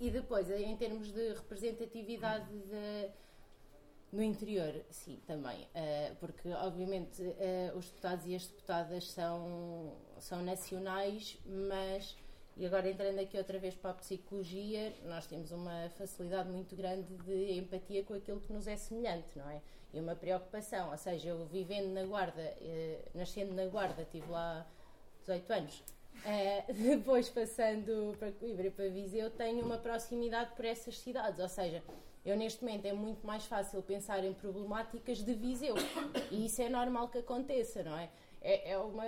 E 0.00 0.10
depois, 0.10 0.48
em 0.48 0.76
termos 0.76 1.12
de 1.12 1.32
representatividade 1.34 2.48
de, 2.48 3.10
no 4.12 4.22
interior, 4.22 4.84
sim, 4.90 5.20
também. 5.26 5.64
Uh, 5.64 6.16
porque, 6.20 6.48
obviamente, 6.50 7.20
uh, 7.20 7.76
os 7.76 7.86
deputados 7.86 8.26
e 8.26 8.34
as 8.34 8.46
deputadas 8.46 9.10
são, 9.10 9.96
são 10.18 10.42
nacionais, 10.42 11.36
mas 11.44 12.16
e 12.58 12.66
agora 12.66 12.90
entrando 12.90 13.20
aqui 13.20 13.38
outra 13.38 13.56
vez 13.56 13.76
para 13.76 13.90
a 13.92 13.94
psicologia, 13.94 14.92
nós 15.04 15.26
temos 15.26 15.52
uma 15.52 15.88
facilidade 15.96 16.50
muito 16.50 16.74
grande 16.74 17.06
de 17.18 17.52
empatia 17.56 18.02
com 18.02 18.14
aquilo 18.14 18.40
que 18.40 18.52
nos 18.52 18.66
é 18.66 18.76
semelhante, 18.76 19.38
não 19.38 19.48
é? 19.48 19.62
E 19.94 20.00
uma 20.00 20.16
preocupação, 20.16 20.90
ou 20.90 20.98
seja, 20.98 21.28
eu 21.28 21.46
vivendo 21.46 21.92
na 21.92 22.04
Guarda, 22.04 22.42
eh, 22.42 22.98
nascendo 23.14 23.54
na 23.54 23.64
Guarda, 23.66 24.04
tive 24.10 24.28
lá 24.28 24.66
18 25.20 25.52
anos, 25.52 25.84
eh, 26.24 26.64
depois 26.74 27.28
passando 27.28 28.16
para 28.18 28.32
Coimbra 28.32 28.66
e 28.66 28.70
para 28.72 28.88
Viseu, 28.88 29.30
tenho 29.30 29.64
uma 29.64 29.78
proximidade 29.78 30.50
por 30.56 30.64
essas 30.64 30.98
cidades, 30.98 31.38
ou 31.38 31.48
seja, 31.48 31.80
eu 32.26 32.36
neste 32.36 32.64
momento 32.64 32.86
é 32.86 32.92
muito 32.92 33.24
mais 33.24 33.44
fácil 33.46 33.80
pensar 33.82 34.24
em 34.24 34.34
problemáticas 34.34 35.18
de 35.18 35.32
Viseu 35.32 35.76
e 36.32 36.46
isso 36.46 36.60
é 36.60 36.68
normal 36.68 37.08
que 37.08 37.18
aconteça, 37.18 37.84
não 37.84 37.96
é? 37.96 38.10
É, 38.42 38.72
é 38.72 38.78
uma 38.78 39.04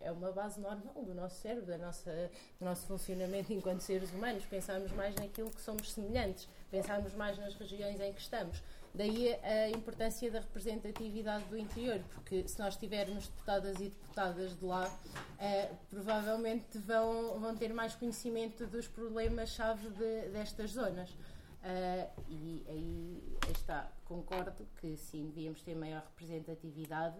é 0.00 0.10
uma 0.12 0.30
base 0.32 0.60
normal 0.60 1.04
do 1.04 1.14
nosso 1.14 1.40
cérebro, 1.40 1.66
da 1.66 1.78
nossa, 1.78 2.30
do 2.58 2.64
nosso 2.64 2.86
funcionamento 2.86 3.52
enquanto 3.52 3.80
seres 3.80 4.10
humanos. 4.12 4.44
Pensarmos 4.46 4.92
mais 4.92 5.14
naquilo 5.16 5.50
que 5.50 5.60
somos 5.60 5.92
semelhantes, 5.92 6.48
pensarmos 6.70 7.14
mais 7.14 7.38
nas 7.38 7.54
regiões 7.54 8.00
em 8.00 8.12
que 8.12 8.20
estamos. 8.20 8.62
Daí 8.94 9.34
a 9.42 9.68
importância 9.70 10.30
da 10.30 10.40
representatividade 10.40 11.44
do 11.44 11.58
interior, 11.58 12.00
porque 12.14 12.48
se 12.48 12.58
nós 12.58 12.76
tivermos 12.76 13.28
deputadas 13.28 13.76
e 13.76 13.90
deputadas 13.90 14.58
de 14.58 14.64
lá, 14.64 14.98
eh, 15.38 15.70
provavelmente 15.90 16.78
vão, 16.78 17.38
vão 17.38 17.54
ter 17.54 17.74
mais 17.74 17.94
conhecimento 17.94 18.66
dos 18.66 18.88
problemas-chave 18.88 19.90
de, 19.90 20.28
destas 20.30 20.70
zonas. 20.70 21.10
Uh, 21.10 22.22
e 22.28 22.64
aí, 22.68 23.38
está, 23.50 23.90
concordo 24.04 24.64
que 24.80 24.96
sim, 24.96 25.26
devíamos 25.26 25.60
ter 25.62 25.74
maior 25.74 26.00
representatividade 26.00 27.16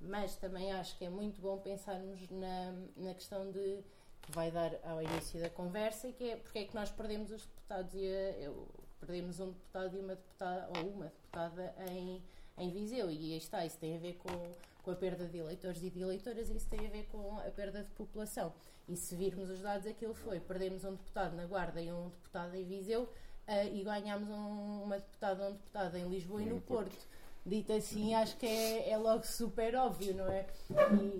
mas 0.00 0.36
também 0.36 0.72
acho 0.72 0.96
que 0.96 1.04
é 1.04 1.10
muito 1.10 1.40
bom 1.40 1.58
pensarmos 1.58 2.28
na, 2.30 2.74
na 2.96 3.14
questão 3.14 3.50
de 3.50 3.82
que 4.22 4.32
vai 4.32 4.50
dar 4.50 4.72
ao 4.84 5.02
início 5.02 5.40
da 5.40 5.50
conversa, 5.50 6.10
que 6.12 6.30
é 6.30 6.36
porque 6.36 6.58
é 6.60 6.64
que 6.64 6.74
nós 6.74 6.90
perdemos 6.90 7.30
os 7.30 7.44
deputados 7.44 7.94
e 7.94 8.06
a, 8.06 8.30
eu, 8.38 8.66
perdemos 8.98 9.38
um 9.38 9.48
deputado 9.48 9.96
e 9.96 10.00
uma 10.00 10.14
deputada 10.14 10.68
ou 10.78 10.90
uma 10.90 11.06
deputada 11.06 11.74
em, 11.90 12.22
em 12.56 12.70
Viseu. 12.70 13.10
E 13.10 13.32
aí 13.32 13.36
está, 13.36 13.64
isso 13.66 13.78
tem 13.78 13.96
a 13.96 13.98
ver 13.98 14.14
com, 14.14 14.52
com 14.82 14.90
a 14.90 14.96
perda 14.96 15.26
de 15.26 15.38
eleitores 15.38 15.82
e 15.82 15.90
de 15.90 16.00
eleitoras 16.00 16.48
e 16.48 16.56
isso 16.56 16.68
tem 16.68 16.86
a 16.86 16.90
ver 16.90 17.06
com 17.06 17.38
a 17.38 17.50
perda 17.50 17.82
de 17.82 17.90
população. 17.90 18.52
E 18.88 18.96
se 18.96 19.14
virmos 19.14 19.50
os 19.50 19.60
dados, 19.60 19.86
aquilo 19.86 20.14
foi, 20.14 20.40
perdemos 20.40 20.84
um 20.84 20.92
deputado 20.92 21.36
na 21.36 21.46
Guarda 21.46 21.80
e 21.80 21.92
um 21.92 22.08
deputado 22.08 22.54
em 22.54 22.64
Viseu 22.64 23.02
uh, 23.02 23.74
e 23.74 23.82
ganhámos 23.82 24.28
um, 24.28 24.82
uma 24.84 24.98
deputada 24.98 25.44
ou 25.44 25.50
um 25.50 25.52
deputado 25.52 25.96
em 25.96 26.08
Lisboa 26.08 26.42
e 26.42 26.46
no 26.46 26.60
Porto 26.60 27.13
dito 27.46 27.72
assim, 27.72 28.14
acho 28.14 28.36
que 28.36 28.46
é, 28.46 28.90
é, 28.90 28.96
logo 28.96 29.24
super 29.26 29.74
óbvio, 29.76 30.14
não 30.14 30.26
é? 30.28 30.46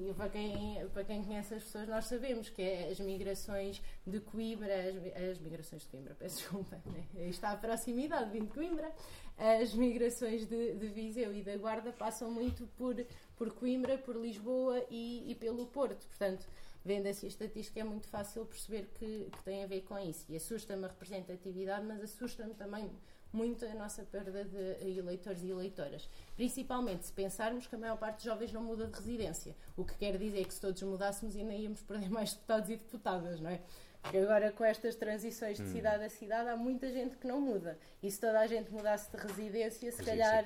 E 0.08 0.12
para 0.14 0.30
quem, 0.30 0.88
para 0.88 1.04
quem 1.04 1.22
conhece 1.22 1.54
as 1.54 1.64
pessoas, 1.64 1.88
nós 1.88 2.06
sabemos 2.06 2.48
que 2.48 2.62
é 2.62 2.88
as 2.88 2.98
migrações 2.98 3.82
de 4.06 4.20
Coimbra, 4.20 4.72
as, 4.74 5.30
as 5.30 5.38
migrações 5.38 5.82
de 5.82 5.88
Coimbra, 5.88 6.14
peço 6.14 6.38
desculpa, 6.38 6.80
né? 6.86 7.28
está 7.28 7.50
a 7.50 7.56
proximidade, 7.56 8.30
vindo 8.30 8.46
de 8.46 8.52
Coimbra, 8.52 8.90
as 9.36 9.74
migrações 9.74 10.46
de, 10.46 10.74
de 10.74 10.86
Viseu 10.88 11.34
e 11.34 11.42
da 11.42 11.56
Guarda 11.56 11.92
passam 11.92 12.30
muito 12.30 12.66
por, 12.78 12.94
por 13.36 13.52
Coimbra, 13.52 13.98
por 13.98 14.16
Lisboa 14.16 14.82
e, 14.90 15.30
e 15.30 15.34
pelo 15.34 15.66
Porto, 15.66 16.06
portanto. 16.06 16.46
Vendo-se 16.86 17.24
a 17.24 17.28
estatística, 17.30 17.80
é 17.80 17.84
muito 17.84 18.06
fácil 18.08 18.44
perceber 18.44 18.90
que, 18.98 19.30
que 19.32 19.42
tem 19.42 19.64
a 19.64 19.66
ver 19.66 19.84
com 19.84 19.98
isso. 19.98 20.26
E 20.28 20.36
assusta-me 20.36 20.84
a 20.84 20.88
representatividade, 20.88 21.82
mas 21.86 22.02
assusta-me 22.02 22.52
também 22.52 22.90
muito 23.34 23.64
a 23.66 23.74
nossa 23.74 24.04
perda 24.04 24.44
de 24.44 24.96
eleitores 24.96 25.42
e 25.42 25.50
eleitoras. 25.50 26.08
Principalmente 26.36 27.04
se 27.06 27.12
pensarmos 27.12 27.66
que 27.66 27.74
a 27.74 27.78
maior 27.78 27.98
parte 27.98 28.16
dos 28.16 28.24
jovens 28.24 28.52
não 28.52 28.62
muda 28.62 28.86
de 28.86 28.96
residência. 28.96 29.54
O 29.76 29.84
que 29.84 29.94
quer 29.96 30.16
dizer 30.16 30.46
que 30.46 30.54
se 30.54 30.60
todos 30.60 30.80
mudássemos 30.82 31.34
ainda 31.34 31.52
íamos 31.52 31.82
perder 31.82 32.08
mais 32.10 32.32
deputados 32.32 32.70
e 32.70 32.76
deputadas, 32.76 33.40
não 33.40 33.50
é? 33.50 33.60
Porque 34.00 34.18
agora 34.18 34.52
com 34.52 34.64
estas 34.64 34.94
transições 34.94 35.56
de 35.56 35.64
hum. 35.64 35.72
cidade 35.72 36.04
a 36.04 36.10
cidade 36.10 36.48
há 36.50 36.56
muita 36.56 36.90
gente 36.90 37.16
que 37.16 37.26
não 37.26 37.40
muda. 37.40 37.76
E 38.02 38.10
se 38.10 38.20
toda 38.20 38.38
a 38.38 38.46
gente 38.46 38.70
mudasse 38.70 39.10
de 39.10 39.16
residência, 39.16 39.90
se 39.90 40.02
calhar 40.04 40.44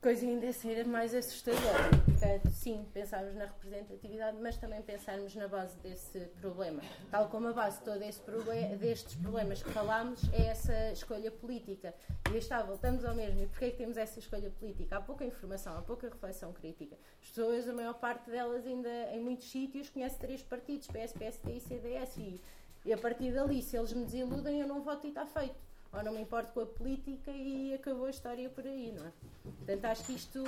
coisa 0.00 0.24
ainda 0.24 0.48
a 0.48 0.52
ser 0.52 0.86
mais 0.86 1.12
assustadora. 1.12 1.90
Portanto, 2.04 2.50
sim, 2.52 2.86
pensarmos 2.94 3.34
na 3.34 3.46
representatividade, 3.46 4.36
mas 4.40 4.56
também 4.56 4.80
pensarmos 4.80 5.34
na 5.34 5.48
base 5.48 5.76
desse 5.78 6.20
problema. 6.40 6.80
Tal 7.10 7.28
como 7.28 7.48
a 7.48 7.52
base 7.52 7.78
de 7.78 7.84
todo 7.84 8.02
esse 8.02 8.20
problema, 8.20 8.76
destes 8.76 9.16
problemas 9.16 9.62
que 9.62 9.70
falámos 9.70 10.22
é 10.32 10.46
essa 10.46 10.92
escolha 10.92 11.32
política. 11.32 11.92
E 12.32 12.36
está, 12.36 12.62
voltamos 12.62 13.04
ao 13.04 13.14
mesmo. 13.14 13.42
E 13.42 13.46
porquê 13.46 13.66
é 13.66 13.70
que 13.70 13.76
temos 13.76 13.96
essa 13.96 14.18
escolha 14.20 14.50
política? 14.50 14.96
Há 14.96 15.00
pouca 15.00 15.24
informação, 15.24 15.76
há 15.76 15.82
pouca 15.82 16.08
reflexão 16.08 16.52
crítica. 16.52 16.96
As 17.20 17.28
pessoas, 17.28 17.68
a 17.68 17.72
maior 17.72 17.94
parte 17.94 18.30
delas 18.30 18.64
ainda, 18.66 18.88
em 19.12 19.20
muitos 19.20 19.50
sítios, 19.50 19.90
conhecem 19.90 20.18
três 20.18 20.42
partidos, 20.42 20.86
PS, 20.86 21.12
PSD 21.12 21.56
e 21.56 21.60
CDS. 21.60 22.16
E, 22.18 22.40
e 22.84 22.92
a 22.92 22.98
partir 22.98 23.32
dali, 23.32 23.60
se 23.62 23.76
eles 23.76 23.92
me 23.92 24.04
desiludem, 24.04 24.60
eu 24.60 24.68
não 24.68 24.80
voto 24.80 25.06
e 25.06 25.08
está 25.08 25.26
feito 25.26 25.67
ou 25.92 26.02
não 26.02 26.12
me 26.12 26.20
importo 26.20 26.52
com 26.52 26.60
a 26.60 26.66
política 26.66 27.30
e 27.30 27.74
acabou 27.74 28.06
a 28.06 28.10
história 28.10 28.48
por 28.50 28.66
aí, 28.66 28.92
não 28.92 29.06
é? 29.06 29.12
Portanto, 29.42 29.84
acho 29.86 30.04
que 30.04 30.12
isto 30.12 30.44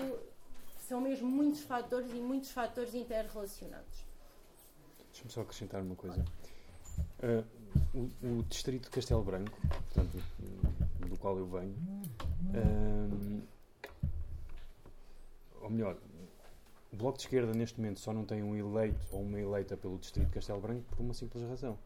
são 0.76 1.01
mesmo 1.01 1.28
muitos 1.28 1.62
fatores 1.62 2.11
e 2.12 2.20
muitos 2.20 2.51
fatores 2.51 2.95
interrelacionados. 2.95 4.05
Deixa-me 5.11 5.30
só 5.30 5.41
acrescentar 5.43 5.82
uma 5.82 5.97
coisa. 5.97 6.24
Uh, 7.22 7.45
o, 8.22 8.38
o, 8.38 8.43
distrito 8.45 8.84
de 8.84 8.91
Castelo 8.91 9.22
Branco, 9.22 9.59
portanto, 9.61 10.22
do 11.09 11.16
qual 11.16 11.38
eu 11.38 11.47
venho, 11.47 11.74
uh, 12.55 13.43
ou 15.62 15.70
melhor, 15.70 15.97
o 16.93 16.97
Bloco 16.97 17.18
de 17.18 17.24
Esquerda 17.24 17.53
neste 17.55 17.78
momento 17.78 18.01
só 18.01 18.12
não 18.12 18.24
tem 18.24 18.43
um 18.43 18.57
eleito 18.57 19.01
ou 19.12 19.22
uma 19.22 19.41
eleita 19.41 19.76
pelo 19.76 19.99
distrito 19.99 20.26
de 20.26 20.34
Castelo 20.34 20.61
Branco 20.61 20.84
por 20.91 21.01
uma 21.01 21.14
simples 21.14 21.49
razão. 21.49 21.78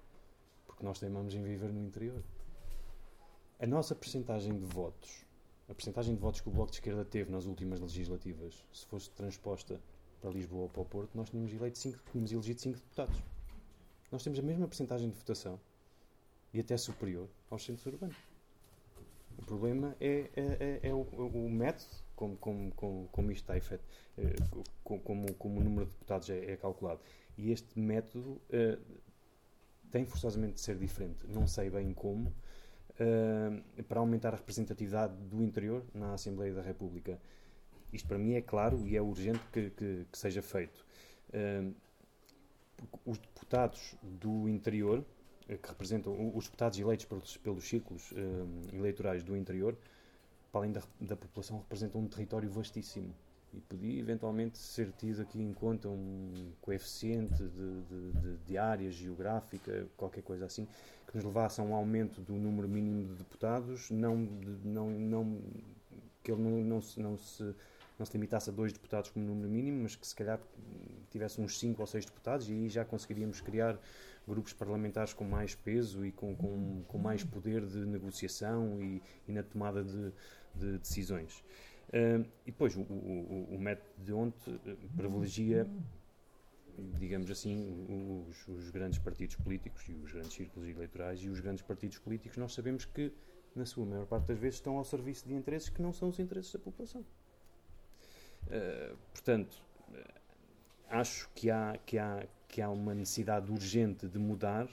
Porque 0.66 0.84
nós 0.84 0.98
teimamos 0.98 1.34
em 1.34 1.42
viver 1.42 1.72
no 1.72 1.80
interior 1.80 2.22
a 3.58 3.66
nossa 3.66 3.94
percentagem 3.94 4.58
de 4.58 4.64
votos, 4.64 5.24
a 5.68 5.74
percentagem 5.74 6.14
de 6.14 6.20
votos 6.20 6.40
que 6.40 6.48
o 6.48 6.52
Bloco 6.52 6.70
de 6.70 6.78
Esquerda 6.78 7.04
teve 7.04 7.30
nas 7.30 7.46
últimas 7.46 7.80
legislativas, 7.80 8.54
se 8.72 8.84
fosse 8.86 9.10
transposta 9.10 9.80
para 10.20 10.30
Lisboa 10.30 10.62
ou 10.62 10.68
para 10.68 10.82
o 10.82 10.84
Porto, 10.84 11.10
nós 11.14 11.30
tínhamos, 11.30 11.52
eleito 11.52 11.78
cinco, 11.78 11.98
tínhamos 12.10 12.32
elegido 12.32 12.60
5 12.60 12.78
deputados. 12.78 13.22
Nós 14.10 14.22
temos 14.22 14.38
a 14.38 14.42
mesma 14.42 14.66
percentagem 14.66 15.10
de 15.10 15.16
votação 15.16 15.60
e 16.52 16.60
até 16.60 16.76
superior 16.76 17.28
aos 17.50 17.64
centros 17.64 17.84
urbanos. 17.86 18.16
O 19.36 19.44
problema 19.44 19.96
é, 20.00 20.30
é, 20.36 20.80
é, 20.82 20.88
é 20.88 20.94
o, 20.94 21.00
o, 21.00 21.50
método 21.50 21.90
como, 22.14 22.36
como, 22.36 22.70
como, 22.72 23.08
como 23.08 23.30
isto 23.32 23.42
está 23.42 23.56
efeito, 23.56 23.84
eh, 24.16 24.36
como, 24.84 25.34
como 25.34 25.60
o 25.60 25.64
número 25.64 25.86
de 25.86 25.92
deputados 25.92 26.30
é, 26.30 26.52
é 26.52 26.56
calculado. 26.56 27.00
E 27.36 27.50
este 27.50 27.78
método 27.78 28.40
uh, 28.50 29.00
tem 29.90 30.04
forçosamente 30.04 30.54
de 30.54 30.60
ser 30.60 30.78
diferente. 30.78 31.26
Não 31.26 31.46
sei 31.48 31.68
bem 31.68 31.92
como, 31.92 32.32
uh, 33.00 33.82
para 33.84 34.00
aumentar 34.00 34.34
a 34.34 34.36
representatividade 34.36 35.14
do 35.16 35.42
interior 35.42 35.84
na 35.94 36.14
Assembleia 36.14 36.52
da 36.52 36.62
República. 36.62 37.18
Isto 37.92 38.08
para 38.08 38.18
mim 38.18 38.34
é 38.34 38.42
claro 38.42 38.86
e 38.86 38.96
é 38.96 39.02
urgente 39.02 39.40
que, 39.52 39.70
que, 39.70 40.06
que 40.10 40.18
seja 40.18 40.42
feito. 40.42 40.84
Uh, 41.30 41.74
os 43.04 43.18
deputados 43.18 43.96
do 44.02 44.48
interior, 44.48 45.04
eh, 45.48 45.56
que 45.56 45.68
representam 45.68 46.36
os 46.36 46.46
deputados 46.46 46.78
eleitos 46.78 47.06
pelos, 47.06 47.36
pelos 47.36 47.68
círculos 47.68 48.10
uh, 48.12 48.16
eleitorais 48.72 49.22
do 49.22 49.36
interior, 49.36 49.76
para 50.50 50.60
além 50.60 50.72
da, 50.72 50.82
da 51.00 51.16
população, 51.16 51.58
representam 51.58 52.00
um 52.00 52.08
território 52.08 52.50
vastíssimo 52.50 53.14
e 53.56 53.60
podia 53.60 54.00
eventualmente 54.00 54.58
ser 54.58 54.90
tido 54.92 55.22
aqui 55.22 55.40
em 55.40 55.52
conta 55.52 55.88
um 55.88 56.52
coeficiente 56.60 57.42
de, 57.42 57.82
de, 57.82 58.12
de, 58.12 58.36
de, 58.38 58.58
área 58.58 58.90
geográfica, 58.90 59.86
qualquer 59.96 60.22
coisa 60.22 60.46
assim, 60.46 60.66
que 61.06 61.14
nos 61.14 61.24
levasse 61.24 61.60
a 61.60 61.64
um 61.64 61.74
aumento 61.74 62.20
do 62.20 62.34
número 62.34 62.68
mínimo 62.68 63.04
de 63.04 63.14
deputados, 63.14 63.90
não, 63.90 64.16
não, 64.64 64.90
não, 64.90 65.38
que 66.22 66.32
ele 66.32 66.42
não, 66.42 66.64
não, 66.64 66.80
se, 66.80 67.00
não, 67.00 67.16
se, 67.16 67.54
não 67.98 68.04
se 68.04 68.12
limitasse 68.12 68.50
a 68.50 68.52
dois 68.52 68.72
deputados 68.72 69.10
como 69.10 69.24
número 69.24 69.48
mínimo, 69.48 69.82
mas 69.82 69.94
que 69.94 70.06
se 70.06 70.14
calhar 70.14 70.40
tivesse 71.10 71.40
uns 71.40 71.58
cinco 71.58 71.80
ou 71.80 71.86
seis 71.86 72.04
deputados 72.04 72.48
e 72.48 72.52
aí 72.52 72.68
já 72.68 72.84
conseguiríamos 72.84 73.40
criar 73.40 73.78
grupos 74.26 74.52
parlamentares 74.52 75.12
com 75.12 75.24
mais 75.24 75.54
peso 75.54 76.04
e 76.04 76.10
com, 76.10 76.34
com, 76.34 76.82
com 76.88 76.98
mais 76.98 77.22
poder 77.22 77.64
de 77.64 77.78
negociação 77.86 78.82
e, 78.82 79.02
e 79.28 79.32
na 79.32 79.42
tomada 79.42 79.84
de, 79.84 80.12
de 80.54 80.78
decisões. 80.78 81.44
E 81.96 82.50
depois, 82.50 82.74
o, 82.74 82.80
o, 82.80 83.54
o 83.54 83.58
método 83.60 84.04
de 84.04 84.12
ontem 84.12 84.58
privilegia, 84.96 85.64
digamos 86.98 87.30
assim, 87.30 88.26
os, 88.28 88.48
os, 88.48 88.70
grandes 88.70 88.98
partidos 88.98 89.36
políticos 89.36 89.88
e 89.88 89.92
os 89.92 90.10
grandes 90.10 90.32
círculos 90.32 90.68
eleitorais. 90.68 91.20
E 91.20 91.28
os 91.28 91.38
grandes 91.38 91.62
partidos 91.62 91.98
políticos, 91.98 92.36
nós 92.36 92.52
sabemos 92.52 92.84
que, 92.84 93.12
na 93.54 93.64
sua 93.64 93.86
maior 93.86 94.06
parte 94.06 94.26
das 94.26 94.38
vezes, 94.38 94.56
estão 94.56 94.76
ao 94.76 94.84
serviço 94.84 95.28
de 95.28 95.34
interesses 95.34 95.68
que 95.68 95.80
não 95.80 95.92
são 95.92 96.08
os 96.08 96.18
interesses 96.18 96.52
da 96.52 96.58
população. 96.58 97.04
Uh, 98.46 98.96
portanto, 99.12 99.62
acho 100.88 101.28
que 101.34 101.50
há, 101.50 101.78
que, 101.84 101.98
há, 101.98 102.26
que 102.48 102.60
há 102.60 102.70
uma 102.70 102.94
necessidade 102.94 103.50
urgente 103.50 104.08
de 104.08 104.18
mudar 104.18 104.68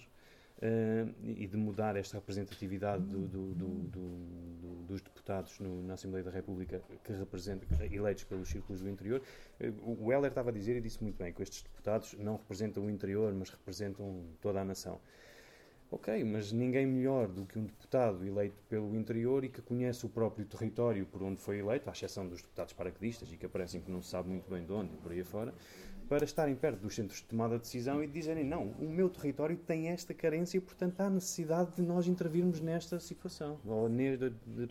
uh, 0.61 1.13
e 1.23 1.47
de 1.47 1.57
mudar 1.57 1.95
esta 1.95 2.17
representatividade 2.17 3.03
do, 3.03 3.27
do, 3.27 3.53
do, 3.53 4.83
dos 4.87 5.01
deputados 5.01 5.59
no, 5.59 5.81
na 5.83 5.93
Assembleia 5.93 6.23
da 6.23 6.31
República 6.31 6.81
que 7.03 7.13
representam, 7.13 7.67
eleitos 7.91 8.23
pelos 8.23 8.49
círculos 8.49 8.81
do 8.81 8.89
interior. 8.89 9.21
Uh, 9.59 10.05
o 10.05 10.11
Heller 10.11 10.29
estava 10.29 10.49
a 10.49 10.53
dizer 10.53 10.77
e 10.77 10.81
disse 10.81 11.01
muito 11.01 11.17
bem 11.17 11.33
que 11.33 11.41
estes 11.41 11.63
deputados 11.63 12.13
não 12.19 12.35
representam 12.35 12.85
o 12.85 12.89
interior, 12.89 13.33
mas 13.33 13.49
representam 13.49 14.23
toda 14.41 14.61
a 14.61 14.65
nação. 14.65 14.99
Ok, 15.93 16.23
mas 16.23 16.53
ninguém 16.53 16.85
melhor 16.85 17.27
do 17.27 17.45
que 17.45 17.59
um 17.59 17.65
deputado 17.65 18.25
eleito 18.25 18.55
pelo 18.69 18.95
interior 18.95 19.43
e 19.43 19.49
que 19.49 19.61
conhece 19.61 20.05
o 20.05 20.09
próprio 20.09 20.45
território 20.45 21.05
por 21.05 21.21
onde 21.21 21.41
foi 21.41 21.59
eleito, 21.59 21.89
à 21.89 21.91
exceção 21.91 22.25
dos 22.25 22.41
deputados 22.41 22.71
paraquedistas 22.71 23.29
e 23.33 23.35
que 23.35 23.45
aparecem 23.45 23.81
que 23.81 23.91
não 23.91 24.01
se 24.01 24.09
sabe 24.09 24.29
muito 24.29 24.49
bem 24.49 24.65
de 24.65 24.71
onde 24.71 24.93
e 24.93 24.97
por 24.97 25.11
aí 25.11 25.19
afora, 25.19 25.53
para 26.11 26.25
estarem 26.25 26.53
perto 26.57 26.81
dos 26.81 26.93
centros 26.93 27.19
de 27.19 27.23
tomada 27.23 27.55
de 27.55 27.61
decisão 27.61 28.03
e 28.03 28.07
dizerem 28.07 28.43
não, 28.43 28.71
o 28.71 28.89
meu 28.89 29.09
território 29.09 29.55
tem 29.55 29.87
esta 29.87 30.13
carência 30.13 30.57
e, 30.57 30.59
portanto, 30.59 30.99
há 30.99 31.09
necessidade 31.09 31.77
de 31.77 31.81
nós 31.81 32.05
intervirmos 32.05 32.59
nesta 32.59 32.99
situação 32.99 33.57
ou 33.65 33.89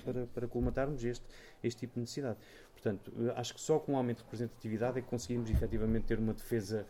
para, 0.05 0.27
para 0.27 0.47
colmatarmos 0.47 1.03
este, 1.03 1.25
este 1.65 1.79
tipo 1.79 1.95
de 1.95 2.01
necessidade. 2.01 2.39
Portanto, 2.73 3.11
acho 3.37 3.55
que 3.55 3.61
só 3.63 3.79
com 3.79 3.95
um 3.95 3.97
aumento 3.97 4.19
de 4.19 4.25
representatividade 4.25 4.99
é 4.99 5.01
que 5.01 5.09
conseguimos 5.09 5.49
efetivamente 5.49 6.05
ter 6.05 6.19
uma 6.19 6.35
defesa 6.35 6.87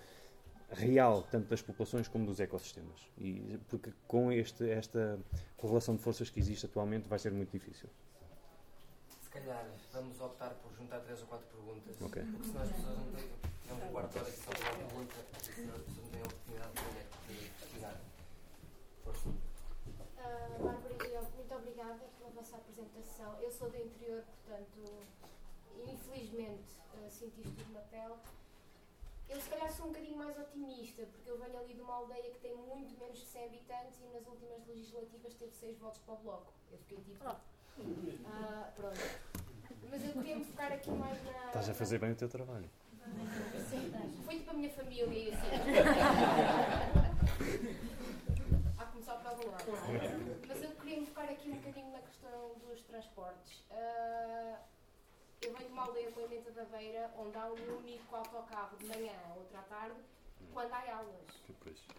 real, 0.68 1.22
tanto 1.30 1.48
das 1.48 1.62
populações 1.62 2.08
como 2.08 2.26
dos 2.26 2.40
ecossistemas. 2.40 3.08
E, 3.16 3.56
porque 3.68 3.92
com 4.08 4.32
este, 4.32 4.68
esta 4.68 5.16
correlação 5.56 5.94
de 5.94 6.02
forças 6.02 6.28
que 6.28 6.40
existe 6.40 6.66
atualmente 6.66 7.08
vai 7.08 7.20
ser 7.20 7.30
muito 7.30 7.52
difícil. 7.52 7.88
Se 9.20 9.30
calhar 9.30 9.64
vamos 9.92 10.20
optar 10.20 10.50
por 10.54 10.74
juntar 10.74 10.98
três 11.02 11.20
ou 11.20 11.28
quatro 11.28 11.46
perguntas, 11.46 11.94
okay. 12.00 12.24
porque 12.24 12.48
senão 12.48 12.62
as 12.62 12.72
pessoas 12.72 12.98
não 12.98 13.12
têm 13.12 13.39
quarto 13.90 14.18
hora 14.18 14.30
que 14.30 14.38
só 14.38 14.50
uma 14.50 14.76
pergunta 14.76 15.14
e 15.58 15.60
não 15.62 15.74
têm 16.06 16.22
a 16.22 16.26
oportunidade 16.26 16.72
de 17.28 17.50
pesquisar. 17.58 18.00
Força. 19.04 19.28
Uh, 19.28 20.64
Bárbara 20.64 20.94
muito 21.34 21.54
obrigada 21.54 21.98
pela 22.18 22.30
vossa 22.30 22.56
apresentação. 22.56 23.34
Eu 23.40 23.50
sou 23.50 23.68
do 23.68 23.76
interior, 23.76 24.22
portanto, 24.22 25.06
infelizmente, 25.86 26.76
uh, 26.94 27.10
sinto 27.10 27.40
isto 27.40 27.52
tudo 27.56 27.72
na 27.72 27.80
pele. 27.80 28.14
Eu, 29.28 29.40
se 29.40 29.48
calhar, 29.48 29.72
sou 29.72 29.86
um 29.86 29.88
bocadinho 29.90 30.16
mais 30.16 30.38
otimista, 30.38 31.06
porque 31.06 31.30
eu 31.30 31.38
venho 31.38 31.58
ali 31.58 31.74
de 31.74 31.80
uma 31.80 31.94
aldeia 31.94 32.30
que 32.30 32.38
tem 32.40 32.54
muito 32.54 32.98
menos 32.98 33.18
de 33.18 33.26
100 33.26 33.44
habitantes 33.44 34.00
e 34.00 34.14
nas 34.14 34.26
últimas 34.26 34.66
legislativas 34.66 35.34
teve 35.34 35.52
6 35.52 35.78
votos 35.78 36.00
para 36.00 36.14
o 36.14 36.18
Bloco. 36.18 36.52
Eu 36.70 36.78
fiquei 36.78 36.98
tipo. 36.98 37.24
Uh, 37.28 38.72
pronto. 38.76 39.00
Mas 39.88 40.04
eu 40.04 40.12
queria 40.12 40.36
me 40.36 40.44
focar 40.44 40.72
aqui 40.72 40.90
mais 40.90 41.24
na. 41.24 41.46
Estás 41.46 41.68
a 41.68 41.74
fazer 41.74 41.98
bem 41.98 42.12
o 42.12 42.16
teu 42.16 42.28
trabalho. 42.28 42.68
Foi 44.24 44.34
tipo 44.36 44.50
a 44.50 44.54
minha 44.54 44.70
família 44.70 45.06
e 45.06 45.32
assim. 45.32 45.46
a 48.78 48.84
começar 48.86 49.14
para 49.16 49.30
algum 49.30 49.50
lado. 49.50 49.64
Mas 50.46 50.62
eu 50.62 50.70
queria 50.70 51.00
me 51.00 51.06
focar 51.06 51.30
aqui 51.30 51.48
um 51.50 51.56
bocadinho 51.56 51.92
na 51.92 51.98
questão 52.00 52.54
dos 52.66 52.80
transportes. 52.82 53.60
Uh, 53.70 54.56
eu 55.42 55.52
venho 55.54 55.68
de 55.68 55.72
uma 55.72 55.84
aldeia 55.84 56.10
com 56.12 56.24
a 56.24 56.28
Menta 56.28 56.50
da 56.50 56.64
Beira, 56.64 57.10
onde 57.16 57.36
há 57.36 57.46
um 57.46 57.78
único 57.78 58.14
autocarro 58.14 58.76
de 58.76 58.86
manhã, 58.86 59.12
outro 59.36 59.56
à 59.56 59.62
tarde, 59.62 60.00
quando 60.52 60.72
há 60.72 60.96
aulas. 60.96 61.42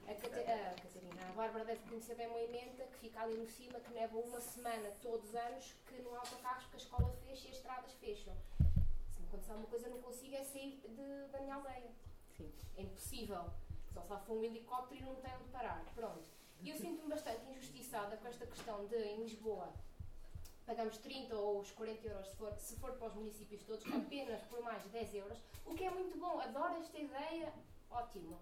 A, 0.07 0.13
Cata 0.13 0.39
a 0.39 0.75
Catarina, 0.81 1.29
a 1.29 1.33
Bárbara 1.33 1.65
deve 1.65 1.81
conhecer 1.87 2.15
bem 2.15 2.27
uma 2.27 2.39
emenda 2.39 2.83
que 2.85 2.97
fica 2.99 3.21
ali 3.21 3.35
no 3.35 3.47
cima, 3.47 3.79
que 3.79 3.93
neva 3.93 4.17
uma 4.17 4.39
semana 4.39 4.91
todos 5.01 5.29
os 5.29 5.35
anos, 5.35 5.73
que 5.87 6.01
não 6.01 6.15
há 6.15 6.19
autocarros 6.19 6.63
porque 6.65 6.77
a 6.77 6.79
escola 6.79 7.13
fecha 7.25 7.47
e 7.47 7.51
as 7.51 7.57
estradas 7.57 7.93
fecham 7.93 8.33
quando 9.31 9.43
se 9.43 9.51
há 9.51 9.55
uma 9.55 9.67
coisa 9.67 9.87
não 9.87 10.01
consigo 10.01 10.35
é 10.35 10.43
sair 10.43 10.81
de, 10.87 11.31
da 11.31 11.39
minha 11.39 11.55
aldeia. 11.55 11.89
Sim. 12.35 12.51
É 12.77 12.81
impossível. 12.83 13.49
Só 13.93 14.01
se 14.01 14.09
lá 14.09 14.19
for 14.19 14.37
um 14.37 14.43
helicóptero 14.43 15.01
e 15.01 15.03
não 15.03 15.15
tem 15.15 15.33
onde 15.33 15.49
parar. 15.51 15.83
Pronto. 15.95 16.23
E 16.61 16.69
eu 16.69 16.75
sinto-me 16.75 17.09
bastante 17.09 17.49
injustiçada 17.49 18.17
com 18.17 18.27
esta 18.27 18.45
questão 18.45 18.85
de, 18.85 18.95
em 18.95 19.23
Lisboa, 19.23 19.73
pagamos 20.65 20.97
30 20.97 21.35
ou 21.35 21.59
os 21.59 21.71
40 21.71 22.07
euros 22.07 22.27
se 22.27 22.35
for, 22.35 22.53
se 22.57 22.75
for 22.75 22.91
para 22.93 23.07
os 23.07 23.15
municípios 23.15 23.63
todos, 23.63 23.83
apenas 23.95 24.41
por 24.43 24.61
mais 24.61 24.83
de 24.83 24.89
10 24.89 25.15
euros, 25.15 25.37
o 25.65 25.73
que 25.73 25.83
é 25.83 25.89
muito 25.89 26.19
bom. 26.19 26.39
Adoro 26.39 26.75
esta 26.75 26.99
ideia, 26.99 27.51
ótimo. 27.89 28.37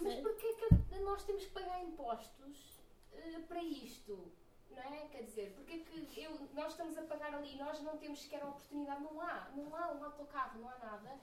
Mas 0.00 0.20
porquê 0.20 0.54
que 0.54 0.98
nós 1.00 1.24
temos 1.24 1.44
que 1.44 1.50
pagar 1.50 1.82
impostos 1.82 2.78
uh, 3.12 3.42
para 3.48 3.62
isto? 3.62 4.30
Não 4.76 4.94
é? 4.94 5.08
Quer 5.08 5.22
dizer, 5.22 5.52
porque 5.56 5.74
é 5.74 5.78
que 5.78 6.20
eu, 6.20 6.38
nós 6.54 6.72
estamos 6.72 6.96
a 6.98 7.02
pagar 7.02 7.34
ali 7.34 7.54
e 7.54 7.58
nós 7.58 7.80
não 7.80 7.96
temos 7.96 8.22
sequer 8.22 8.42
a 8.42 8.48
oportunidade, 8.48 9.02
não 9.02 9.20
há, 9.20 9.50
não 9.56 9.74
há 9.74 9.92
um 9.92 10.04
autocarro, 10.04 10.60
não 10.60 10.68
há 10.68 10.78
nada. 10.78 11.18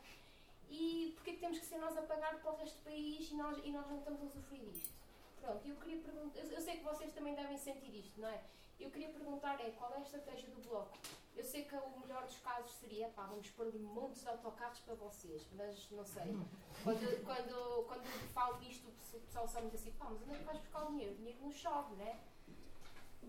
E 0.70 1.14
porque 1.16 1.32
é 1.32 1.34
que 1.34 1.40
temos 1.40 1.60
que 1.60 1.66
ser 1.66 1.78
nós 1.78 1.96
a 1.98 2.02
pagar 2.02 2.40
para 2.40 2.52
o 2.52 2.56
resto 2.56 2.78
do 2.78 2.84
país 2.84 3.30
e 3.30 3.36
nós, 3.36 3.58
e 3.64 3.72
nós 3.72 3.88
não 3.88 4.00
estamos 4.00 4.22
a 4.22 4.26
usufruir 4.26 4.62
disto? 4.72 4.92
Pronto, 5.40 5.68
eu 5.68 5.76
queria 5.76 6.02
perguntar, 6.02 6.40
eu 6.40 6.62
sei 6.62 6.78
que 6.78 6.84
vocês 6.84 7.14
também 7.14 7.36
devem 7.36 7.58
sentir 7.58 7.94
isto, 7.96 8.20
não 8.20 8.30
é? 8.30 8.42
Eu 8.80 8.90
queria 8.90 9.10
perguntar 9.10 9.60
é, 9.62 9.70
qual 9.72 9.94
é 9.94 9.98
a 9.98 10.02
estratégia 10.02 10.50
do 10.50 10.62
Bloco? 10.68 10.98
Eu 11.36 11.44
sei 11.44 11.66
que 11.66 11.76
o 11.76 12.00
melhor 12.00 12.26
dos 12.26 12.38
casos 12.40 12.72
seria, 12.74 13.08
pá, 13.10 13.24
vamos 13.24 13.50
pôr 13.52 13.68
ali 13.68 13.80
montes 13.80 14.22
de 14.22 14.30
autocarros 14.30 14.80
para 14.80 14.96
vocês, 14.96 15.46
mas 15.54 15.90
não 15.92 16.06
sei. 16.06 16.38
Quando, 16.84 17.26
quando, 17.26 17.86
quando 17.88 18.04
falo 18.34 18.62
isto, 18.64 18.88
o 19.14 19.20
pessoal 19.20 19.48
só 19.48 19.62
me 19.62 19.70
diz 19.70 19.82
assim, 19.82 19.92
pá, 19.92 20.08
mas 20.10 20.22
onde 20.22 20.34
é 20.34 20.38
que 20.38 20.44
vais 20.44 20.60
buscar 20.60 20.86
o 20.86 20.92
dinheiro? 20.92 21.14
O 21.14 21.18
dinheiro 21.18 21.40
não 21.42 21.52
chove, 21.52 21.96
não 21.96 22.06
é? 22.06 22.20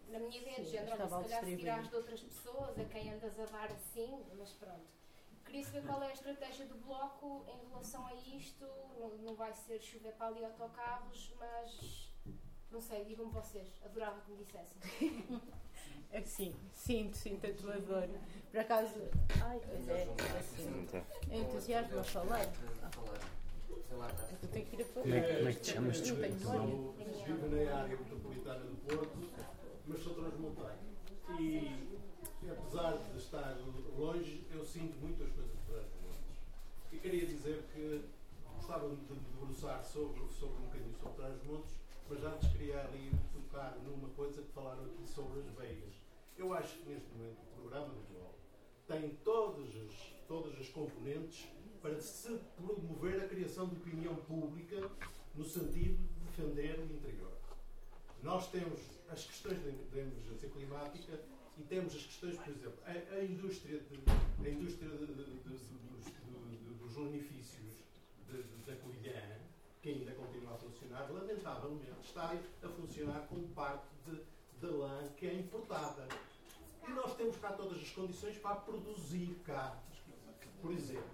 Na 0.08 0.18
minha 0.18 0.40
ideia 0.40 0.62
de 0.62 0.70
género, 0.70 1.02
se 1.02 1.08
calhar 1.08 1.44
se 1.44 1.56
tirares 1.56 1.88
de 1.88 1.96
outras 1.96 2.20
pessoas, 2.20 2.78
a 2.78 2.84
quem 2.84 3.12
andas 3.12 3.38
a 3.38 3.44
dar 3.46 3.70
assim, 3.70 4.24
mas 4.36 4.52
pronto. 4.52 4.94
Queria 5.44 5.64
saber 5.64 5.86
qual 5.86 6.02
é 6.02 6.08
a 6.08 6.12
estratégia 6.12 6.66
do 6.66 6.74
Bloco 6.76 7.44
em 7.46 7.68
relação 7.68 8.06
a 8.06 8.14
isto. 8.14 8.66
Não, 8.98 9.08
não 9.18 9.34
vai 9.34 9.54
ser 9.54 9.80
chover 9.80 10.12
para 10.14 10.28
ali 10.28 10.44
autocarros, 10.44 11.32
mas 11.38 12.12
não 12.70 12.80
sei, 12.80 13.04
digam-me 13.04 13.30
vocês. 13.30 13.80
Adorava 13.84 14.20
que 14.22 14.30
me 14.32 14.38
dissessem. 14.38 14.78
É 16.10 16.22
sim, 16.22 16.54
sinto, 16.70 17.16
sinto 17.16 17.44
a 17.44 17.52
tua 17.52 17.76
dor. 17.80 18.08
Por 18.48 18.60
acaso. 18.60 18.94
Ai, 19.42 19.60
pois 19.66 19.88
é. 19.88 20.06
Assim, 20.38 20.86
é 21.28 21.38
entusiasmo, 21.38 21.96
eu 21.96 22.04
falei. 22.04 22.48
Eu 23.90 24.48
tenho 24.52 24.66
que 24.66 24.76
ir 24.76 24.82
a 24.82 24.84
Como 24.84 25.12
é, 25.12 25.34
como 25.34 25.48
é 25.48 25.52
que 25.52 25.60
te 25.60 25.72
chamas? 25.72 26.00
Desculpa. 26.00 26.28
Vivo 26.28 27.48
na 27.48 27.76
área 27.76 27.96
metropolitana 27.96 28.60
do 28.60 28.76
Porto 28.76 29.18
mas 29.86 30.02
sou 30.02 30.14
transmontano. 30.14 30.78
E 31.38 32.50
apesar 32.50 32.98
de 32.98 33.18
estar 33.18 33.56
longe, 33.96 34.46
eu 34.52 34.64
sinto 34.64 34.96
muitas 35.00 35.30
coisas 35.32 35.52
de 35.52 35.62
transmontes. 35.64 36.42
E 36.92 36.98
queria 36.98 37.26
dizer 37.26 37.64
que 37.72 38.04
gostava 38.56 38.88
de 38.88 38.96
debruçar 38.96 39.84
sobre, 39.84 40.20
sobre 40.28 40.56
um 40.58 40.66
bocadinho 40.66 40.94
sobre 40.98 41.16
transmontes, 41.16 41.74
mas 42.08 42.24
antes 42.24 42.52
queria 42.52 42.80
ali 42.80 43.12
tocar 43.32 43.76
numa 43.84 44.08
coisa 44.10 44.42
que 44.42 44.52
falaram 44.52 44.84
aqui 44.84 45.06
sobre 45.06 45.40
as 45.40 45.46
veias. 45.54 45.94
Eu 46.36 46.52
acho 46.52 46.76
que 46.78 46.88
neste 46.88 47.10
momento 47.12 47.38
o 47.42 47.60
programa 47.60 47.88
do 47.88 48.14
UOL 48.14 48.34
tem 48.86 49.10
todas 49.24 49.68
as, 49.76 50.14
todas 50.26 50.58
as 50.58 50.68
componentes 50.68 51.46
para 51.80 52.00
se 52.00 52.38
promover 52.56 53.22
a 53.22 53.28
criação 53.28 53.68
de 53.68 53.76
opinião 53.76 54.16
pública 54.16 54.90
no 55.34 55.44
sentido 55.44 55.96
de 55.96 56.20
defender 56.24 56.78
o 56.78 56.84
interior. 56.84 57.32
Nós 58.22 58.50
temos 58.50 58.80
as 59.14 59.24
questões 59.26 59.58
da 59.62 60.00
emergência 60.00 60.48
climática 60.50 61.20
e 61.56 61.62
temos 61.62 61.94
as 61.94 62.02
questões, 62.02 62.36
por 62.36 62.50
exemplo, 62.50 62.78
a, 62.84 63.14
a 63.14 63.24
indústria, 63.24 63.78
de, 63.78 64.46
a 64.46 64.50
indústria 64.50 64.88
de, 64.90 65.06
de, 65.06 66.74
dos 66.74 66.96
lanifícios 66.96 67.84
da 68.66 68.74
Covilhã, 68.76 69.38
que 69.80 69.90
ainda 69.90 70.12
continua 70.12 70.54
a 70.54 70.58
funcionar, 70.58 71.08
lamentavelmente 71.12 71.92
está 72.04 72.34
a 72.62 72.68
funcionar 72.68 73.20
com 73.28 73.40
parte 73.52 73.86
de, 74.04 74.66
lã 74.66 75.08
que 75.16 75.26
é 75.26 75.34
importada. 75.34 76.08
E 76.86 76.90
nós 76.90 77.14
temos 77.16 77.36
cá 77.36 77.52
todas 77.52 77.80
as 77.80 77.90
condições 77.90 78.36
para 78.38 78.56
produzir 78.56 79.36
cá, 79.44 79.80
por 80.60 80.72
exemplo. 80.72 81.04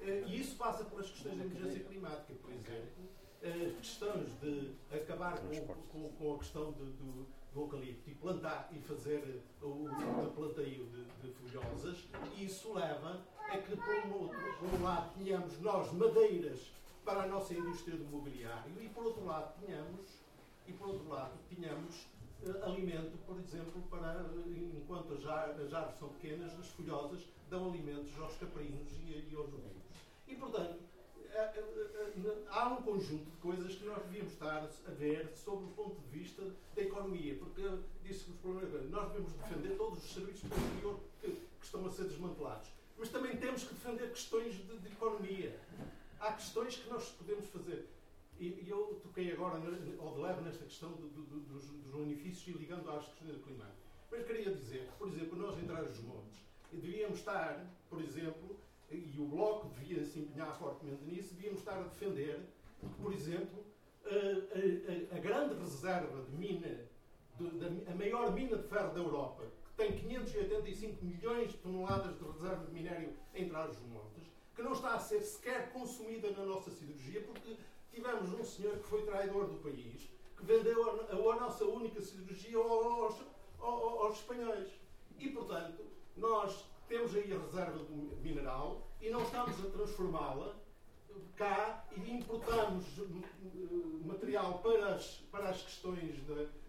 Eh, 0.00 0.24
e 0.26 0.40
isso 0.40 0.56
passa 0.56 0.84
pelas 0.84 1.10
questões 1.10 1.38
da 1.38 1.44
emergência 1.44 1.84
climática, 1.84 2.34
por 2.34 2.50
exemplo 2.50 3.17
uh, 3.42 3.74
questões 3.76 4.28
de 4.40 4.70
acabar 4.92 5.38
com, 5.38 5.74
com, 5.92 6.08
com 6.12 6.34
a 6.34 6.38
questão 6.38 6.72
de, 6.72 6.84
do, 6.84 7.26
do 7.54 7.60
eucalipto 7.60 8.10
e 8.10 8.14
plantar 8.14 8.68
e 8.72 8.78
fazer 8.80 9.42
o, 9.62 9.66
o 9.66 10.32
planteio 10.34 10.86
de, 10.86 11.04
de 11.22 11.34
folhosas, 11.34 12.06
isso 12.38 12.72
leva 12.72 13.20
a 13.48 13.58
que, 13.58 13.76
por 13.76 13.94
um, 14.06 14.22
outro, 14.22 14.38
por 14.58 14.78
um 14.78 14.82
lado, 14.82 15.12
tenhamos 15.18 15.58
nós 15.60 15.92
madeiras 15.92 16.70
para 17.04 17.22
a 17.22 17.26
nossa 17.26 17.54
indústria 17.54 17.96
do 17.96 18.04
mobiliário 18.04 18.72
e, 18.80 18.88
por 18.88 19.04
outro 19.04 19.24
lado, 19.24 19.54
tenhamos 19.64 20.06
e, 20.66 20.72
por 20.72 20.88
outro 20.88 21.08
lado, 21.08 21.32
tínhamos 21.48 22.06
uh, 22.42 22.64
alimento, 22.64 23.16
por 23.26 23.38
exemplo, 23.38 23.82
para, 23.90 24.26
enquanto 24.46 25.14
as, 25.14 25.24
as 25.24 25.72
árvores 25.72 25.98
são 25.98 26.08
pequenas, 26.10 26.58
as 26.58 26.68
folhosas 26.68 27.22
dão 27.48 27.68
alimentos 27.70 28.10
aos 28.20 28.36
caprinos 28.36 28.92
e, 29.06 29.26
e 29.30 29.34
aos 29.34 29.48
ovinos. 29.48 29.88
E, 30.26 30.34
portanto, 30.34 30.78
há 32.50 32.68
um 32.68 32.82
conjunto 32.82 33.24
de 33.24 33.36
coisas 33.36 33.74
que 33.74 33.84
nós 33.84 34.02
devíamos 34.04 34.32
estar 34.32 34.68
a 34.86 34.90
ver 34.92 35.30
sobre 35.34 35.66
o 35.66 35.68
ponto 35.68 36.00
de 36.00 36.18
vista 36.18 36.42
da 36.74 36.82
economia, 36.82 37.36
porque 37.36 37.62
disse 38.02 38.24
que 38.24 38.30
os 38.30 38.36
problemas 38.38 38.90
nós 38.90 39.08
devemos 39.08 39.32
defender 39.34 39.76
todos 39.76 40.04
os 40.04 40.12
serviços 40.12 40.42
do 40.42 40.56
exterior 40.56 41.00
que, 41.20 41.30
que, 41.30 41.64
estão 41.64 41.86
a 41.86 41.90
ser 41.90 42.04
desmantelados, 42.04 42.70
mas 42.96 43.08
também 43.10 43.36
temos 43.36 43.64
que 43.64 43.74
defender 43.74 44.10
questões 44.10 44.54
de, 44.54 44.78
de 44.78 44.88
economia. 44.88 45.58
Há 46.20 46.32
questões 46.32 46.76
que 46.76 46.88
nós 46.90 47.08
podemos 47.10 47.46
fazer. 47.46 47.88
E, 48.40 48.46
e 48.46 48.66
eu 48.68 49.00
toquei 49.02 49.32
agora, 49.32 49.60
ou 49.98 50.14
de 50.14 50.20
leve, 50.20 50.42
nesta 50.42 50.64
questão 50.64 50.92
do, 50.92 51.08
do, 51.08 51.22
dos, 51.22 51.64
dos 51.64 51.94
benefícios 51.94 52.48
e 52.48 52.58
ligando 52.58 52.88
às 52.90 53.04
questões 53.06 53.32
do 53.32 53.42
climático. 53.42 53.78
Mas 54.10 54.26
queria 54.26 54.54
dizer 54.54 54.86
que, 54.86 54.98
por 54.98 55.08
exemplo, 55.08 55.38
nós 55.38 55.58
entrar 55.58 55.82
nos 55.82 56.00
montes, 56.00 56.42
devíamos 56.72 57.18
estar, 57.18 57.66
por 57.90 58.00
exemplo, 58.00 58.58
e 58.90 59.20
o 59.20 59.26
Bloco 59.26 59.68
devia 59.68 60.04
se 60.04 60.20
empenhar 60.20 60.56
fortemente 60.58 61.04
nisso, 61.04 61.34
devíamos 61.34 61.60
estar 61.60 61.78
a 61.78 61.82
defender 61.82 62.40
que, 62.80 63.02
por 63.02 63.12
exemplo, 63.12 63.64
a, 64.04 65.14
a, 65.14 65.16
a 65.16 65.20
grande 65.20 65.54
reserva 65.54 66.22
de 66.22 66.36
mina, 66.36 66.80
de, 67.38 67.50
de, 67.50 67.90
a 67.90 67.94
maior 67.94 68.32
mina 68.32 68.56
de 68.56 68.66
ferro 68.66 68.94
da 68.94 69.00
Europa, 69.00 69.44
que 69.66 69.74
tem 69.76 69.92
585 69.92 71.04
milhões 71.04 71.50
de 71.52 71.58
toneladas 71.58 72.18
de 72.18 72.24
reserva 72.24 72.64
de 72.64 72.72
minério 72.72 73.12
em 73.34 73.48
Trás-os-Montes, 73.48 74.24
que 74.56 74.62
não 74.62 74.72
está 74.72 74.94
a 74.94 75.00
ser 75.00 75.20
sequer 75.20 75.70
consumida 75.70 76.30
na 76.30 76.44
nossa 76.44 76.70
siderurgia, 76.70 77.20
porque 77.22 77.56
tivemos 77.92 78.32
um 78.32 78.44
senhor 78.44 78.78
que 78.78 78.84
foi 78.84 79.02
traidor 79.02 79.48
do 79.48 79.58
país, 79.58 80.10
que 80.36 80.44
vendeu 80.44 80.88
a, 81.10 81.12
a, 81.14 81.40
nossa 81.40 81.64
única 81.64 82.00
siderurgia 82.00 82.56
aos, 82.56 83.20
aos, 83.58 83.82
aos 84.00 84.18
espanhóis. 84.18 84.68
E, 85.18 85.28
portanto, 85.30 85.84
nós 86.16 86.64
temos 86.88 87.14
aí 87.14 87.32
a 87.32 87.38
reserva 87.38 87.78
do 87.78 88.16
mineral 88.22 88.88
e 89.00 89.10
não 89.10 89.22
estamos 89.22 89.64
a 89.64 89.70
transformá-la 89.70 90.56
cá 91.36 91.86
e 91.96 92.10
importamos 92.10 92.84
eh, 92.98 94.06
material 94.06 94.58
para 94.58 94.94
as, 94.94 95.06
para 95.30 95.50
as 95.50 95.62
questões 95.62 96.16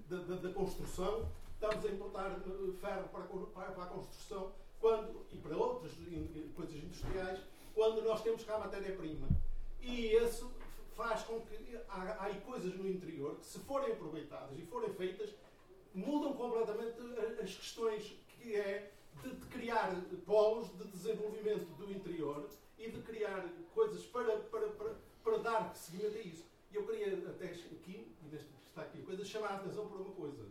da, 0.08 0.54
construção, 0.54 1.28
estamos 1.54 1.86
a 1.86 1.90
importar 1.90 2.32
eh, 2.32 2.72
ferro 2.80 3.08
para, 3.10 3.24
para, 3.24 3.72
para, 3.72 3.84
a 3.84 3.88
construção 3.88 4.52
quando, 4.80 5.26
e 5.32 5.38
para 5.38 5.58
outras 5.58 5.92
coisas 6.56 6.76
industriais, 6.76 7.40
quando 7.74 8.02
nós 8.04 8.22
temos 8.22 8.44
cá 8.44 8.56
a 8.56 8.60
matéria-prima. 8.60 9.28
E 9.82 10.14
isso 10.16 10.52
faz 10.96 11.24
com 11.24 11.40
que 11.42 11.80
há, 11.88 12.26
há 12.26 12.34
coisas 12.42 12.76
no 12.76 12.88
interior 12.88 13.36
que, 13.38 13.46
se 13.46 13.60
forem 13.60 13.94
aproveitadas 13.94 14.58
e 14.58 14.64
forem 14.64 14.94
feitas, 14.94 15.34
mudam 15.94 16.34
completamente 16.34 17.00
as 17.42 17.56
questões 17.56 18.14
que 18.28 18.56
é 18.56 18.92
de, 19.24 19.36
de, 19.36 19.46
criar 19.48 19.96
polos 20.26 20.70
de 20.78 20.88
desenvolvimento 20.88 21.66
do 21.78 21.92
interior 21.92 22.48
e 22.78 22.90
de 22.90 23.02
criar 23.02 23.48
coisas 23.74 24.06
para, 24.06 24.38
para, 24.38 24.68
para, 24.70 24.96
para 25.24 25.38
dar 25.40 25.76
seguimento 25.76 26.18
a 26.18 26.22
isso. 26.22 26.46
E 26.72 26.76
eu 26.76 26.86
queria 26.86 27.30
até 27.30 27.48
aqui, 27.48 28.08
e 28.24 28.26
neste 28.32 28.50
está 28.80 28.84
aqui 28.84 29.02
a 29.02 29.06
coisa, 29.06 29.26
chamar 29.26 29.52
a 29.52 29.56
atenção 29.56 29.88
para 29.88 29.98
uma 29.98 30.14
coisa. 30.14 30.46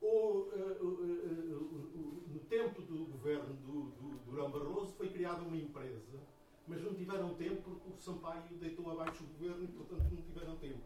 O, 0.00 0.06
uh, 0.06 0.50
uh, 0.80 0.86
uh, 0.86 2.24
no 2.32 2.40
tempo 2.48 2.80
do 2.82 3.04
governo 3.04 3.54
do, 3.54 3.82
do 3.90 4.18
Durão 4.24 4.50
Barroso 4.50 4.92
foi 4.94 5.08
criada 5.08 5.42
uma 5.42 5.56
empresa, 5.56 6.18
mas 6.66 6.82
não 6.82 6.94
tiveram 6.94 7.34
tempo 7.34 7.62
porque 7.62 7.90
o 7.90 8.00
Sampaio 8.00 8.42
deitou 8.52 8.90
abaixo 8.90 9.22
o 9.22 9.26
governo 9.26 9.64
e, 9.64 9.68
portanto, 9.68 10.04
não 10.10 10.22
tiveram 10.22 10.56
tempo. 10.56 10.82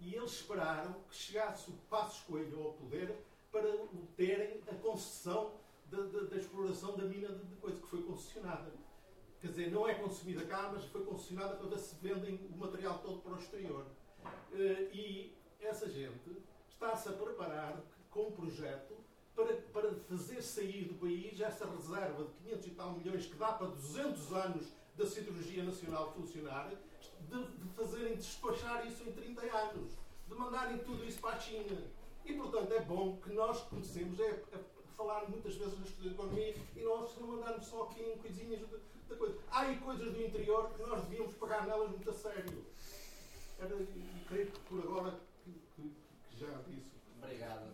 E 0.00 0.14
eles 0.14 0.32
esperaram 0.32 0.94
que 1.08 1.14
chegasse 1.14 1.70
o 1.70 1.74
Passos 1.88 2.22
Coelho 2.24 2.62
ao 2.62 2.72
poder 2.72 3.14
para 3.50 3.86
terem 4.16 4.60
a 4.70 4.74
concessão 4.74 5.52
da, 5.90 6.02
da, 6.02 6.20
da 6.24 6.36
exploração 6.36 6.96
da 6.96 7.04
mina 7.04 7.28
de, 7.28 7.44
de 7.44 7.56
coisa 7.56 7.80
que 7.80 7.86
foi 7.86 8.02
concessionada. 8.02 8.72
Quer 9.40 9.48
dizer, 9.48 9.70
não 9.70 9.88
é 9.88 9.94
consumida 9.94 10.44
cá, 10.44 10.70
mas 10.72 10.84
foi 10.86 11.04
concessionada 11.04 11.56
para 11.56 11.78
se 11.78 11.94
vendem 11.96 12.40
o 12.52 12.56
material 12.56 12.98
todo 12.98 13.20
para 13.20 13.32
o 13.32 13.38
exterior. 13.38 13.86
Uh, 14.52 14.92
e 14.92 15.36
essa 15.60 15.88
gente 15.88 16.42
está-se 16.68 17.08
a 17.08 17.12
preparar 17.12 17.80
com 18.10 18.28
um 18.28 18.32
projeto 18.32 18.94
para, 19.34 19.54
para 19.72 19.94
fazer 19.94 20.42
sair 20.42 20.84
do 20.84 20.94
país 20.94 21.40
essa 21.40 21.64
reserva 21.66 22.24
de 22.24 22.32
500 22.48 22.66
e 22.66 22.70
tal 22.70 22.92
milhões 22.92 23.26
que 23.26 23.36
dá 23.36 23.52
para 23.52 23.68
200 23.68 24.32
anos 24.32 24.66
da 24.96 25.06
cirurgia 25.06 25.62
nacional 25.62 26.12
funcionar, 26.12 26.72
de, 27.20 27.44
de 27.44 27.68
fazerem 27.76 28.16
despachar 28.16 28.84
isso 28.84 29.04
em 29.04 29.12
30 29.12 29.42
anos, 29.42 29.92
de 30.26 30.34
mandarem 30.34 30.78
tudo 30.78 31.04
isso 31.04 31.20
para 31.20 31.36
a 31.36 31.38
China. 31.38 31.84
E, 32.24 32.32
portanto, 32.34 32.72
é 32.72 32.80
bom 32.80 33.16
que 33.18 33.32
nós 33.32 33.60
conhecemos 33.62 34.18
é, 34.18 34.30
é 34.52 34.58
falar 34.98 35.30
muitas 35.30 35.54
vezes 35.54 35.78
na 35.78 35.86
estudo 35.86 36.08
de 36.08 36.14
economia 36.14 36.56
e 36.74 36.80
nós 36.82 37.16
não 37.18 37.34
andarmos 37.34 37.64
só 37.66 37.84
aqui 37.84 38.02
em 38.02 38.18
coisinhas 38.18 38.60
da 39.08 39.16
coisa. 39.16 39.38
Há 39.48 39.60
aí 39.60 39.78
coisas 39.78 40.12
do 40.12 40.20
interior 40.20 40.70
que 40.74 40.82
nós 40.82 41.04
devíamos 41.04 41.34
pagar 41.34 41.66
nelas 41.66 41.90
muito 41.90 42.10
a 42.10 42.12
sério. 42.12 42.66
Era, 43.60 43.74
e 43.76 44.24
creio 44.26 44.50
que 44.50 44.60
por 44.60 44.80
agora 44.80 45.14
que, 45.44 45.52
que, 45.76 45.94
que 46.28 46.40
já 46.40 46.48
disse. 46.66 46.90
Obrigado. 47.22 47.70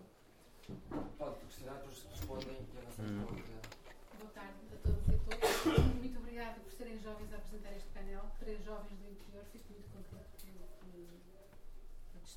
Pode 1.18 1.40
questionar, 1.40 1.74
depois 1.76 2.04
respondem 2.10 2.56
e 2.74 2.78
avançamos 2.78 3.24
para 3.24 4.18
Boa 4.18 4.30
tarde 4.32 4.54
a 4.72 4.76
todos 4.86 5.08
e 5.08 5.14
a 5.14 5.18
todas. 5.18 5.94
Muito 5.96 6.18
obrigada 6.18 6.60
por 6.60 6.72
serem 6.72 6.98
jovens 6.98 7.32
a 7.32 7.36
apresentar 7.36 7.72
este 7.74 7.88
painel. 7.88 8.24
Três 8.38 8.62
jovens 8.64 8.98
do 8.98 9.10
interior, 9.10 9.44
fico 9.50 9.72
muito 9.72 9.90
contente 9.90 10.24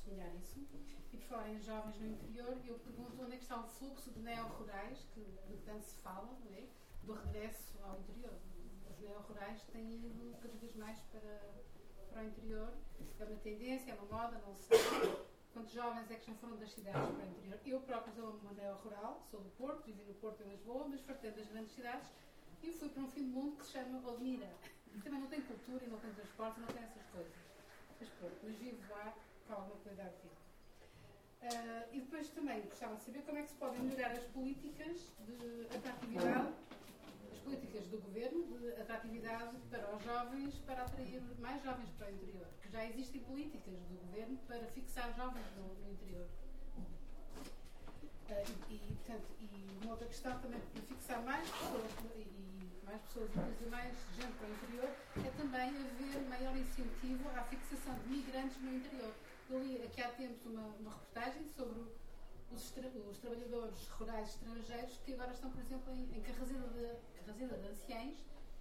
por 0.08 0.16
testemunhar 0.16 0.34
isso 0.36 0.68
falar 1.28 1.50
em 1.50 1.60
jovens 1.60 2.00
no 2.00 2.06
interior, 2.06 2.56
eu 2.66 2.78
pergunto 2.78 3.22
onde 3.22 3.34
é 3.34 3.36
que 3.36 3.42
está 3.42 3.60
o 3.60 3.68
fluxo 3.68 4.10
de 4.10 4.20
neo-rurais, 4.20 4.98
que 5.12 5.20
de 5.20 5.56
tanto 5.64 5.84
se 5.84 5.96
fala, 5.96 6.36
é? 6.52 6.64
do 7.02 7.12
regresso 7.12 7.78
ao 7.82 7.98
interior. 7.98 8.32
Os 8.90 8.98
neo-rurais 8.98 9.62
têm 9.70 10.06
ido 10.06 10.36
cada 10.40 10.54
vez 10.54 10.74
mais 10.76 10.98
para, 11.12 11.40
para 12.10 12.22
o 12.22 12.26
interior. 12.26 12.72
É 13.20 13.24
uma 13.24 13.36
tendência, 13.36 13.92
é 13.92 13.94
uma 13.94 14.06
moda, 14.06 14.40
não 14.46 14.56
sei. 14.56 14.78
Quantos 15.52 15.72
jovens 15.72 16.10
é 16.10 16.14
que 16.14 16.26
já 16.26 16.34
foram 16.34 16.56
das 16.56 16.70
cidades 16.72 17.10
para 17.10 17.26
o 17.26 17.28
interior? 17.28 17.60
Eu 17.66 17.80
próprio 17.80 18.14
sou 18.14 18.30
uma 18.30 18.52
neo-rural, 18.52 19.22
sou 19.30 19.40
do 19.40 19.50
Porto, 19.50 19.84
vivi 19.84 20.02
no 20.04 20.14
Porto 20.14 20.42
em 20.42 20.48
Lisboa, 20.48 20.88
mas 20.88 21.00
fartei 21.02 21.30
das 21.30 21.46
grandes 21.48 21.74
cidades 21.74 22.10
e 22.62 22.72
fui 22.72 22.88
para 22.88 23.02
um 23.02 23.08
fim 23.08 23.24
do 23.24 23.30
mundo 23.30 23.56
que 23.58 23.66
se 23.66 23.72
chama 23.72 23.98
Odmira. 24.08 24.48
Também 25.04 25.20
não 25.20 25.28
tem 25.28 25.42
cultura 25.42 25.84
e 25.84 25.88
não 25.88 25.98
tem 25.98 26.12
transporte, 26.14 26.60
não 26.60 26.68
tem 26.68 26.82
essas 26.82 27.04
coisas. 27.12 27.32
Mas 28.00 28.08
pronto, 28.10 28.36
mas 28.42 28.56
vivo 28.56 28.80
lá 28.90 29.14
alguma 29.54 29.76
qualidade 29.76 30.14
de 30.16 30.22
vida. 30.22 30.38
Uh, 31.40 31.94
e 31.94 32.00
depois 32.00 32.28
também 32.30 32.60
gostava 32.62 32.96
de 32.96 33.02
saber 33.04 33.22
como 33.22 33.38
é 33.38 33.42
que 33.42 33.48
se 33.50 33.54
podem 33.54 33.80
melhorar 33.80 34.10
as 34.10 34.24
políticas 34.24 35.12
de 35.20 35.66
atratividade, 35.76 36.52
as 37.32 37.38
políticas 37.38 37.86
do 37.86 37.98
governo 37.98 38.58
de 38.58 38.72
atratividade 38.72 39.56
para 39.70 39.94
os 39.94 40.02
jovens, 40.02 40.58
para 40.66 40.82
atrair 40.82 41.22
mais 41.38 41.62
jovens 41.62 41.88
para 41.96 42.08
o 42.08 42.10
interior. 42.10 42.46
Já 42.72 42.84
existem 42.86 43.20
políticas 43.22 43.78
do 43.88 43.98
governo 44.06 44.36
para 44.48 44.66
fixar 44.66 45.14
jovens 45.14 45.46
no, 45.56 45.74
no 45.74 45.92
interior. 45.92 46.26
Uh, 48.28 48.54
e, 48.68 48.74
e, 48.74 48.94
portanto, 48.96 49.26
e 49.40 49.78
uma 49.84 49.92
outra 49.92 50.08
questão 50.08 50.38
também 50.40 50.60
para 50.60 50.82
fixar 50.82 51.22
mais 51.22 51.48
pessoas 51.48 51.90
e 52.16 52.84
mais 52.84 53.00
pessoas, 53.02 53.30
inclusive 53.30 53.70
mais 53.70 53.94
gente 54.16 54.32
para 54.32 54.48
o 54.48 54.52
interior, 54.52 54.90
é 55.24 55.30
também 55.36 55.68
haver 55.68 56.28
maior 56.28 56.56
incentivo 56.56 57.28
à 57.36 57.42
fixação 57.44 57.94
de 58.00 58.08
migrantes 58.08 58.60
no 58.60 58.74
interior 58.74 59.14
eu 59.50 59.58
li 59.62 59.82
aqui 59.82 60.02
há 60.02 60.08
tempos 60.10 60.44
uma, 60.46 60.62
uma 60.78 60.90
reportagem 60.90 61.46
sobre 61.48 61.80
os, 61.80 61.92
os, 62.52 63.18
trabalhadores 63.18 63.88
rurais 63.88 64.28
estrangeiros 64.28 64.98
que 65.04 65.14
agora 65.14 65.32
estão, 65.32 65.50
por 65.50 65.60
exemplo, 65.60 65.92
em, 65.92 66.16
em 66.16 66.20
Carrazeda, 66.20 66.68
de, 66.68 67.46
de 67.46 67.68
Anciães 67.68 68.18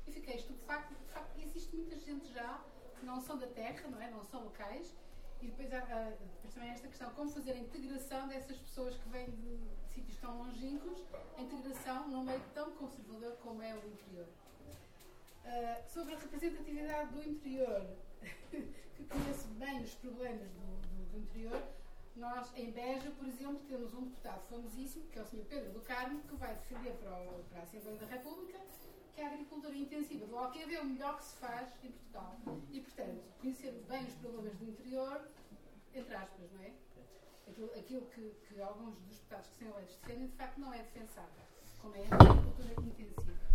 e 0.08 0.12
fiquei 0.12 0.36
estupefacto. 0.36 0.94
De 0.94 1.12
facto, 1.12 1.40
existe 1.40 1.76
muita 1.76 1.98
gente 1.98 2.32
já 2.34 2.64
que 3.00 3.06
não 3.06 3.20
são 3.20 3.38
da 3.38 3.48
terra, 3.48 3.88
não 3.90 4.02
é? 4.02 4.10
Não 4.10 4.24
são 4.24 4.44
locais. 4.44 4.96
E 5.42 5.48
depois, 5.48 5.72
há, 5.72 5.80
há, 5.80 6.10
depois 6.10 6.54
também 6.54 6.70
esta 6.70 6.88
questão, 6.88 7.12
como 7.12 7.30
fazer 7.30 7.52
a 7.52 7.58
integração 7.58 8.28
dessas 8.28 8.58
pessoas 8.58 8.96
que 8.98 9.10
vêm 9.10 9.30
de, 9.30 9.58
de 9.58 9.94
sítios 9.94 10.18
tão 10.18 10.38
longínquos, 10.38 11.04
a 11.38 11.42
integração 11.42 12.08
num 12.08 12.24
meio 12.24 12.42
tão 12.54 12.72
conservador 12.72 13.34
como 13.44 13.62
é 13.62 13.76
o 13.76 13.88
interior. 13.88 14.26
Uh, 15.46 15.90
sobre 15.90 16.16
a 16.16 16.18
representatividade 16.18 17.14
do 17.14 17.24
interior, 17.24 17.86
que 18.98 19.06
conhece 19.06 19.48
bem 19.60 19.82
os 19.82 19.94
problemas 19.96 20.50
do, 20.50 20.66
do, 20.88 21.12
do, 21.12 21.20
interior, 21.20 21.62
nós, 22.16 22.52
em 22.58 22.72
Beja, 22.72 23.12
por 23.12 23.28
exemplo, 23.28 23.60
temos 23.68 23.94
um 23.94 24.06
deputado 24.06 24.42
famosíssimo, 24.50 25.06
que 25.08 25.20
é 25.20 25.22
o 25.22 25.26
Sr. 25.26 25.46
Pedro 25.48 25.72
do 25.72 25.82
Carmo, 25.82 26.20
que 26.24 26.36
vai 26.36 26.56
defender 26.56 26.94
para, 26.94 27.12
o, 27.12 27.44
para 27.50 27.60
a 27.60 27.64
Assembleia 27.64 27.98
da 28.00 28.08
República 28.08 28.58
que 29.14 29.22
a 29.22 29.28
agricultura 29.28 29.76
intensiva 29.76 30.26
do 30.26 30.38
Alqueva 30.38 30.74
é 30.74 30.82
o 30.82 30.86
melhor 30.86 31.18
que 31.18 31.26
se 31.26 31.36
faz 31.38 31.70
em 31.84 31.92
Portugal. 31.92 32.38
E, 32.72 32.82
portanto, 32.82 33.24
conhecer 33.40 33.72
bem 33.88 34.04
os 34.06 34.14
problemas 34.16 34.56
do 34.56 34.66
interior, 34.66 35.28
entre 35.94 36.16
aspas, 36.16 36.52
não 36.52 36.62
é? 36.62 36.72
Aquilo, 37.48 37.72
aquilo 37.80 38.02
que, 38.08 38.36
que, 38.48 38.62
alguns 38.62 38.96
dos 38.96 39.18
deputados 39.18 39.48
que 39.48 39.64
são 39.64 39.70
eleitos 39.70 39.96
defendem, 39.98 40.28
de 40.28 40.36
facto, 40.36 40.60
não 40.60 40.74
é 40.74 40.80
defensável, 40.80 41.44
como 41.82 41.96
é 41.96 42.02
a 42.02 42.16
agricultura 42.16 42.74
intensiva. 42.82 43.48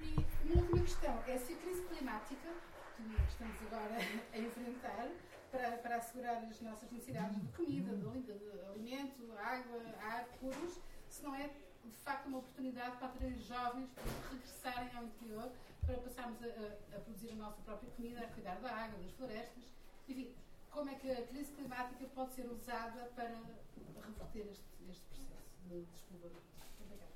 E 0.00 0.52
uma 0.52 0.62
última 0.62 0.80
questão 0.82 1.22
é 1.26 1.38
se 1.38 1.52
a 1.52 1.56
crise 1.56 1.82
climática 1.82 2.48
que 2.96 3.28
estamos 3.28 3.56
agora 3.66 3.98
a 4.32 4.38
enfrentar 4.38 5.08
para, 5.50 5.76
para 5.78 5.96
assegurar 5.96 6.42
as 6.42 6.60
nossas 6.60 6.90
necessidades 6.90 7.36
de 7.38 7.52
comida, 7.52 7.94
de, 7.94 8.68
alimento, 8.70 9.32
água, 9.38 9.82
ar 10.00 10.24
puros, 10.40 10.78
se 11.08 11.22
não 11.22 11.34
é 11.34 11.48
de 11.84 11.96
facto 11.98 12.26
uma 12.26 12.38
oportunidade 12.38 12.96
para 12.96 13.08
atrair 13.08 13.38
jovens 13.38 13.90
para 13.90 14.04
regressarem 14.30 14.96
ao 14.96 15.04
interior, 15.04 15.52
para 15.84 15.96
passarmos 15.98 16.42
a, 16.42 16.96
a, 16.96 17.00
produzir 17.00 17.32
a 17.32 17.34
nossa 17.36 17.60
própria 17.62 17.90
comida, 17.90 18.20
a 18.20 18.28
cuidar 18.28 18.56
da 18.56 18.74
água, 18.74 18.98
das 18.98 19.12
florestas. 19.12 19.64
Enfim, 20.08 20.34
como 20.70 20.90
é 20.90 20.94
que 20.94 21.10
a 21.10 21.26
crise 21.26 21.52
climática 21.52 22.06
pode 22.14 22.32
ser 22.32 22.46
usada 22.46 23.10
para 23.14 23.28
reverter 23.28 24.46
este, 24.50 24.64
este 24.90 25.04
processo 25.06 25.52
de 25.68 25.82
despovoamento? 25.84 26.46
Obrigada. 26.82 27.12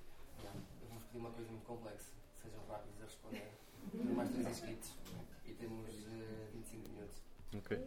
Vamos 0.89 1.05
pedir 1.05 1.18
uma 1.18 1.31
coisa 1.31 1.51
muito 1.51 1.66
complexa, 1.66 2.12
sejam 2.35 2.64
rápidos 2.66 3.01
a 3.01 3.05
responder. 3.05 3.51
Mais 4.14 4.28
três 4.28 4.47
inscritos 4.47 4.95
temos 5.61 5.94
uh, 6.06 6.50
25 6.54 6.88
minutos. 6.88 7.22
Ok. 7.54 7.78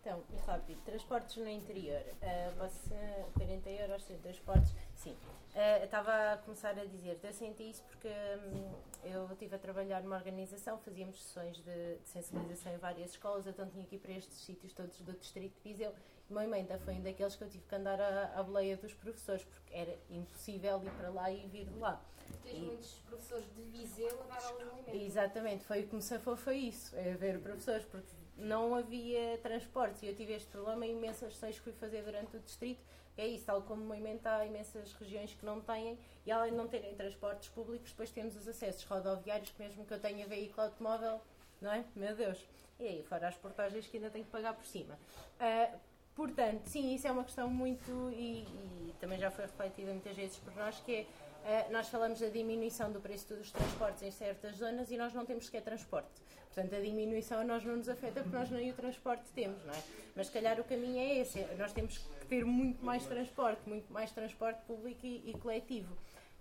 Então, 0.00 0.24
rápido, 0.46 0.82
transportes 0.82 1.36
no 1.36 1.48
interior. 1.48 2.00
Uh, 2.00 2.58
você, 2.58 3.24
40 3.34 3.70
euros, 3.70 4.04
transportes. 4.04 4.74
Sim. 4.96 5.12
Uh, 5.12 5.84
estava 5.84 6.32
a 6.32 6.36
começar 6.38 6.78
a 6.78 6.84
dizer, 6.84 7.18
eu 7.22 7.32
senti 7.32 7.70
isso 7.70 7.82
porque 7.84 8.08
um, 8.08 8.72
eu 9.04 9.30
estive 9.32 9.56
a 9.56 9.58
trabalhar 9.58 10.02
numa 10.02 10.16
organização, 10.16 10.78
fazíamos 10.78 11.20
sessões 11.20 11.56
de, 11.58 11.96
de, 11.96 12.08
sensibilização 12.08 12.72
em 12.72 12.78
várias 12.78 13.10
escolas, 13.10 13.46
então 13.46 13.68
tinha 13.68 13.84
que 13.84 13.96
ir 13.96 13.98
para 13.98 14.12
estes 14.12 14.38
sítios 14.38 14.72
todos 14.72 15.00
do 15.00 15.12
Distrito 15.12 15.54
de 15.56 15.62
Viseu. 15.62 15.92
E 16.30 16.32
meu 16.32 16.54
ainda 16.54 16.78
foi 16.78 16.94
um 16.94 17.02
daqueles 17.02 17.34
que 17.34 17.42
eu 17.42 17.48
tive 17.48 17.64
que 17.64 17.74
andar 17.74 18.00
à, 18.00 18.38
à 18.38 18.42
boleia 18.42 18.76
dos 18.76 18.94
professores, 18.94 19.42
porque 19.42 19.74
era 19.74 19.98
impossível 20.08 20.80
ir 20.84 20.90
para 20.92 21.10
lá 21.10 21.30
e 21.30 21.44
vir 21.48 21.66
de 21.66 21.76
lá. 21.76 22.00
Tens 22.44 22.56
e, 22.56 22.60
muitos 22.60 22.92
professores 23.08 23.46
de 23.52 23.62
Viseu 23.62 24.22
a 24.22 24.34
dar 24.34 24.44
aulas 24.44 24.68
no 24.86 24.94
Exatamente, 24.94 25.64
foi 25.64 25.80
o 25.80 25.88
que 25.88 25.94
me 25.96 26.02
safou, 26.02 26.36
foi 26.36 26.56
isso, 26.58 26.94
é 26.94 27.14
ver 27.14 27.40
professores, 27.40 27.84
porque 27.84 28.06
não 28.36 28.76
havia 28.76 29.38
transportes 29.42 30.04
e 30.04 30.06
eu 30.06 30.14
tive 30.14 30.32
este 30.34 30.48
problema 30.48 30.86
em 30.86 30.92
imensas 30.92 31.34
sessões 31.34 31.56
que 31.56 31.62
fui 31.62 31.72
fazer 31.72 32.02
durante 32.04 32.36
o 32.36 32.40
distrito. 32.40 32.80
É 33.18 33.26
isso, 33.26 33.46
tal 33.46 33.60
como 33.62 33.82
o 33.82 33.86
movimento 33.86 34.24
há 34.28 34.46
imensas 34.46 34.92
regiões 34.94 35.34
que 35.34 35.44
não 35.44 35.60
têm 35.60 35.98
e 36.24 36.30
além 36.30 36.52
de 36.52 36.56
não 36.56 36.68
terem 36.68 36.94
transportes 36.94 37.48
públicos, 37.48 37.90
depois 37.90 38.10
temos 38.10 38.36
os 38.36 38.46
acessos 38.46 38.84
rodoviários, 38.84 39.50
que 39.50 39.60
mesmo 39.60 39.84
que 39.84 39.92
eu 39.92 39.98
tenha 39.98 40.26
veículo 40.28 40.62
automóvel, 40.62 41.20
não 41.60 41.72
é? 41.72 41.84
Meu 41.96 42.14
Deus. 42.14 42.42
E 42.78 42.86
aí, 42.86 43.02
fora 43.02 43.28
as 43.28 43.36
portagens 43.36 43.86
que 43.88 43.98
ainda 43.98 44.08
tenho 44.08 44.24
que 44.24 44.30
pagar 44.30 44.54
por 44.54 44.64
cima. 44.64 44.98
Uh, 45.38 45.89
portanto, 46.20 46.66
sim, 46.66 46.94
isso 46.94 47.06
é 47.06 47.12
uma 47.12 47.24
questão 47.24 47.48
muito, 47.48 48.10
e, 48.12 48.42
e 48.42 48.94
também 49.00 49.18
já 49.18 49.30
foi 49.30 49.46
refletida 49.46 49.90
muitas 49.90 50.14
vezes 50.14 50.36
por 50.36 50.54
nós, 50.54 50.78
que 50.80 50.94
é 50.94 51.06
Uh, 51.40 51.72
nós 51.72 51.88
falamos 51.88 52.20
da 52.20 52.28
diminuição 52.28 52.92
do 52.92 53.00
preço 53.00 53.34
dos 53.34 53.50
transportes 53.50 54.02
em 54.02 54.10
certas 54.10 54.56
zonas 54.56 54.90
e 54.90 54.98
nós 54.98 55.14
não 55.14 55.24
temos 55.24 55.46
sequer 55.46 55.62
transporte. 55.62 56.10
Portanto, 56.52 56.74
a 56.74 56.80
diminuição 56.80 57.40
a 57.40 57.44
nós 57.44 57.64
não 57.64 57.76
nos 57.76 57.88
afeta 57.88 58.20
porque 58.20 58.36
nós 58.36 58.50
nem 58.50 58.70
o 58.70 58.74
transporte 58.74 59.24
temos, 59.34 59.64
não 59.64 59.72
é? 59.72 59.82
Mas 60.14 60.26
se 60.26 60.32
calhar 60.34 60.60
o 60.60 60.64
caminho 60.64 60.98
é 60.98 61.18
esse, 61.20 61.40
é, 61.40 61.54
nós 61.56 61.72
temos 61.72 61.96
que 61.96 62.26
ter 62.26 62.44
muito 62.44 62.84
mais 62.84 63.06
transporte, 63.06 63.66
muito 63.66 63.90
mais 63.90 64.10
transporte 64.10 64.60
público 64.66 65.06
e, 65.06 65.30
e 65.30 65.32
coletivo. 65.38 65.96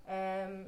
Um, 0.05 0.65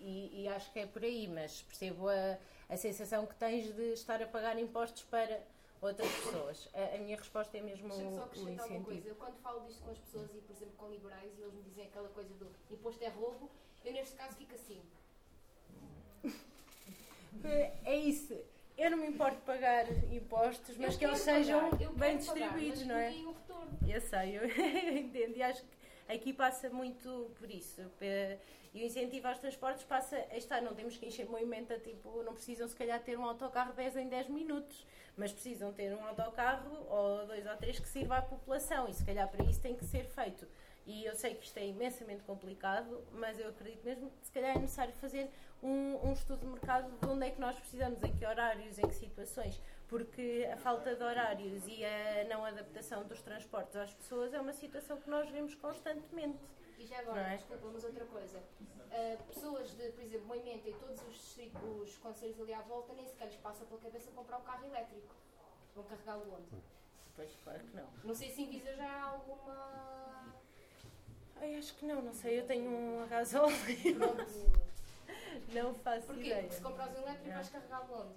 e, 0.00 0.42
e, 0.42 0.48
acho 0.48 0.72
que 0.72 0.78
é 0.78 0.86
por 0.86 1.02
aí, 1.02 1.28
mas 1.28 1.62
percebo 1.62 2.08
a, 2.08 2.38
a 2.68 2.76
sensação 2.76 3.26
que 3.26 3.34
tens 3.34 3.74
de 3.74 3.92
estar 3.92 4.22
a 4.22 4.26
pagar 4.26 4.58
impostos 4.58 5.02
para 5.02 5.40
outras 5.80 6.10
pessoas. 6.10 6.68
A, 6.74 6.94
a 6.94 6.98
minha 6.98 7.16
resposta 7.16 7.56
é 7.58 7.60
mesmo 7.60 7.92
só 7.92 8.24
acrescentar 8.24 8.66
uma 8.68 8.84
coisa. 8.84 9.08
Eu 9.08 9.14
quando 9.16 9.36
falo 9.38 9.60
disto 9.66 9.82
com 9.82 9.90
as 9.90 9.98
pessoas 9.98 10.30
e, 10.34 10.40
por 10.40 10.54
exemplo, 10.54 10.74
com 10.76 10.88
liberais, 10.88 11.32
e 11.38 11.42
eles 11.42 11.54
me 11.54 11.62
dizem 11.62 11.86
aquela 11.86 12.08
coisa 12.08 12.32
do 12.34 12.48
imposto 12.70 13.04
é 13.04 13.08
roubo, 13.08 13.50
eu 13.84 13.92
neste 13.92 14.16
caso 14.16 14.36
fico 14.36 14.54
assim. 14.54 14.80
É 17.84 17.96
isso. 17.96 18.34
Eu 18.76 18.90
não 18.90 18.98
me 18.98 19.06
importo 19.06 19.40
pagar 19.42 19.86
impostos, 20.12 20.76
mas 20.76 20.94
eu 20.94 20.98
que 20.98 21.04
eles 21.04 21.20
sejam 21.20 21.70
bem 21.96 22.16
distribuídos, 22.16 22.82
pagar, 22.82 22.94
não 22.94 23.00
é? 23.00 23.10
Um. 23.10 23.88
Eu 23.88 24.00
sei, 24.00 24.38
eu 24.38 24.44
entendo. 24.98 25.36
E 25.36 25.42
acho 25.42 25.62
que 25.62 25.83
aqui 26.08 26.32
passa 26.32 26.68
muito 26.70 27.30
por 27.36 27.50
isso. 27.50 27.80
E 28.72 28.82
o 28.82 28.86
incentivo 28.86 29.28
aos 29.28 29.38
transportes 29.38 29.84
passa 29.84 30.16
a 30.16 30.36
estar, 30.36 30.60
não 30.60 30.74
temos 30.74 30.96
que 30.96 31.06
encher 31.06 31.28
movimento, 31.28 31.78
tipo, 31.80 32.22
não 32.24 32.34
precisam 32.34 32.66
se 32.66 32.74
calhar 32.74 33.00
ter 33.02 33.16
um 33.16 33.24
autocarro 33.24 33.72
10 33.72 33.96
em 33.96 34.08
10 34.08 34.28
minutos, 34.28 34.84
mas 35.16 35.32
precisam 35.32 35.72
ter 35.72 35.94
um 35.94 36.04
autocarro 36.04 36.84
ou 36.88 37.24
dois 37.26 37.46
ou 37.46 37.56
três 37.56 37.78
que 37.78 37.88
sirva 37.88 38.16
à 38.16 38.22
população 38.22 38.88
e 38.88 38.94
se 38.94 39.04
calhar 39.04 39.28
para 39.28 39.44
isso 39.44 39.60
tem 39.60 39.76
que 39.76 39.84
ser 39.84 40.04
feito. 40.06 40.46
E 40.86 41.04
eu 41.04 41.14
sei 41.14 41.34
que 41.34 41.44
isto 41.44 41.56
é 41.56 41.66
imensamente 41.66 42.22
complicado, 42.24 43.02
mas 43.12 43.38
eu 43.38 43.48
acredito 43.48 43.84
mesmo 43.84 44.10
que 44.10 44.26
se 44.26 44.32
calhar 44.32 44.56
é 44.56 44.58
necessário 44.58 44.92
fazer 44.94 45.30
um, 45.62 46.08
um, 46.08 46.12
estudo 46.12 46.40
de 46.40 46.46
mercado 46.46 46.90
de 47.00 47.06
onde 47.06 47.26
é 47.26 47.30
que 47.30 47.40
nós 47.40 47.58
precisamos, 47.58 48.02
em 48.02 48.12
que 48.14 48.26
horários, 48.26 48.78
em 48.78 48.86
que 48.86 48.94
situações, 48.94 49.58
porque 49.88 50.48
a 50.52 50.56
falta 50.56 50.94
de 50.94 51.02
horários 51.02 51.66
e 51.66 51.84
a 51.84 52.24
não 52.28 52.44
adaptação 52.44 53.04
dos 53.04 53.20
transportes 53.22 53.76
às 53.76 53.92
pessoas 53.92 54.32
é 54.32 54.40
uma 54.40 54.52
situação 54.52 55.00
que 55.00 55.08
nós 55.08 55.28
vemos 55.30 55.54
constantemente. 55.54 56.38
E 56.78 56.86
já 56.86 56.98
agora, 56.98 57.20
é? 57.20 57.36
desculpa, 57.36 57.68
mas 57.72 57.84
outra 57.84 58.04
coisa. 58.06 58.38
Uh, 58.38 59.22
pessoas 59.24 59.70
de, 59.74 59.90
por 59.90 60.02
exemplo, 60.02 60.26
Moimenta 60.26 60.68
e 60.68 60.74
todos 60.74 61.00
os, 61.02 61.36
os 61.82 61.98
conselhos 61.98 62.40
ali 62.40 62.52
à 62.52 62.60
volta 62.62 62.92
nem 62.94 63.06
sequer 63.06 63.26
lhes 63.26 63.36
passa 63.36 63.64
pela 63.64 63.80
cabeça 63.80 64.10
comprar 64.12 64.38
um 64.38 64.42
carro 64.42 64.66
elétrico. 64.66 65.14
Vão 65.74 65.84
carregá-lo 65.84 66.34
onde? 66.34 66.62
Pois, 67.16 67.36
claro 67.42 67.60
que 67.60 67.76
não. 67.76 67.88
Não 68.02 68.14
sei 68.14 68.30
se 68.30 68.42
em 68.42 68.50
Visa 68.50 68.74
já 68.74 68.88
há 68.88 69.02
alguma. 69.04 70.34
Ai, 71.36 71.56
acho 71.56 71.74
que 71.74 71.86
não, 71.86 72.02
não 72.02 72.12
sei. 72.12 72.40
Eu 72.40 72.46
tenho 72.46 72.70
um 72.70 73.02
a 73.02 73.06
gasóleo. 73.06 73.54
não 75.52 75.74
faço 75.74 76.06
Porquê? 76.06 76.20
ideia. 76.20 76.42
Porque 76.42 76.54
se 76.54 76.62
compras 76.62 76.96
um 76.96 77.02
elétrico 77.02 77.34
vais 77.34 77.48
carregá-lo 77.48 78.00
onde? 78.00 78.14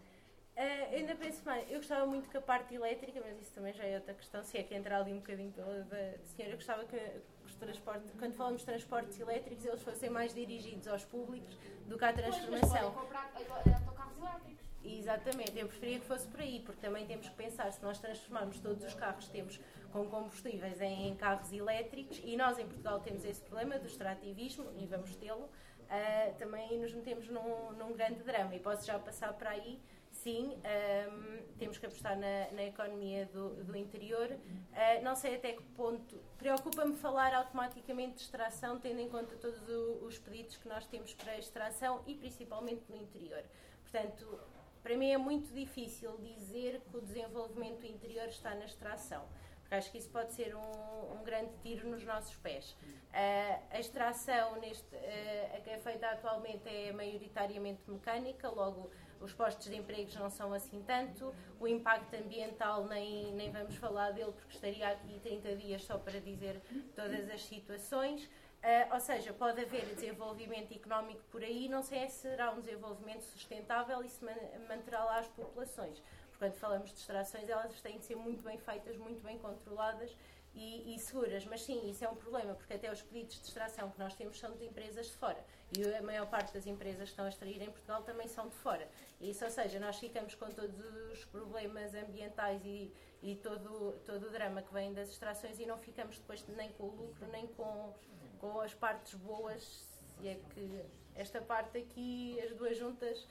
Uh, 0.57 0.95
ainda 0.95 1.13
penso 1.13 1.45
mais, 1.45 1.69
eu 1.69 1.77
gostava 1.77 2.03
muito 2.07 2.27
que 2.27 2.35
a 2.35 2.41
parte 2.41 2.73
elétrica, 2.73 3.21
mas 3.23 3.39
isso 3.39 3.53
também 3.53 3.71
já 3.73 3.83
é 3.83 3.93
outra 3.93 4.15
questão, 4.15 4.43
se 4.43 4.57
é 4.57 4.63
que 4.63 4.73
entrar 4.73 5.01
ali 5.01 5.13
um 5.13 5.17
bocadinho 5.17 5.51
pela 5.51 5.83
da 5.83 6.17
senhora, 6.23 6.53
eu 6.53 6.55
gostava 6.55 6.83
que 6.83 6.99
os 7.45 7.53
transportes, 7.53 8.11
quando 8.17 8.33
falamos 8.33 8.61
de 8.61 8.65
transportes 8.65 9.19
elétricos, 9.19 9.63
eles 9.63 9.83
fossem 9.83 10.09
mais 10.09 10.33
dirigidos 10.33 10.87
aos 10.87 11.05
públicos 11.05 11.55
do 11.85 11.95
que 11.95 12.03
à 12.03 12.11
transformação. 12.11 12.91
Pois, 12.91 12.95
mas 12.95 13.03
comprar 13.03 13.31
autocarros 13.71 14.17
elétricos. 14.17 14.65
Exatamente, 14.83 15.59
eu 15.59 15.67
preferia 15.67 15.99
que 15.99 16.05
fosse 16.07 16.27
por 16.27 16.39
aí, 16.39 16.59
porque 16.65 16.81
também 16.81 17.05
temos 17.05 17.29
que 17.29 17.35
pensar, 17.35 17.71
se 17.71 17.83
nós 17.83 17.99
transformarmos 17.99 18.59
todos 18.59 18.83
os 18.83 18.95
carros 18.95 19.25
que 19.25 19.31
temos 19.31 19.59
com 19.91 20.07
combustíveis 20.09 20.81
em, 20.81 21.09
em 21.09 21.15
carros 21.15 21.53
elétricos, 21.53 22.19
e 22.23 22.35
nós 22.35 22.57
em 22.57 22.65
Portugal 22.65 22.99
temos 23.01 23.23
esse 23.25 23.41
problema 23.41 23.77
do 23.77 23.85
extrativismo, 23.85 24.65
e 24.75 24.87
vamos 24.87 25.15
tê-lo, 25.17 25.43
uh, 25.43 26.35
também 26.39 26.79
nos 26.79 26.91
metemos 26.95 27.29
num, 27.29 27.73
num 27.73 27.93
grande 27.93 28.23
drama, 28.23 28.55
e 28.55 28.59
posso 28.59 28.87
já 28.87 28.97
passar 28.97 29.33
para 29.33 29.51
aí 29.51 29.79
sim, 30.23 30.57
um, 30.57 31.57
temos 31.57 31.77
que 31.77 31.85
apostar 31.85 32.17
na, 32.17 32.51
na 32.51 32.63
economia 32.63 33.25
do, 33.27 33.63
do 33.63 33.75
interior. 33.75 34.29
Uh, 34.31 35.03
não 35.03 35.15
sei 35.15 35.35
até 35.35 35.53
que 35.53 35.63
ponto. 35.75 36.17
Preocupa-me 36.37 36.95
falar 36.95 37.33
automaticamente 37.33 38.15
de 38.15 38.21
extração, 38.21 38.79
tendo 38.79 38.99
em 38.99 39.09
conta 39.09 39.35
todos 39.35 39.61
os 40.01 40.17
pedidos 40.19 40.57
que 40.57 40.67
nós 40.67 40.85
temos 40.85 41.13
para 41.13 41.37
extração 41.37 42.01
e 42.05 42.15
principalmente 42.15 42.83
no 42.89 42.95
interior. 42.95 43.43
Portanto, 43.83 44.39
para 44.83 44.95
mim 44.95 45.11
é 45.11 45.17
muito 45.17 45.53
difícil 45.53 46.17
dizer 46.17 46.81
que 46.89 46.97
o 46.97 47.01
desenvolvimento 47.01 47.79
do 47.79 47.87
interior 47.87 48.27
está 48.27 48.55
na 48.55 48.65
extração. 48.65 49.23
Porque 49.59 49.75
acho 49.75 49.91
que 49.91 49.97
isso 49.97 50.09
pode 50.09 50.33
ser 50.33 50.55
um, 50.55 51.19
um 51.19 51.23
grande 51.23 51.51
tiro 51.61 51.89
nos 51.89 52.03
nossos 52.05 52.35
pés. 52.37 52.71
Uh, 52.71 53.63
a 53.69 53.79
extração 53.79 54.55
neste, 54.61 54.95
uh, 54.95 55.57
a 55.57 55.59
que 55.59 55.69
é 55.69 55.77
feita 55.77 56.07
atualmente 56.07 56.69
é 56.69 56.93
maioritariamente 56.93 57.81
mecânica, 57.85 58.49
logo 58.49 58.89
os 59.21 59.33
postos 59.33 59.69
de 59.69 59.75
empregos 59.75 60.15
não 60.15 60.29
são 60.29 60.53
assim 60.53 60.81
tanto, 60.83 61.33
o 61.59 61.67
impacto 61.67 62.13
ambiental 62.15 62.85
nem, 62.85 63.31
nem 63.33 63.51
vamos 63.51 63.75
falar 63.75 64.11
dele 64.11 64.31
porque 64.31 64.55
estaria 64.55 64.87
aqui 64.89 65.19
30 65.19 65.55
dias 65.55 65.83
só 65.83 65.97
para 65.97 66.19
dizer 66.19 66.61
todas 66.95 67.29
as 67.29 67.43
situações. 67.43 68.29
Uh, 68.57 68.93
ou 68.93 68.99
seja, 68.99 69.31
pode 69.33 69.61
haver 69.61 69.85
desenvolvimento 69.93 70.73
económico 70.73 71.21
por 71.31 71.43
aí, 71.43 71.69
não 71.69 71.83
sei 71.83 72.09
se 72.09 72.21
será 72.21 72.51
um 72.51 72.59
desenvolvimento 72.59 73.21
sustentável 73.21 74.03
e 74.03 74.09
se 74.09 74.25
manterá 74.67 75.03
lá 75.03 75.19
as 75.19 75.27
populações. 75.27 75.99
Porque 76.31 76.39
quando 76.39 76.55
falamos 76.55 76.91
de 76.91 76.97
extrações, 76.97 77.47
elas 77.47 77.79
têm 77.81 77.99
de 77.99 78.05
ser 78.05 78.15
muito 78.15 78.43
bem 78.43 78.57
feitas, 78.57 78.97
muito 78.97 79.21
bem 79.21 79.37
controladas 79.37 80.15
e, 80.55 80.95
e, 80.95 80.99
seguras. 80.99 81.45
Mas 81.45 81.61
sim, 81.61 81.89
isso 81.89 82.03
é 82.03 82.09
um 82.09 82.15
problema, 82.15 82.55
porque 82.55 82.73
até 82.73 82.91
os 82.91 83.01
pedidos 83.01 83.39
de 83.39 83.47
extração 83.47 83.91
que 83.91 83.99
nós 83.99 84.15
temos 84.15 84.39
são 84.39 84.51
de 84.57 84.65
empresas 84.65 85.05
de 85.05 85.13
fora. 85.13 85.43
E 85.75 85.83
a 85.95 86.01
maior 86.01 86.27
parte 86.27 86.53
das 86.53 86.65
empresas 86.65 87.03
que 87.03 87.09
estão 87.09 87.25
a 87.25 87.29
extrair 87.29 87.61
em 87.61 87.69
Portugal 87.69 88.01
também 88.03 88.27
são 88.27 88.47
de 88.47 88.55
fora. 88.55 88.87
Isso, 89.19 89.43
ou 89.43 89.51
seja, 89.51 89.79
nós 89.79 89.97
ficamos 89.99 90.33
com 90.35 90.49
todos 90.49 90.79
os 91.11 91.25
problemas 91.25 91.93
ambientais 91.93 92.61
e, 92.63 92.93
e 93.21 93.35
todo, 93.35 93.99
todo 94.05 94.27
o 94.27 94.29
drama 94.29 94.61
que 94.61 94.73
vem 94.73 94.93
das 94.93 95.09
extrações 95.09 95.59
e 95.59 95.65
não 95.65 95.77
ficamos 95.77 96.17
depois 96.17 96.45
nem 96.47 96.71
com 96.71 96.83
o 96.83 96.95
lucro, 96.95 97.27
nem 97.27 97.47
com, 97.47 97.93
com 98.39 98.61
as 98.61 98.73
partes 98.73 99.13
boas. 99.15 99.85
E 100.21 100.29
é 100.29 100.35
que 100.53 100.85
esta 101.15 101.41
parte 101.41 101.77
aqui, 101.77 102.39
as 102.41 102.53
duas 102.55 102.77
juntas, 102.77 103.27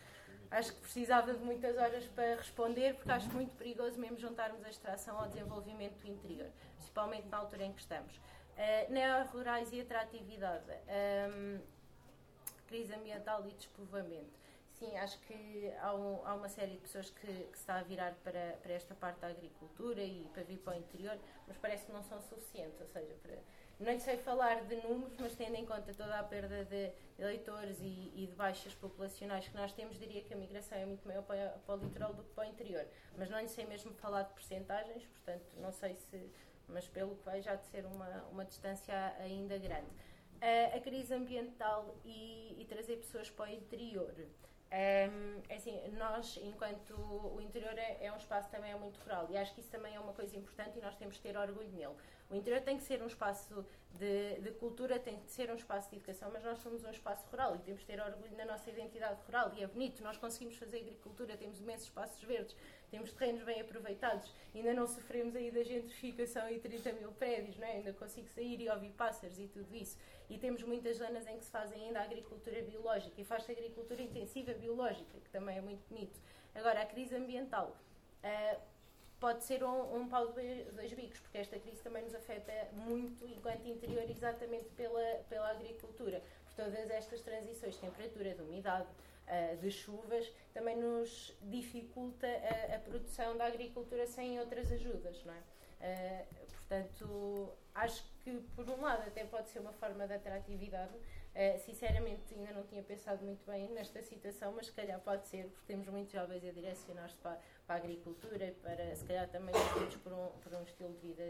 acho 0.51 0.75
que 0.75 0.81
precisava 0.81 1.33
de 1.33 1.43
muitas 1.43 1.77
horas 1.77 2.05
para 2.09 2.37
responder, 2.37 2.95
porque 2.95 3.11
acho 3.11 3.29
muito 3.33 3.57
perigoso 3.57 3.99
mesmo 3.99 4.19
juntarmos 4.19 4.65
a 4.65 4.69
extração 4.69 5.19
ao 5.19 5.29
desenvolvimento 5.29 5.99
do 5.99 6.07
interior, 6.07 6.51
principalmente 6.77 7.29
na 7.29 7.39
altura 7.39 7.65
em 7.65 7.73
que 7.73 7.81
estamos. 7.81 8.17
Uh, 8.17 8.93
neo-rurais 8.93 9.71
e 9.73 9.81
atratividade, 9.81 10.65
um, 10.71 11.61
crise 12.67 12.95
ambiental 12.95 13.47
e 13.47 13.53
despovoamento. 13.53 14.47
Sim, 14.79 14.95
acho 14.99 15.19
que 15.21 15.73
há, 15.81 15.95
um, 15.95 16.27
há 16.27 16.35
uma 16.35 16.51
série 16.51 16.73
de 16.73 16.79
pessoas 16.81 17.09
que, 17.09 17.27
que, 17.27 17.57
se 17.57 17.63
está 17.63 17.79
a 17.79 17.83
virar 17.83 18.15
para, 18.23 18.59
para 18.63 18.73
esta 18.75 18.95
parte 18.95 19.21
da 19.21 19.29
agricultura 19.29 20.03
e 20.03 20.29
para 20.35 20.43
vir 20.43 20.59
para 20.59 20.75
o 20.75 20.79
interior, 20.79 21.19
mas 21.49 21.57
parece 21.57 21.87
que 21.87 21.93
não 21.93 22.03
são 22.03 22.21
suficientes. 22.21 22.79
Ou 22.79 22.87
seja, 22.87 23.15
para, 23.23 23.39
não 23.81 23.99
sei 23.99 24.19
falar 24.19 24.65
de 24.65 24.77
números, 24.77 25.17
mas 25.19 25.35
tendo 25.35 25.55
em 25.55 25.65
conta 25.65 25.95
toda 25.95 26.19
a 26.19 26.23
perda 26.23 26.65
de 26.67 26.93
eleitores 27.19 27.79
e, 27.81 28.13
e, 28.15 28.27
de 28.27 28.35
baixas 28.35 28.75
populacionais 28.75 29.49
que 29.49 29.57
nós 29.57 29.73
temos, 29.73 29.99
diria 29.99 30.23
que 30.23 30.35
a 30.35 30.37
migração 30.37 30.77
é 30.77 30.85
muito 30.85 31.07
maior 31.09 31.23
para, 31.23 31.59
para 31.65 31.75
o 31.75 31.79
litoral 31.79 32.13
do 32.13 32.23
que 32.23 32.35
para 32.35 32.47
o 32.47 32.51
interior. 32.51 32.87
Mas 33.17 33.31
não 33.31 33.41
lhe 33.41 33.49
sei 33.49 33.65
mesmo 33.65 33.95
falar 33.95 34.25
de 34.25 34.35
percentagens, 34.35 35.07
portanto, 35.07 35.47
não 35.57 35.73
sei 35.73 35.95
se. 35.95 36.31
Mas 36.69 36.87
pelo 36.89 37.15
que 37.17 37.25
vai 37.25 37.41
já 37.41 37.55
de 37.55 37.65
ser 37.67 37.87
uma, 37.87 38.25
uma 38.31 38.45
distância 38.45 39.15
ainda 39.21 39.57
grande. 39.57 39.87
Uh, 40.37 40.77
a 40.77 40.81
crise 40.81 41.15
ambiental 41.15 41.97
e, 42.05 42.57
e 42.59 42.65
trazer 42.69 42.97
pessoas 42.97 43.31
para 43.31 43.51
o 43.51 43.55
interior. 43.55 44.15
Um, 44.67 45.43
é 45.49 45.57
assim, 45.57 45.81
nós, 45.97 46.39
enquanto 46.43 46.93
o 46.93 47.41
interior 47.41 47.79
é, 47.79 47.99
é, 48.05 48.13
um 48.13 48.17
espaço 48.17 48.51
também 48.51 48.73
é 48.73 48.77
muito 48.77 48.99
rural, 48.99 49.29
e 49.31 49.37
acho 49.37 49.55
que 49.55 49.61
isso 49.61 49.71
também 49.71 49.95
é 49.95 50.01
uma 50.01 50.13
coisa 50.13 50.37
importante 50.37 50.77
e 50.77 50.83
nós 50.83 50.97
temos 50.97 51.17
que 51.17 51.23
ter 51.23 51.37
orgulho 51.37 51.71
nele. 51.71 51.95
O 52.29 52.35
interior 52.35 52.61
tem 52.61 52.77
que 52.77 52.83
ser 52.83 53.01
um 53.01 53.07
espaço 53.07 53.65
de, 53.93 54.41
de, 54.41 54.51
cultura, 54.53 54.99
tem 54.99 55.21
que 55.21 55.31
ser 55.31 55.51
um 55.51 55.55
espaço 55.55 55.89
de 55.89 55.97
educação, 55.97 56.31
mas 56.33 56.43
nós 56.43 56.59
somos 56.59 56.85
um 56.85 56.91
espaço 56.91 57.25
rural 57.31 57.55
e 57.55 57.61
temos 57.61 57.81
que 57.83 57.87
ter 57.87 58.03
orgulho 58.03 58.37
na 58.37 58.45
nossa 58.45 58.69
identidade 58.69 59.21
rural. 59.23 59.53
E 59.55 59.63
é 59.63 59.67
bonito, 59.69 60.03
nós 60.03 60.17
conseguimos 60.17 60.57
fazer 60.57 60.79
agricultura, 60.79 61.37
temos 61.37 61.61
imensos 61.61 61.87
espaços 61.87 62.21
verdes, 62.25 62.57
temos 62.91 63.13
terrenos 63.13 63.43
bem 63.43 63.61
aproveitados, 63.61 64.33
ainda 64.55 64.73
não 64.75 64.87
sofremos 64.87 65.35
aí 65.35 65.51
da 65.51 65.63
gentrificação 65.63 66.49
e 66.51 66.59
30 66.59 66.93
mil 66.93 67.13
prédios, 67.13 67.57
não 67.57 67.67
é? 67.67 67.73
ainda 67.73 67.93
consigo 67.93 68.29
sair 68.29 68.61
e 68.61 68.69
ouvir 68.69 68.91
pássaros 68.93 69.39
e 69.39 69.49
tudo 69.49 69.75
isso. 69.75 69.99
E 70.29 70.39
temos 70.39 70.63
muitas 70.63 70.97
zonas 70.97 71.27
em 71.27 71.39
que 71.39 71.45
se 71.45 71.51
faz 71.51 71.73
ainda 71.73 72.01
agricultura 72.01 72.61
biológica 72.63 73.21
e 73.21 73.25
faz-se 73.25 73.53
agricultura 73.53 74.03
intensiva 74.03 74.53
biológica, 74.55 75.19
que 75.21 75.31
também 75.31 75.59
é 75.59 75.61
muito 75.61 75.87
bonito. 75.89 76.19
Agora, 76.55 76.83
a 76.83 76.87
crise 76.87 77.15
ambiental. 77.15 77.77
Uh, 78.25 78.61
pode 79.21 79.45
ser 79.45 79.65
um, 79.65 79.97
um 79.97 80.09
pau 80.09 80.33
de 80.33 80.65
dois 80.73 80.93
bicos, 80.93 81.19
porque 81.21 81.39
esta 81.39 81.59
crise 81.59 81.83
também 81.83 82.03
nos 82.03 82.15
afeta 82.15 82.53
muito 82.73 83.27
enquanto 83.27 83.67
interior, 83.67 84.09
exatamente 84.09 84.69
pela, 84.77 85.25
pela 85.29 85.51
agricultura. 85.51 86.23
Por 86.45 86.55
todas 86.55 86.91
estas 86.91 87.21
transições 87.21 87.77
temperatura, 87.77 88.35
de 88.35 88.43
umidade, 88.43 88.89
uh, 89.27 89.57
de 89.59 89.71
chuvas, 89.71 90.31
também 90.53 90.77
nos 90.77 91.37
dificulta 91.43 92.27
a, 92.27 92.77
a, 92.77 92.79
produção 92.79 93.37
da 93.37 93.47
agricultura 93.47 94.07
sem 94.07 94.39
outras 94.41 94.71
ajudas, 94.73 95.25
não 95.25 95.35
é? 95.35 95.43
Uh, 95.79 96.47
portanto, 96.53 97.53
acho 97.75 98.05
que 98.25 98.33
por 98.55 98.69
um 98.71 98.81
lado 98.81 99.03
até 99.07 99.25
pode 99.25 99.49
ser 99.51 99.61
uma 99.61 99.73
forma 99.73 100.07
de 100.07 100.15
atratividade. 100.15 100.95
Uh, 100.95 101.59
sinceramente, 101.67 102.35
ainda 102.35 102.53
não 102.53 102.63
tinha 102.63 102.83
pensado 102.83 103.23
muito 103.23 103.45
bem 103.45 103.69
nesta 103.69 104.03
situação, 104.03 104.53
mas 104.57 104.67
se 104.67 104.73
calhar 104.73 104.99
pode 105.01 105.27
ser, 105.29 105.45
porque 105.49 105.67
temos 105.67 105.87
muitos 105.89 106.13
jovens 106.13 106.43
a 106.43 106.51
direcionar-se 106.51 107.17
para, 107.17 107.39
para 107.67 107.77
a 107.77 107.79
agricultura, 107.79 108.55
para 108.63 108.97
se 108.97 109.05
calhar 109.05 109.29
também 109.29 109.55
por 110.03 110.13
um, 110.13 110.29
por 110.41 110.55
um 110.55 110.63
estilo 110.63 110.95
de 110.95 111.09
vida 111.09 111.23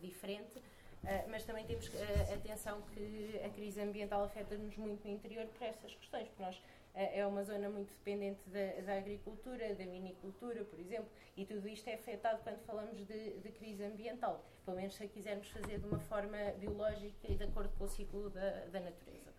diferente. 0.00 0.62
Uh, 1.02 1.30
mas 1.30 1.44
também 1.44 1.64
temos 1.64 1.86
uh, 1.88 2.34
atenção 2.34 2.82
que 2.92 3.40
a 3.42 3.48
crise 3.48 3.80
ambiental 3.80 4.22
afeta-nos 4.22 4.76
muito 4.76 5.06
no 5.08 5.14
interior 5.14 5.46
por 5.46 5.66
essas 5.66 5.94
questões, 5.94 6.28
porque 6.28 6.42
nós 6.42 6.62
é 6.94 7.26
uma 7.26 7.42
zona 7.44 7.68
muito 7.68 7.92
dependente 7.92 8.40
da, 8.48 8.80
da, 8.82 8.98
agricultura, 8.98 9.74
da 9.74 9.84
minicultura, 9.84 10.64
por 10.64 10.78
exemplo, 10.78 11.08
e 11.36 11.46
tudo 11.46 11.68
isto 11.68 11.88
é 11.88 11.94
afetado 11.94 12.42
quando 12.42 12.58
falamos 12.66 12.96
de, 13.06 13.38
de, 13.38 13.52
crise 13.52 13.84
ambiental, 13.84 14.44
pelo 14.64 14.76
menos 14.76 14.94
se 14.94 15.04
a 15.04 15.08
quisermos 15.08 15.48
fazer 15.48 15.78
de 15.78 15.86
uma 15.86 16.00
forma 16.00 16.36
biológica 16.58 17.30
e 17.30 17.36
de 17.36 17.44
acordo 17.44 17.70
com 17.78 17.84
o 17.84 17.88
ciclo 17.88 18.28
da, 18.30 18.66
da 18.66 18.80
natureza. 18.80 19.32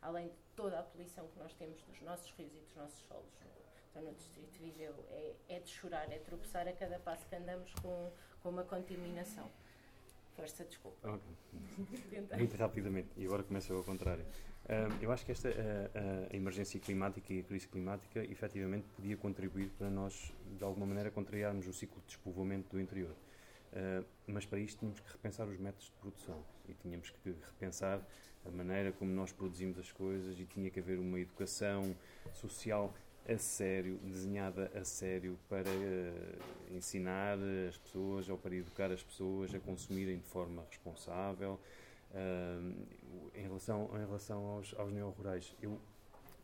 Além 0.00 0.28
de 0.28 0.36
toda 0.54 0.78
a 0.78 0.82
poluição 0.82 1.26
que 1.28 1.38
nós 1.38 1.54
temos 1.54 1.82
dos 1.82 2.00
nossos 2.02 2.30
rios 2.32 2.54
e 2.54 2.60
dos 2.60 2.74
nossos 2.76 3.00
solos 3.06 3.38
então, 3.98 4.02
no 4.02 4.14
Distrito 4.14 4.52
de 4.52 4.58
Viseu, 4.58 4.94
é, 5.10 5.34
é 5.48 5.58
de 5.58 5.68
chorar, 5.68 6.10
é 6.12 6.18
tropeçar 6.18 6.68
a 6.68 6.72
cada 6.72 6.98
passo 7.00 7.26
que 7.26 7.34
andamos 7.34 7.72
com, 7.74 8.12
com 8.42 8.50
uma 8.50 8.62
contaminação. 8.62 9.50
Força, 10.38 10.64
desculpa. 10.64 10.96
Okay. 11.16 12.38
Muito 12.38 12.56
rapidamente, 12.56 13.08
e 13.16 13.26
agora 13.26 13.42
começa 13.42 13.74
ao 13.74 13.82
contrário. 13.82 14.24
Um, 14.68 15.02
eu 15.02 15.10
acho 15.10 15.26
que 15.26 15.32
esta 15.32 15.48
a, 15.48 16.32
a, 16.32 16.36
emergência 16.36 16.78
climática 16.78 17.32
e 17.32 17.40
a 17.40 17.42
crise 17.42 17.66
climática 17.66 18.22
efetivamente 18.22 18.86
podia 18.94 19.16
contribuir 19.16 19.68
para 19.76 19.90
nós, 19.90 20.32
de 20.56 20.62
alguma 20.62 20.86
maneira, 20.86 21.10
contrariarmos 21.10 21.66
o 21.66 21.72
ciclo 21.72 22.00
de 22.02 22.06
despovoamento 22.06 22.68
do 22.70 22.80
interior. 22.80 23.10
Uh, 23.72 24.04
mas 24.28 24.46
para 24.46 24.60
isto 24.60 24.78
tínhamos 24.78 25.00
que 25.00 25.10
repensar 25.10 25.48
os 25.48 25.58
métodos 25.58 25.86
de 25.86 25.92
produção 26.00 26.40
e 26.68 26.74
tínhamos 26.74 27.10
que 27.10 27.34
repensar 27.42 28.00
a 28.46 28.50
maneira 28.50 28.92
como 28.92 29.10
nós 29.10 29.32
produzimos 29.32 29.76
as 29.76 29.90
coisas 29.90 30.38
e 30.38 30.44
tinha 30.44 30.70
que 30.70 30.78
haver 30.78 31.00
uma 31.00 31.18
educação 31.18 31.96
social 32.32 32.94
a 33.28 33.36
sério, 33.36 33.98
desenhada 33.98 34.72
a 34.74 34.82
sério 34.84 35.38
para 35.50 35.68
uh, 35.68 36.74
ensinar 36.74 37.36
as 37.68 37.76
pessoas 37.76 38.26
ou 38.28 38.38
para 38.38 38.54
educar 38.54 38.90
as 38.90 39.02
pessoas 39.02 39.54
a 39.54 39.60
consumirem 39.60 40.16
de 40.16 40.26
forma 40.26 40.64
responsável. 40.68 41.60
Uh, 42.10 42.74
em 43.34 43.42
relação, 43.42 43.90
em 43.94 44.06
relação 44.06 44.46
aos, 44.46 44.74
aos 44.78 44.90
neo-rurais, 44.90 45.54
eu 45.60 45.78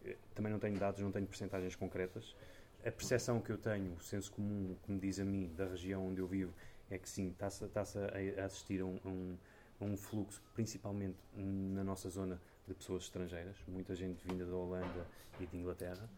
eh, 0.04 0.16
também 0.34 0.52
não 0.52 0.58
tenho 0.58 0.78
dados, 0.78 1.00
não 1.00 1.10
tenho 1.10 1.26
percentagens 1.26 1.74
concretas. 1.74 2.36
A 2.84 2.90
percepção 2.90 3.40
que 3.40 3.50
eu 3.50 3.56
tenho, 3.56 3.94
o 3.94 4.00
senso 4.02 4.30
comum 4.30 4.76
que 4.82 4.92
me 4.92 5.00
diz 5.00 5.18
a 5.18 5.24
mim, 5.24 5.50
da 5.56 5.66
região 5.66 6.06
onde 6.06 6.20
eu 6.20 6.26
vivo, 6.26 6.52
é 6.90 6.98
que 6.98 7.08
sim, 7.08 7.30
está-se 7.30 7.64
está 7.64 7.80
a 7.80 8.44
assistir 8.44 8.82
a 8.82 8.84
um, 8.84 9.00
a, 9.02 9.08
um, 9.08 9.38
um 9.80 9.96
fluxo, 9.96 10.42
principalmente 10.54 11.16
na 11.34 11.82
nossa 11.82 12.10
zona, 12.10 12.38
de 12.68 12.74
pessoas 12.74 13.04
estrangeiras, 13.04 13.56
muita 13.66 13.94
gente 13.94 14.26
vinda 14.26 14.46
da 14.46 14.54
Holanda 14.54 15.06
e 15.40 15.46
de 15.46 15.56
Inglaterra 15.56 16.08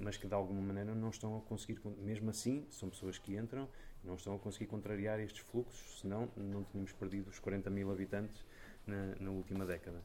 mas 0.00 0.16
que 0.16 0.26
de 0.26 0.34
alguma 0.34 0.60
maneira 0.60 0.94
não 0.94 1.10
estão 1.10 1.36
a 1.36 1.40
conseguir, 1.40 1.80
mesmo 1.98 2.30
assim, 2.30 2.66
são 2.70 2.88
pessoas 2.88 3.18
que 3.18 3.36
entram 3.36 3.68
não 4.04 4.16
estão 4.16 4.34
a 4.34 4.38
conseguir 4.38 4.66
contrariar 4.66 5.20
estes 5.20 5.42
fluxos, 5.42 6.00
senão 6.00 6.28
não 6.36 6.64
tínhamos 6.64 6.92
perdido 6.92 7.30
os 7.30 7.38
40 7.38 7.70
mil 7.70 7.90
habitantes 7.90 8.44
na, 8.86 9.14
na 9.20 9.30
última 9.30 9.64
década. 9.64 10.02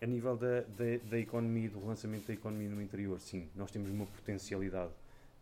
A 0.00 0.06
nível 0.06 0.36
da, 0.36 0.62
da, 0.62 1.08
da 1.08 1.18
economia, 1.18 1.70
do 1.70 1.78
relançamento 1.78 2.26
da 2.26 2.34
economia 2.34 2.68
no 2.68 2.82
interior, 2.82 3.20
sim, 3.20 3.48
nós 3.54 3.70
temos 3.70 3.90
uma 3.90 4.04
potencialidade 4.04 4.92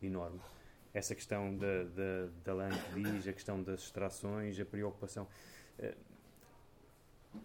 enorme. 0.02 0.40
Essa 0.92 1.14
questão 1.14 1.56
da, 1.56 1.84
da, 1.84 2.28
da 2.44 2.54
LAN 2.54 2.70
que 2.70 3.02
diz, 3.02 3.26
a 3.26 3.32
questão 3.32 3.62
das 3.62 3.80
extrações, 3.80 4.60
a 4.60 4.64
preocupação. 4.64 5.26
Uh, 5.78 5.94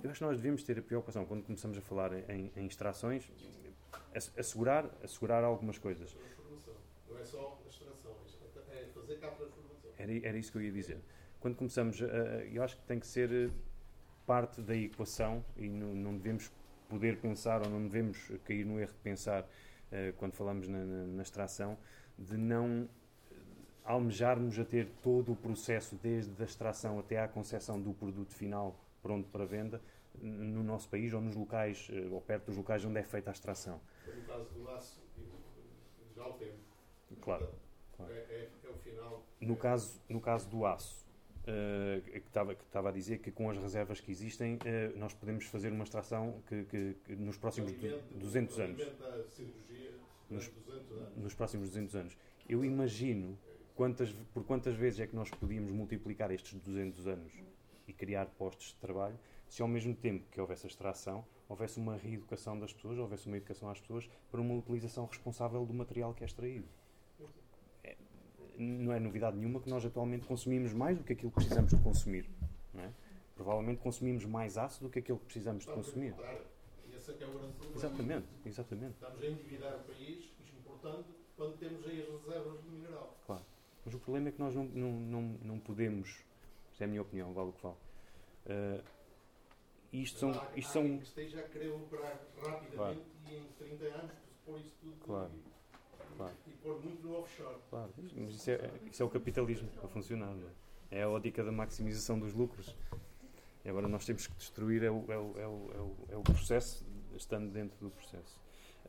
eu 0.03 0.11
acho 0.11 0.19
que 0.19 0.25
nós 0.25 0.37
devemos 0.37 0.61
ter 0.61 0.77
a 0.77 0.83
preocupação, 0.83 1.25
quando 1.25 1.43
começamos 1.43 1.75
a 1.75 1.81
falar 1.81 2.13
em, 2.29 2.51
em 2.55 2.67
extrações, 2.67 3.27
assegurar, 4.37 4.89
assegurar 5.03 5.43
algumas 5.43 5.77
coisas. 5.77 6.15
Não 7.09 7.17
é 7.17 7.25
só 7.25 7.59
a 7.65 7.69
extração, 7.69 8.15
é 8.71 8.85
fazer 8.93 9.19
cá 9.19 9.27
a 9.27 9.31
transformação. 9.31 9.91
Era, 9.97 10.27
era 10.27 10.37
isso 10.37 10.51
que 10.51 10.57
eu 10.57 10.61
ia 10.61 10.71
dizer. 10.71 10.99
Quando 11.39 11.55
começamos, 11.55 11.99
eu 12.51 12.61
acho 12.63 12.75
que 12.77 12.83
tem 12.83 12.99
que 12.99 13.07
ser 13.07 13.31
eh, 13.31 13.49
parte 14.25 14.61
da 14.61 14.75
equação 14.75 15.43
e 15.55 15.69
não, 15.69 15.95
não 15.95 16.17
devemos 16.17 16.51
poder 16.89 17.17
pensar 17.17 17.61
ou 17.61 17.69
não 17.69 17.81
devemos 17.83 18.31
cair 18.43 18.65
no 18.65 18.79
erro 18.79 18.91
de 18.91 18.99
pensar 18.99 19.43
uh, 19.43 20.13
quando 20.17 20.33
falamos 20.33 20.67
na, 20.67 20.83
na, 20.83 21.05
na, 21.05 21.21
extração 21.21 21.77
de 22.17 22.35
não 22.35 22.89
almejarmos 23.85 24.59
a 24.59 24.65
ter 24.65 24.87
todo 25.01 25.31
o 25.31 25.35
processo 25.35 25.95
desde 26.01 26.41
a 26.41 26.45
extração 26.45 26.99
até 26.99 27.19
à 27.19 27.27
concepção 27.27 27.79
do 27.79 27.93
produto 27.93 28.33
final 28.33 28.75
pronto 29.01 29.29
para 29.29 29.45
venda 29.45 29.81
no 30.21 30.63
nosso 30.63 30.89
país 30.89 31.13
ou 31.13 31.21
nos 31.21 31.35
locais 31.35 31.89
uh, 31.89 32.13
ou 32.13 32.21
perto 32.21 32.47
dos 32.47 32.57
locais 32.57 32.83
onde 32.85 32.99
é 32.99 33.03
feita 33.03 33.29
a 33.29 33.33
extração. 33.33 33.79
No 34.05 34.23
caso 34.23 34.49
do 34.53 34.69
aço, 34.69 35.01
já 36.15 36.27
o 36.27 36.33
temos. 36.33 36.59
Claro. 37.21 37.49
claro. 37.95 38.13
É, 38.13 38.17
é, 38.17 38.49
é, 38.63 38.69
o 38.69 38.73
final. 38.75 39.25
No, 39.39 39.55
caso, 39.55 40.01
no 40.09 40.21
caso 40.21 40.49
do 40.49 40.65
aço, 40.65 41.05
uh, 41.43 42.01
que, 42.01 42.17
estava, 42.17 42.55
que 42.55 42.63
estava 42.63 42.89
a 42.89 42.91
dizer 42.91 43.19
que 43.19 43.31
com 43.31 43.49
as 43.49 43.57
reservas 43.57 43.99
que 43.99 44.11
existem, 44.11 44.55
uh, 44.55 44.97
nós 44.97 45.13
podemos 45.13 45.45
fazer 45.45 45.71
uma 45.71 45.83
extração 45.83 46.41
que, 46.47 46.65
que, 46.65 46.95
que 47.05 47.15
nos 47.15 47.37
próximos 47.37 47.71
alimenta, 47.71 48.03
200 48.15 48.59
anos. 48.59 48.77
Nos, 50.29 50.47
200 50.47 50.91
anos. 50.91 51.17
Nos 51.17 51.33
próximos 51.33 51.69
200 51.69 51.95
anos. 51.95 52.17
Eu 52.47 52.63
imagino 52.63 53.37
quantas, 53.75 54.11
por 54.33 54.43
quantas 54.43 54.75
vezes 54.75 54.99
é 54.99 55.07
que 55.07 55.15
nós 55.15 55.29
podíamos 55.29 55.71
multiplicar 55.71 56.31
estes 56.31 56.53
200 56.59 57.07
anos 57.07 57.33
e 57.87 57.93
criar 57.93 58.27
postos 58.27 58.67
de 58.67 58.75
trabalho 58.75 59.17
se 59.49 59.61
ao 59.61 59.67
mesmo 59.67 59.95
tempo 59.95 60.25
que 60.31 60.39
houvesse 60.39 60.67
a 60.67 60.69
extração, 60.69 61.25
houvesse 61.49 61.79
uma 61.79 61.97
reeducação 61.97 62.57
das 62.59 62.71
pessoas, 62.71 62.97
houvesse 62.99 63.25
uma 63.25 63.37
educação 63.37 63.69
às 63.69 63.81
pessoas 63.81 64.07
para 64.31 64.39
uma 64.39 64.53
utilização 64.53 65.05
responsável 65.05 65.65
do 65.65 65.73
material 65.73 66.13
que 66.13 66.23
é 66.23 66.27
extraído. 66.27 66.67
É, 67.83 67.97
não 68.57 68.93
é 68.93 68.99
novidade 68.99 69.35
nenhuma 69.35 69.59
que 69.59 69.69
nós 69.69 69.83
atualmente 69.83 70.27
consumimos 70.27 70.71
mais 70.71 70.97
do 70.97 71.03
que 71.03 71.13
aquilo 71.13 71.31
que 71.31 71.35
precisamos 71.35 71.71
de 71.71 71.81
consumir. 71.81 72.29
É? 72.75 72.89
Provavelmente 73.35 73.81
consumimos 73.81 74.25
mais 74.25 74.57
aço 74.57 74.83
do 74.83 74.89
que 74.89 74.99
aquilo 74.99 75.17
que 75.17 75.25
precisamos 75.25 75.65
de 75.65 75.71
consumir. 75.71 76.13
Esse 76.95 77.11
é 77.11 77.13
que 77.15 77.23
é 77.23 77.27
o 77.27 77.31
grande 77.31 77.53
problema. 77.53 77.77
Exatamente, 77.77 78.27
exatamente. 78.45 78.93
Estamos 78.93 79.23
a 79.23 79.27
endividar 79.27 79.75
o 79.75 79.79
país, 79.79 80.29
importando, 80.79 81.05
quando 81.35 81.57
temos 81.57 81.85
aí 81.87 82.01
as 82.01 82.25
reservas 82.25 82.61
de 82.61 82.69
mineral. 82.69 83.17
Claro. 83.25 83.45
Mas 83.85 83.93
o 83.93 83.99
problema 83.99 84.29
é 84.29 84.31
que 84.31 84.39
nós 84.39 84.53
não, 84.53 84.65
não, 84.65 84.91
não, 84.91 85.21
não 85.41 85.59
podemos, 85.59 86.23
esta 86.71 86.83
é 86.83 86.85
a 86.85 86.87
minha 86.87 87.01
opinião, 87.01 87.33
vale 87.33 87.49
o 87.49 87.53
que 87.53 87.63
vale, 87.63 87.75
uh, 87.75 88.83
isto 89.91 90.19
são. 90.19 90.31
Isto 90.55 90.71
são... 90.71 90.83
quem 90.83 90.97
esteja 90.99 91.39
a 91.39 91.43
querer 91.43 91.69
operar 91.71 92.19
rapidamente 92.37 92.75
Claro. 92.75 93.01
e 93.29 93.35
em 93.35 93.45
30 93.57 93.85
anos 93.85 94.11
pôr 94.45 94.59
isso 94.59 94.75
tudo 94.81 94.95
Claro. 95.05 95.31
e, 95.35 96.15
Claro. 96.17 96.33
e 96.47 96.51
pôr 96.51 96.83
muito 96.83 97.07
no 97.07 97.17
offshore. 97.19 97.57
Claro, 97.69 97.91
mas 98.15 98.35
isso 98.35 98.51
é, 98.51 98.71
isso 98.91 99.01
é 99.01 99.05
o 99.05 99.09
capitalismo 99.09 99.69
a 99.83 99.87
funcionar, 99.87 100.33
não 100.35 100.47
é? 100.47 100.51
É 100.99 101.03
a 101.03 101.09
ótica 101.09 101.43
da 101.43 101.51
maximização 101.51 102.19
dos 102.19 102.33
lucros. 102.33 102.75
E 103.63 103.69
agora 103.69 103.87
nós 103.87 104.05
temos 104.05 104.25
que 104.25 104.33
destruir 104.35 104.83
é 104.83 104.89
o, 104.89 105.05
é 105.11 105.17
o, 105.17 105.39
é 105.39 105.47
o, 105.47 105.71
é 106.11 106.15
o, 106.15 106.19
é 106.19 106.23
processo, 106.23 106.85
estando 107.15 107.51
dentro 107.51 107.77
do 107.79 107.91
processo. 107.91 108.39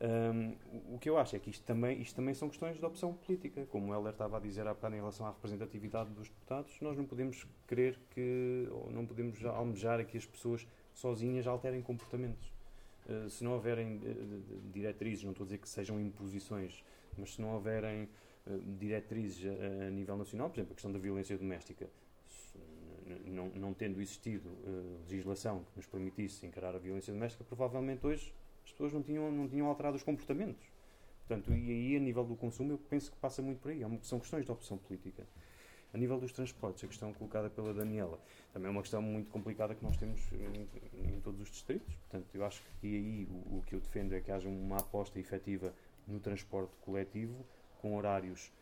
Hum, 0.01 0.57
o- 0.95 0.99
que 0.99 1.11
eu 1.11 1.19
acho 1.19 1.37
é 1.37 1.39
que 1.39 1.51
isto 1.51 1.63
também, 1.65 2.01
isto 2.01 2.17
também 2.17 2.33
são 2.33 2.49
questões 2.49 2.79
de 2.79 2.85
opção 2.87 3.13
política. 3.13 3.67
Como 3.67 3.93
o 3.93 3.95
Heller 3.95 4.13
estava 4.13 4.39
a 4.39 4.41
dizer 4.41 4.67
há 4.67 4.73
bocado 4.73 4.95
em 4.95 4.99
relação 4.99 5.27
à 5.27 5.31
representatividade 5.31 6.09
dos 6.11 6.29
deputados, 6.29 6.81
nós 6.81 6.97
não 6.97 7.05
podemos 7.05 7.47
querer 7.69 7.99
que, 8.15 8.67
ou 8.71 8.91
não 8.91 9.05
podemos 9.05 9.45
almejar 9.45 10.01
a 10.01 10.05
que 10.05 10.17
as 10.17 10.25
pessoas 10.25 10.67
sozinhas 11.01 11.47
alterem 11.47 11.81
comportamentos. 11.81 12.53
Uh, 13.09 13.29
se 13.31 13.43
não 13.43 13.53
houverem 13.53 13.97
uh, 13.97 14.71
diretrizes, 14.73 15.25
não 15.25 15.33
estou 15.33 15.45
a 15.45 15.47
dizer 15.47 15.59
que 15.59 15.69
sejam 15.69 15.99
imposições, 15.99 16.85
mas 17.17 17.35
se 17.35 17.41
não 17.41 17.55
houverem 17.55 18.09
uh, 18.47 18.59
diretrizes 18.79 19.51
a, 19.87 19.91
nível 19.91 20.17
nacional, 20.17 20.51
por 20.51 20.57
exemplo, 20.57 20.73
a 20.73 20.75
questão 20.75 20.93
da 20.93 20.99
violência 20.99 21.37
doméstica, 21.37 21.89
não, 23.27 23.49
não 23.49 23.75
tendo 23.75 24.01
existido 24.01 24.49
legislação 25.09 25.65
que 25.65 25.79
nos 25.79 25.87
permitisse 25.87 26.47
encarar 26.47 26.77
a 26.77 26.79
violência 26.79 27.13
doméstica, 27.13 27.43
provavelmente 27.43 28.07
hoje 28.07 28.33
as 28.65 28.71
pessoas 28.71 28.93
não 28.93 29.03
tinham, 29.03 29.33
não 29.33 29.49
tinham 29.49 29.67
alterado 29.67 29.97
os 29.97 30.03
comportamentos. 30.05 30.65
Portanto, 31.27 31.53
e 31.53 31.71
aí, 31.71 31.97
a 31.97 32.01
nível 32.01 32.25
do 32.25 32.37
consumo, 32.37 32.73
eu 32.73 32.79
penso 32.79 33.11
que 33.11 33.17
passa 33.17 33.43
muito 33.43 33.61
por 33.61 33.71
aí. 33.71 33.81
São 34.03 34.19
questões 34.21 34.45
de 34.45 34.53
opção 34.53 34.79
política. 34.79 35.27
A 35.93 35.99
nível 35.99 36.21
dos 36.21 36.33
transportes, 36.33 36.85
a 36.85 36.87
questão 36.87 37.13
colocada 37.13 37.51
pela 37.51 37.75
Daniela, 37.75 38.19
também 38.53 38.69
é 38.69 38.71
uma 38.71 38.83
questão 38.83 39.03
muito 39.03 39.29
complicada 39.31 39.75
que 39.75 39.83
nós 39.83 39.97
temos 39.97 40.21
em, 40.33 41.15
em 41.17 41.21
todos 41.21 41.41
os 41.41 41.51
distritos. 41.51 41.93
Portanto, 42.09 42.29
eu 42.33 42.45
acho 42.45 42.63
que 42.81 42.87
aí 42.87 43.29
o, 43.29 43.59
o 43.59 43.63
que 43.67 43.75
eu 43.75 43.81
defendo 43.81 44.15
é 44.15 44.21
que 44.21 44.31
haja 44.31 44.49
uma 44.49 44.79
aposta 44.79 45.19
efetiva 45.19 45.75
no 46.07 46.21
transporte 46.21 46.73
coletivo, 46.83 47.45
com 47.81 47.97
horários 47.97 48.53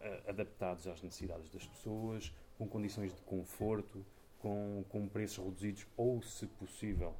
eh, 0.00 0.22
adaptados 0.28 0.86
às 0.86 1.00
necessidades 1.02 1.48
das 1.50 1.66
pessoas, 1.66 2.34
com 2.58 2.68
condições 2.68 3.14
de 3.14 3.20
conforto, 3.22 4.04
com, 4.38 4.84
com 4.90 5.08
preços 5.08 5.42
reduzidos 5.42 5.86
ou, 5.96 6.20
se 6.22 6.46
possível, 6.46 7.14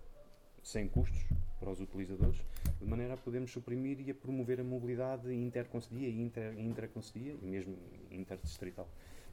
sem 0.63 0.87
custos 0.89 1.25
para 1.59 1.71
os 1.71 1.81
utilizadores, 1.81 2.39
de 2.79 2.87
maneira 2.87 3.15
a 3.15 3.17
podermos 3.17 3.51
suprimir 3.51 3.99
e 4.01 4.11
a 4.11 4.15
promover 4.15 4.61
a 4.61 4.65
mobilidade 4.65 5.33
interconcedia 5.33 6.09
e 6.09 6.21
intraconcedia 6.59 7.35
e 7.41 7.47
mesmo 7.47 7.79
interdistrital. 8.11 8.87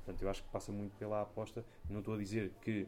Portanto, 0.04 0.22
eu 0.22 0.30
acho 0.30 0.43
que 0.43 0.49
passa 0.49 0.72
muito 0.72 0.95
pela 0.97 1.22
aposta. 1.22 1.64
Não 1.89 1.99
estou 1.99 2.16
a 2.16 2.18
dizer 2.18 2.52
que, 2.62 2.88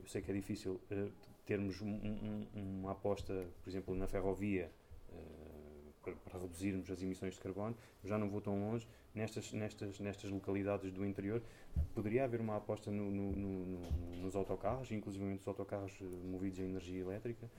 eu 0.00 0.06
sei 0.06 0.20
que 0.22 0.30
é 0.30 0.34
difícil 0.34 0.80
eh, 0.90 1.08
termos 1.46 1.80
um- 1.80 1.88
um- 1.88 2.46
um- 2.54 2.80
uma 2.80 2.92
aposta, 2.92 3.46
por 3.62 3.68
exemplo, 3.70 3.94
na 3.94 4.06
ferrovia 4.06 4.70
eh, 5.12 5.90
para, 6.02 6.14
para 6.14 6.38
reduzirmos 6.40 6.90
as 6.90 7.02
emissões 7.02 7.34
de 7.34 7.40
carbono, 7.40 7.76
já 8.04 8.16
não 8.18 8.28
vou 8.28 8.40
tão 8.40 8.58
longe. 8.58 8.86
Nestas, 9.14 9.52
nestas, 9.52 9.98
nestas 10.00 10.30
localidades 10.30 10.90
do 10.92 11.04
interior, 11.04 11.42
poderia 11.94 12.24
haver 12.24 12.40
uma 12.40 12.56
aposta 12.56 12.90
no- 12.90 13.10
no- 13.10 13.32
no- 13.32 14.16
nos 14.22 14.34
autocarros, 14.36 14.90
inclusive 14.92 15.24
nos 15.24 15.46
autocarros 15.46 15.98
eh, 16.00 16.04
movidos 16.26 16.58
a 16.60 16.62
energia 16.62 17.00
elétrica. 17.00 17.50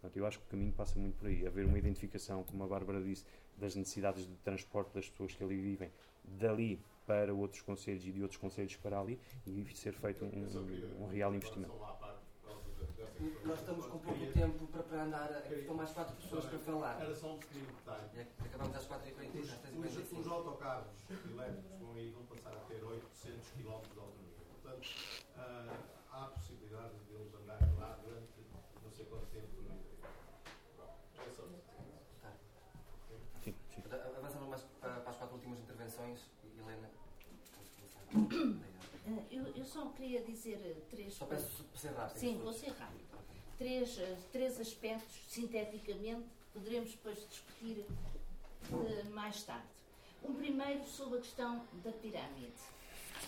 Portanto, 0.00 0.16
eu 0.16 0.26
acho 0.26 0.38
que 0.38 0.44
o 0.44 0.48
caminho 0.48 0.72
passa 0.72 0.98
muito 0.98 1.16
por 1.16 1.26
aí. 1.28 1.44
Haver 1.46 1.64
uma 1.66 1.76
identificação, 1.78 2.44
como 2.44 2.62
a 2.62 2.66
Bárbara 2.68 3.02
disse, 3.02 3.24
das 3.56 3.74
necessidades 3.74 4.26
de 4.26 4.34
transporte 4.36 4.94
das 4.94 5.08
pessoas 5.10 5.34
que 5.34 5.42
ali 5.42 5.56
vivem, 5.60 5.90
dali 6.24 6.80
para 7.08 7.32
outros 7.34 7.62
conselhos 7.62 8.04
e 8.06 8.12
de 8.12 8.20
outros 8.22 8.38
conselhos 8.38 8.76
para 8.76 9.00
ali, 9.00 9.18
e 9.46 9.64
ser 9.74 9.94
feito 9.94 10.26
um, 10.26 10.28
um- 10.28 11.04
um 11.04 11.08
real 11.08 11.34
investimento. 11.34 11.72
Nós 13.44 13.58
estamos 13.60 13.86
com 13.86 13.98
pouco 13.98 14.18
Queria- 14.18 14.32
tempo 14.32 14.66
para, 14.68 14.82
para 14.82 15.02
andar. 15.04 15.30
Estão 15.50 15.74
mais 15.74 15.90
quatro 15.90 16.14
pessoas 16.16 16.44
para 16.44 16.58
falar. 16.58 17.00
Era 17.00 17.14
só 17.14 17.34
um 17.34 17.38
pequeno 17.38 17.66
detalhe. 17.66 18.10
E 18.14 18.46
acabamos 18.46 18.76
às 18.76 18.86
4h40, 18.86 19.40
Os, 19.40 19.50
às 19.50 19.56
os, 19.56 19.60
3h45. 19.62 20.20
os 20.20 20.26
autocarros 20.28 20.92
elétricos 21.32 21.78
vão 21.80 21.94
aí 21.94 22.10
vão 22.10 22.22
passar 22.26 22.52
a 22.52 22.60
ter 22.60 22.84
800 22.84 23.48
km 23.52 23.62
de 23.62 23.68
autonomia. 23.98 24.38
Portanto, 24.62 24.88
ah, 25.36 25.76
há 26.12 26.24
a 26.24 26.28
possibilidade 26.28 26.94
de 27.08 27.14
eles 27.14 27.34
andarem 27.34 27.74
lá 27.76 27.98
durante 28.04 28.28
não 28.84 28.92
sei 28.92 29.06
quanto 29.06 29.26
tempo 29.26 29.48
no 29.56 29.62
interior. 29.62 30.10
Pronto, 30.76 30.92
é 31.18 31.30
só 31.34 31.42
isso. 31.46 31.78
Sim, 33.42 33.54
sim. 33.74 33.80
Portanto, 33.80 34.16
Avançamos 34.18 34.48
mais 34.48 34.62
para, 34.80 35.00
para 35.00 35.10
as 35.10 35.16
quatro 35.16 35.34
últimas 35.34 35.58
intervenções. 35.60 36.20
Helena, 36.56 36.88
vamos 37.56 37.70
começar. 37.70 38.02
Ah, 39.06 39.17
Eu, 39.30 39.46
eu 39.54 39.64
só 39.64 39.86
queria 39.90 40.22
dizer 40.22 40.56
eh, 40.64 40.80
três 40.90 41.14
Só 41.14 41.26
peço 41.26 41.64
para 41.64 41.80
ser 41.80 41.92
rápido. 41.92 42.18
Sim, 42.18 42.38
vou 42.38 42.52
ser 42.52 42.70
rápido. 42.70 43.06
Três, 43.58 43.98
eh, 43.98 44.16
três 44.32 44.60
aspectos, 44.60 45.16
sinteticamente, 45.28 46.26
poderemos 46.52 46.90
depois 46.92 47.18
discutir 47.28 47.84
eh, 48.72 49.02
mais 49.10 49.42
tarde. 49.42 49.66
Um 50.24 50.34
primeiro 50.34 50.84
sobre 50.86 51.18
a 51.18 51.20
questão 51.20 51.64
da 51.84 51.92
pirâmide. 51.92 52.52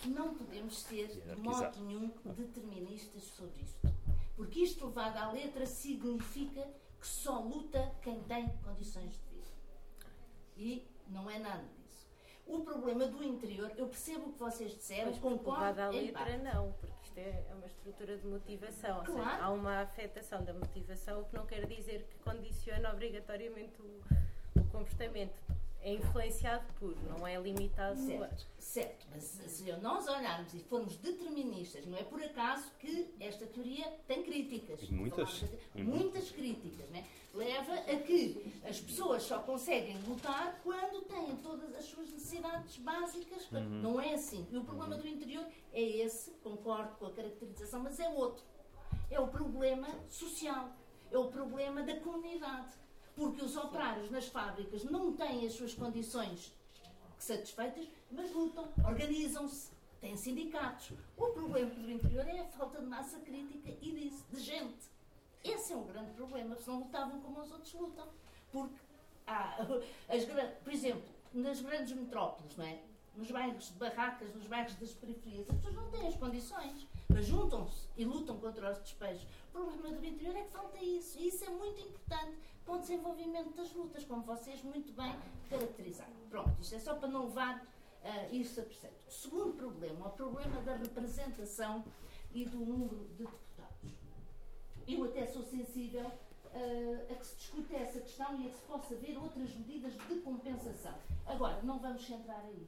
Não 0.07 0.35
podemos 0.35 0.81
ser, 0.83 1.09
de 1.09 1.37
modo 1.37 1.81
nenhum, 1.81 2.11
deterministas 2.25 3.25
sobre 3.25 3.63
isto. 3.63 3.95
Porque 4.37 4.61
isto 4.61 4.87
levado 4.87 5.17
à 5.17 5.31
letra 5.33 5.67
significa 5.67 6.67
que 7.01 7.07
só 7.07 7.41
luta 7.41 7.95
quem 8.03 8.23
tem 8.23 8.49
condições 8.65 9.13
de 9.13 9.35
vida. 9.35 9.51
E 10.57 10.87
não 11.09 11.31
é 11.31 11.39
nada. 11.39 11.80
O 12.51 12.61
problema 12.65 13.07
do 13.07 13.23
interior, 13.23 13.71
eu 13.77 13.87
percebo 13.87 14.31
o 14.31 14.33
que 14.33 14.39
vocês 14.41 14.73
disseram, 14.73 15.11
Mas 15.11 15.19
concordo 15.21 15.81
à 15.81 15.89
letra, 15.89 16.37
não, 16.39 16.73
porque 16.73 16.93
isto 17.05 17.19
é 17.19 17.45
é 17.49 17.55
uma 17.55 17.67
estrutura 17.67 18.17
de 18.17 18.27
motivação. 18.27 18.99
Ou 18.99 19.05
seja, 19.07 19.19
Claro. 19.19 19.45
há 19.45 19.51
uma 19.51 19.81
afetação 19.83 20.45
da 20.45 20.53
motivação, 20.53 21.21
o 21.21 21.25
que 21.27 21.37
não 21.37 21.47
quer 21.47 21.65
dizer 21.67 22.07
que 22.11 22.19
condiciona 22.19 22.91
obrigatoriamente 22.93 23.81
o, 23.81 24.61
o 24.61 24.65
comportamento. 24.65 25.35
É 25.83 25.95
influenciado 25.95 26.63
por, 26.79 26.95
não 27.05 27.27
é 27.27 27.41
limitado 27.41 27.93
a. 27.99 28.29
Certo, 28.29 28.47
certo, 28.59 29.07
mas 29.11 29.23
se 29.23 29.73
nós 29.77 30.07
olharmos 30.09 30.53
e 30.53 30.59
formos 30.59 30.95
deterministas, 30.99 31.87
não 31.87 31.97
é 31.97 32.03
por 32.03 32.23
acaso 32.23 32.71
que 32.79 33.09
esta 33.19 33.47
teoria 33.47 33.91
tem 34.07 34.23
críticas. 34.23 34.83
E 34.83 34.93
muitas. 34.93 35.43
Muitas 35.75 36.31
críticas, 36.33 36.87
né? 36.91 37.03
Leva 37.33 37.75
a 37.75 37.97
que 37.97 38.53
as 38.65 38.81
pessoas 38.81 39.23
só 39.23 39.39
conseguem 39.39 39.97
lutar 40.03 40.61
quando 40.65 41.03
têm 41.03 41.37
todas 41.37 41.75
as 41.77 41.85
suas 41.85 42.11
necessidades 42.11 42.77
básicas. 42.79 43.49
Não 43.51 44.01
é 44.01 44.15
assim. 44.15 44.47
E 44.51 44.57
o 44.57 44.65
problema 44.65 44.97
do 44.97 45.07
interior 45.07 45.47
é 45.73 45.81
esse, 45.81 46.33
concordo 46.43 46.97
com 46.97 47.07
a 47.07 47.13
caracterização, 47.13 47.81
mas 47.81 48.01
é 48.01 48.09
outro. 48.09 48.45
É 49.09 49.21
o 49.21 49.29
problema 49.29 49.89
social, 50.09 50.71
é 51.11 51.19
o 51.19 51.29
problema 51.29 51.83
da 51.83 52.01
comunidade. 52.01 52.73
Porque 53.15 53.45
os 53.45 53.57
operários 53.57 54.11
nas 54.11 54.27
fábricas 54.27 54.83
não 54.85 55.13
têm 55.13 55.47
as 55.47 55.53
suas 55.53 55.75
condições 55.75 56.53
satisfeitas, 57.19 57.87
mas 58.11 58.33
lutam, 58.33 58.73
organizam-se, 58.85 59.71
têm 60.01 60.17
sindicatos. 60.17 60.93
O 61.17 61.27
problema 61.29 61.71
do 61.71 61.91
interior 61.91 62.27
é 62.27 62.41
a 62.41 62.47
falta 62.47 62.81
de 62.81 62.87
massa 62.87 63.21
crítica 63.21 63.71
e 63.81 63.93
disso, 63.93 64.25
de 64.33 64.41
gente. 64.41 64.91
Esse 65.45 65.73
é 65.73 65.77
um 65.77 65.87
grande 65.87 66.13
problema, 66.13 66.57
se 66.57 66.69
não 66.69 66.81
lutavam 66.81 67.21
como 67.21 67.41
os 67.41 67.51
outros 67.51 67.73
lutam. 67.75 68.09
Porque 68.53 68.77
há, 69.27 69.57
as, 70.09 70.25
por 70.63 70.73
exemplo, 70.73 71.09
nas 71.33 71.61
grandes 71.61 71.93
metrópoles, 71.93 72.57
não 72.57 72.65
é? 72.65 72.81
nos 73.17 73.31
bairros 73.31 73.69
de 73.69 73.75
barracas, 73.75 74.35
nos 74.35 74.47
bairros 74.47 74.75
das 74.77 74.93
periferias, 74.93 75.49
as 75.51 75.57
pessoas 75.57 75.75
não 75.75 75.91
têm 75.91 76.07
as 76.07 76.17
condições, 76.17 76.87
mas 77.09 77.27
juntam-se 77.27 77.89
e 77.97 78.05
lutam 78.05 78.39
contra 78.39 78.71
os 78.71 78.79
despejos. 78.79 79.27
O 79.49 79.53
problema 79.53 79.99
do 79.99 80.07
interior 80.07 80.37
é 80.37 80.43
que 80.43 80.51
falta 80.51 80.83
isso, 80.83 81.19
e 81.19 81.29
isso 81.29 81.45
é 81.45 81.51
muito 81.51 81.81
importante 81.81 82.37
para 82.65 82.75
o 82.75 82.79
desenvolvimento 82.79 83.55
das 83.55 83.73
lutas, 83.73 84.05
como 84.05 84.23
vocês 84.23 84.63
muito 84.63 84.93
bem 84.93 85.15
caracterizaram. 85.49 86.13
Pronto, 86.29 86.51
isto 86.61 86.75
é 86.75 86.79
só 86.79 86.95
para 86.95 87.09
não 87.09 87.27
levar 87.27 87.67
ah, 88.05 88.29
isso 88.31 88.61
a 88.61 88.65
preceito. 88.65 89.07
O 89.07 89.11
segundo 89.11 89.55
problema, 89.55 90.07
o 90.07 90.11
problema 90.11 90.61
da 90.63 90.77
representação 90.77 91.85
e 92.33 92.45
do 92.45 92.59
número 92.59 92.97
de 93.17 93.25
deputados. 93.25 93.50
Eu 94.89 95.05
até 95.05 95.27
sou 95.27 95.43
sensível 95.45 96.11
ah, 96.53 97.13
a 97.13 97.15
que 97.15 97.27
se 97.27 97.37
discute 97.37 97.75
essa 97.75 98.01
questão 98.01 98.41
e 98.41 98.47
a 98.47 98.51
que 98.51 98.57
se 98.57 98.63
possa 98.63 98.95
ver 98.97 99.17
outras 99.17 99.55
medidas 99.55 99.93
de 99.93 100.21
compensação. 100.21 100.95
Agora, 101.27 101.63
não 101.63 101.79
vamos 101.79 102.05
centrar 102.05 102.41
aí. 102.45 102.67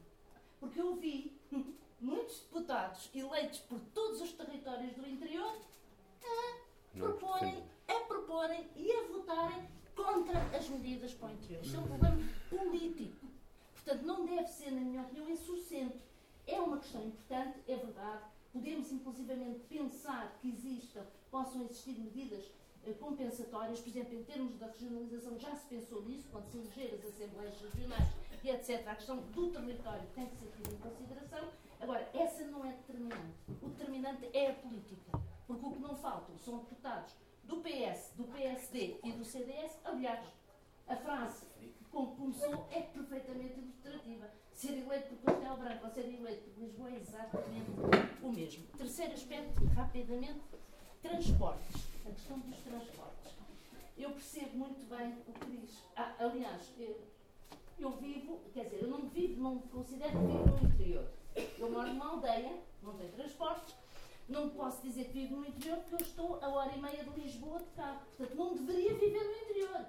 Porque 0.61 0.81
eu 0.81 0.95
vi 0.97 1.37
muitos 2.01 2.41
deputados 2.41 3.11
eleitos 3.15 3.59
por 3.61 3.81
todos 3.95 4.21
os 4.21 4.33
territórios 4.33 4.93
do 4.95 5.07
interior 5.09 5.53
a 6.25 6.57
Não 6.95 7.11
os 7.11 7.19
proporem, 7.19 7.55
defendem. 7.55 7.71
a 7.89 8.01
proporem 8.07 8.71
e 8.77 8.93
a 8.93 9.03
votarem 9.09 9.69
contra 9.97 10.39
as 10.57 10.69
medidas 10.69 11.13
para 11.15 11.29
o 11.29 11.33
interior. 11.33 11.63
Isto 11.65 11.77
é 11.77 11.81
um 11.81 11.87
problema 11.87 12.19
político. 12.49 13.27
Portanto, 13.75 14.03
não 14.05 14.25
deve 14.25 14.47
ser, 14.49 14.71
na 14.71 14.81
minha 14.81 15.03
opinião, 15.03 15.29
insuficiente. 15.29 15.99
É 16.47 16.61
uma 16.61 16.79
questão 16.79 17.05
importante, 17.05 17.59
é 17.69 17.77
verdade. 17.77 18.23
Podemos, 18.53 18.93
inclusivamente, 18.93 19.61
pensar 19.69 20.37
que 20.41 20.49
existam, 20.51 21.05
existir 21.65 21.99
medidas 21.99 22.51
eh, 22.85 22.93
compensatórias, 22.93 23.81
por 23.81 23.89
exemplo, 23.89 24.15
em 24.15 24.25
termos 24.25 24.57
da 24.59 24.67
regionalização, 24.67 25.39
já 25.39 25.55
se 25.55 25.67
pensou 25.67 26.03
nisso, 26.03 26.29
quando 26.31 26.47
se 26.49 26.59
eleger 26.59 26.95
as 26.95 27.05
assembleias 27.05 27.61
regionais 27.61 28.09
e 28.43 28.51
etc. 28.51 28.87
A 28.89 28.95
questão 28.97 29.17
do 29.19 29.51
território 29.51 30.07
tem 30.15 30.27
que 30.27 30.37
ser 30.37 30.51
tida 30.57 30.75
em 30.75 30.79
consideração. 30.79 31.49
Agora, 31.81 32.09
essa 32.15 32.45
não 32.45 32.65
é 32.65 32.73
determinante. 32.73 33.35
O 33.61 33.69
determinante 33.69 34.29
é 34.33 34.51
a 34.51 34.55
política. 34.55 35.21
Porque 35.47 35.67
o 35.67 35.73
que 35.73 35.79
não 35.81 35.97
faltam 35.97 36.37
são 36.39 36.59
deputados 36.59 37.15
do 37.45 37.57
PS, 37.57 38.13
do 38.17 38.25
PSD 38.25 38.99
e 39.03 39.13
do 39.13 39.25
CDS, 39.25 39.79
aliás, 39.85 40.25
a 40.87 40.97
frase 40.97 41.47
como 41.91 42.17
começou 42.17 42.67
é 42.71 42.81
perfeitamente 42.81 43.61
ilustrativa. 43.61 44.31
Ser 44.53 44.79
eleito 44.79 45.15
por 45.17 45.33
Castelo 45.33 45.57
Branco 45.57 45.85
ou 45.85 45.91
ser 45.91 46.07
eleito 46.07 46.51
por 46.51 46.63
Lisboa 46.63 46.91
é 46.91 46.97
exatamente 46.97 47.71
o 48.23 48.33
mesmo. 48.33 48.67
Terceiro 48.79 49.13
aspecto, 49.13 49.65
rapidamente, 49.75 50.41
transportes. 51.03 51.83
A 52.07 52.11
questão 52.11 52.39
dos 52.39 52.57
transportes. 52.59 53.33
Eu 53.99 54.11
percebo 54.11 54.57
muito 54.57 54.89
bem 54.89 55.13
o 55.29 55.33
que 55.33 55.45
diz. 55.47 55.83
Ah, 55.97 56.15
aliás, 56.19 56.73
eu, 56.79 57.01
eu 57.79 57.91
vivo, 57.99 58.41
quer 58.55 58.65
dizer, 58.65 58.83
eu 58.83 58.89
não 58.89 59.09
vivo, 59.09 59.43
não 59.43 59.59
considero 59.59 60.13
que 60.13 60.19
vivo 60.19 60.47
no 60.47 60.69
interior. 60.69 61.09
Eu 61.59 61.71
moro 61.71 61.89
numa 61.89 62.11
aldeia, 62.11 62.59
não 62.83 62.95
tem 62.95 63.11
transportes, 63.11 63.75
não 64.29 64.51
posso 64.51 64.83
dizer 64.83 65.07
que 65.07 65.13
vivo 65.13 65.37
no 65.37 65.47
interior 65.47 65.79
porque 65.79 65.95
eu 65.95 66.07
estou 66.07 66.39
a 66.43 66.49
hora 66.49 66.73
e 66.73 66.81
meia 66.81 67.05
de 67.05 67.21
Lisboa 67.21 67.59
de 67.59 67.71
carro. 67.77 68.01
Portanto, 68.17 68.37
não 68.37 68.55
deveria 68.55 68.95
viver 68.95 69.25
no 69.25 69.33
interior, 69.33 69.87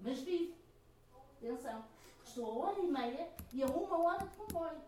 mas 0.00 0.18
vivo. 0.20 0.54
Atenção, 1.36 1.84
estou 2.24 2.46
a 2.62 2.66
hora 2.66 2.80
e 2.80 2.86
meia 2.86 3.28
e 3.52 3.62
a 3.62 3.66
uma 3.66 3.98
hora 3.98 4.26
de 4.26 4.36
comboio. 4.36 4.80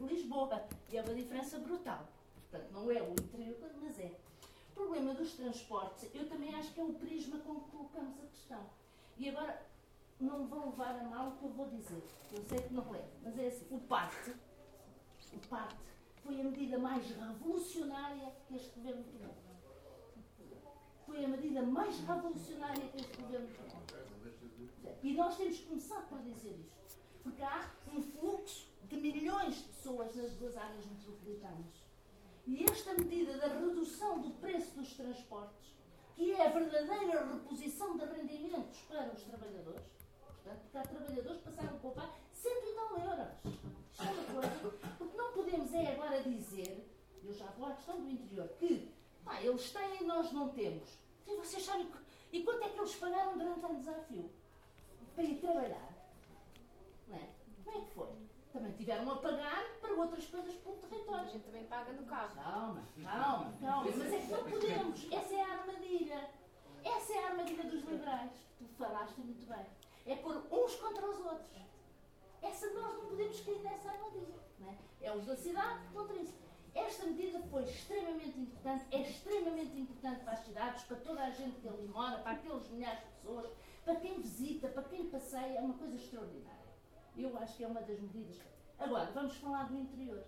Lisboa. 0.00 0.64
E 0.90 0.96
é 0.96 1.02
uma 1.02 1.14
diferença 1.14 1.58
brutal. 1.58 2.06
Portanto, 2.50 2.70
não 2.72 2.90
é 2.90 3.02
o 3.02 3.12
interior, 3.12 3.56
mas 3.80 3.98
é. 3.98 4.12
Problema 4.78 5.12
dos 5.12 5.32
transportes, 5.32 6.08
eu 6.14 6.28
também 6.28 6.54
acho 6.54 6.72
que 6.72 6.78
é 6.78 6.84
o 6.84 6.94
prisma 6.94 7.40
com 7.40 7.56
que 7.62 7.70
colocamos 7.72 8.16
a 8.20 8.26
questão. 8.28 8.64
E 9.16 9.28
agora, 9.28 9.66
não 10.20 10.46
vão 10.46 10.70
levar 10.70 11.00
a 11.00 11.02
mal 11.02 11.30
o 11.30 11.36
que 11.36 11.44
eu 11.46 11.50
vou 11.50 11.68
dizer. 11.68 12.00
Eu 12.30 12.44
sei 12.44 12.60
que 12.60 12.72
não 12.72 12.94
é, 12.94 13.04
mas 13.24 13.36
é 13.36 13.48
assim. 13.48 13.66
O 13.72 13.80
parte, 13.80 14.30
o 15.32 15.48
parte 15.48 15.80
foi 16.22 16.40
a 16.40 16.44
medida 16.44 16.78
mais 16.78 17.10
revolucionária 17.10 18.32
que 18.46 18.54
este 18.54 18.78
governo 18.78 19.02
tomou. 19.02 19.34
Foi 21.06 21.24
a 21.24 21.28
medida 21.28 21.62
mais 21.62 21.98
revolucionária 21.98 22.88
que 22.88 22.98
este 22.98 23.20
governo 23.20 23.48
tomou. 23.48 24.92
E 25.02 25.12
nós 25.12 25.36
temos 25.36 25.58
que 25.58 25.66
começar 25.66 26.02
por 26.02 26.20
dizer 26.20 26.56
isto. 26.56 26.98
Porque 27.24 27.42
há 27.42 27.68
um 27.92 28.00
fluxo 28.00 28.68
de 28.84 28.96
milhões 28.96 29.56
de 29.56 29.64
pessoas 29.70 30.14
nas 30.14 30.30
duas 30.34 30.56
áreas 30.56 30.86
metropolitanas. 30.86 31.87
E 32.48 32.64
esta 32.64 32.94
medida 32.94 33.36
da 33.36 33.46
redução 33.46 34.22
do 34.22 34.30
preço 34.40 34.74
dos 34.74 34.94
transportes, 34.94 35.74
que 36.16 36.32
é 36.32 36.46
a 36.46 36.50
verdadeira 36.50 37.26
reposição 37.26 37.98
de 37.98 38.06
rendimentos 38.06 38.78
para 38.88 39.12
os 39.12 39.22
trabalhadores, 39.22 39.82
portanto, 40.26 40.60
porque 40.62 40.78
há 40.78 40.82
trabalhadores 40.82 41.42
que 41.42 41.50
passaram 41.50 41.76
a 41.76 41.78
poupar 41.78 42.18
100 42.32 42.52
e 42.52 42.74
tal 42.74 42.98
euros. 42.98 43.34
Isto 43.92 44.02
é 44.02 44.10
uma 44.10 44.40
coisa, 44.40 44.94
porque 44.96 45.16
não 45.16 45.32
podemos 45.32 45.74
é 45.74 45.92
agora 45.92 46.22
dizer, 46.22 46.88
eu 47.22 47.34
já 47.34 47.46
vou 47.58 47.68
à 47.68 47.74
questão 47.74 48.00
do 48.00 48.08
interior, 48.08 48.48
que 48.58 48.90
pá, 49.22 49.42
eles 49.42 49.70
têm 49.70 50.00
e 50.00 50.04
nós 50.04 50.32
não 50.32 50.48
temos. 50.48 50.88
E 51.26 51.36
vocês 51.36 51.62
sabem, 51.62 51.86
e 52.32 52.42
quanto 52.42 52.64
é 52.64 52.70
que 52.70 52.78
eles 52.78 52.94
pagaram 52.94 53.36
durante 53.36 53.66
o 53.66 53.76
desafio? 53.76 54.30
para 55.18 55.26
ir 55.26 55.40
trabalhar. 55.40 55.92
Não 57.08 57.16
é? 57.16 57.28
Como 57.64 57.76
é 57.76 57.80
que 57.80 57.90
foi? 57.92 58.27
Também 58.58 58.72
tiveram 58.72 59.08
a 59.12 59.16
pagar 59.18 59.64
para 59.80 59.94
outras 59.94 60.26
coisas 60.26 60.52
pelo 60.56 60.74
território. 60.78 61.28
A 61.28 61.30
gente 61.30 61.44
também 61.44 61.64
paga 61.66 61.92
no 61.92 62.04
carro. 62.06 62.34
Calma, 62.34 62.82
calma, 63.04 63.54
calma. 63.60 63.90
Mas 63.96 64.12
é 64.12 64.18
que 64.18 64.32
não 64.32 64.42
podemos. 64.42 65.12
Essa 65.12 65.34
é 65.34 65.40
a 65.42 65.52
armadilha. 65.52 66.30
Essa 66.84 67.12
é 67.12 67.18
a 67.18 67.28
armadilha 67.28 67.64
dos 67.70 67.84
liberais. 67.84 68.32
Tu 68.58 68.64
falaste 68.76 69.16
muito 69.20 69.46
bem. 69.46 69.64
É 70.06 70.16
pôr 70.16 70.42
uns 70.50 70.74
contra 70.74 71.08
os 71.08 71.18
outros. 71.24 71.48
Essa 72.42 72.66
nós 72.74 72.94
não 72.94 73.06
podemos 73.06 73.40
cair 73.42 73.62
nessa 73.62 73.90
armadilha. 73.90 74.40
Não 74.58 74.68
é? 74.70 74.76
é 75.02 75.16
os 75.16 75.24
da 75.24 75.36
cidade 75.36 75.86
contra 75.94 76.16
isso. 76.16 76.34
Esta 76.74 77.06
medida 77.06 77.40
foi 77.50 77.62
extremamente 77.62 78.40
importante, 78.40 78.86
é 78.90 79.02
extremamente 79.02 79.78
importante 79.78 80.24
para 80.24 80.32
as 80.32 80.44
cidades, 80.44 80.82
para 80.84 80.96
toda 80.96 81.22
a 81.22 81.30
gente 81.30 81.60
que 81.60 81.68
ali 81.68 81.86
mora, 81.86 82.18
para 82.18 82.32
aqueles 82.32 82.68
milhares 82.70 83.00
de 83.00 83.06
pessoas 83.06 83.50
para 83.84 83.96
quem 83.96 84.20
visita, 84.20 84.68
para 84.68 84.82
quem 84.82 85.08
passeia, 85.08 85.58
é 85.58 85.60
uma 85.60 85.74
coisa 85.74 85.96
extraordinária. 85.96 86.57
Eu 87.18 87.36
acho 87.38 87.56
que 87.56 87.64
é 87.64 87.66
uma 87.66 87.80
das 87.80 88.00
medidas. 88.00 88.40
Agora, 88.78 89.10
vamos 89.10 89.34
falar 89.36 89.64
do 89.64 89.76
interior. 89.76 90.24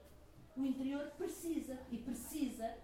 O 0.57 0.66
interior 0.66 1.11
precisa, 1.16 1.78
e 1.91 1.99
precisa, 1.99 2.76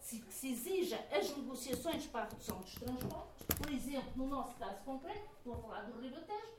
que 0.00 0.32
se 0.32 0.52
exija 0.52 0.98
as 1.10 1.34
negociações 1.36 2.06
para 2.06 2.22
a 2.22 2.28
redução 2.28 2.58
dos 2.58 2.74
transportes, 2.74 3.46
por 3.56 3.70
exemplo, 3.70 4.12
no 4.16 4.26
nosso 4.26 4.56
caso 4.56 4.82
concreto, 4.84 5.30
estou 5.38 5.54
a 5.54 5.56
falar 5.58 5.82
do 5.82 6.00
Ribatejo, 6.00 6.52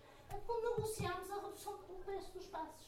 quando 0.47 0.77
negociámos 0.77 1.29
a 1.29 1.35
redução 1.35 1.73
do 1.73 2.03
preço 2.03 2.31
dos 2.31 2.45
passos. 2.47 2.87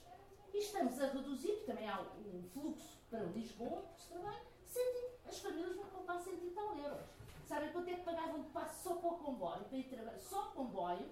E 0.54 0.58
estamos 0.58 1.00
a 1.02 1.08
reduzir, 1.08 1.64
também 1.66 1.88
há 1.88 2.02
o 2.02 2.42
fluxo 2.54 2.98
para 3.10 3.24
Lisboa, 3.26 3.84
que 3.94 4.02
se 4.02 4.08
trabalha, 4.08 4.42
as 5.28 5.38
famílias 5.40 5.76
vão 5.76 5.86
comprar 5.86 6.20
100 6.20 6.34
e 6.34 6.52
tal 6.52 6.78
euros. 6.78 7.06
Sabem 7.46 7.72
quanto 7.72 7.90
é 7.90 7.94
que 7.96 8.04
pagavam 8.04 8.42
de 8.42 8.50
passo 8.50 8.84
só 8.84 8.96
para 8.96 9.10
o 9.10 9.18
comboio, 9.18 9.66
para 9.66 9.78
ir 9.78 9.84
trabalhar? 9.84 10.18
Só 10.20 10.48
comboio, 10.48 11.10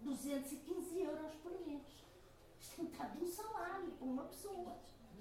215 0.00 1.00
euros 1.00 1.34
por 1.42 1.52
mês. 1.66 1.82
Isto 2.60 2.80
é 2.80 2.84
metade 2.84 3.18
de 3.18 3.24
um 3.24 3.28
salário 3.28 3.90
para 3.92 4.06
uma 4.06 4.24
pessoa. 4.24 4.76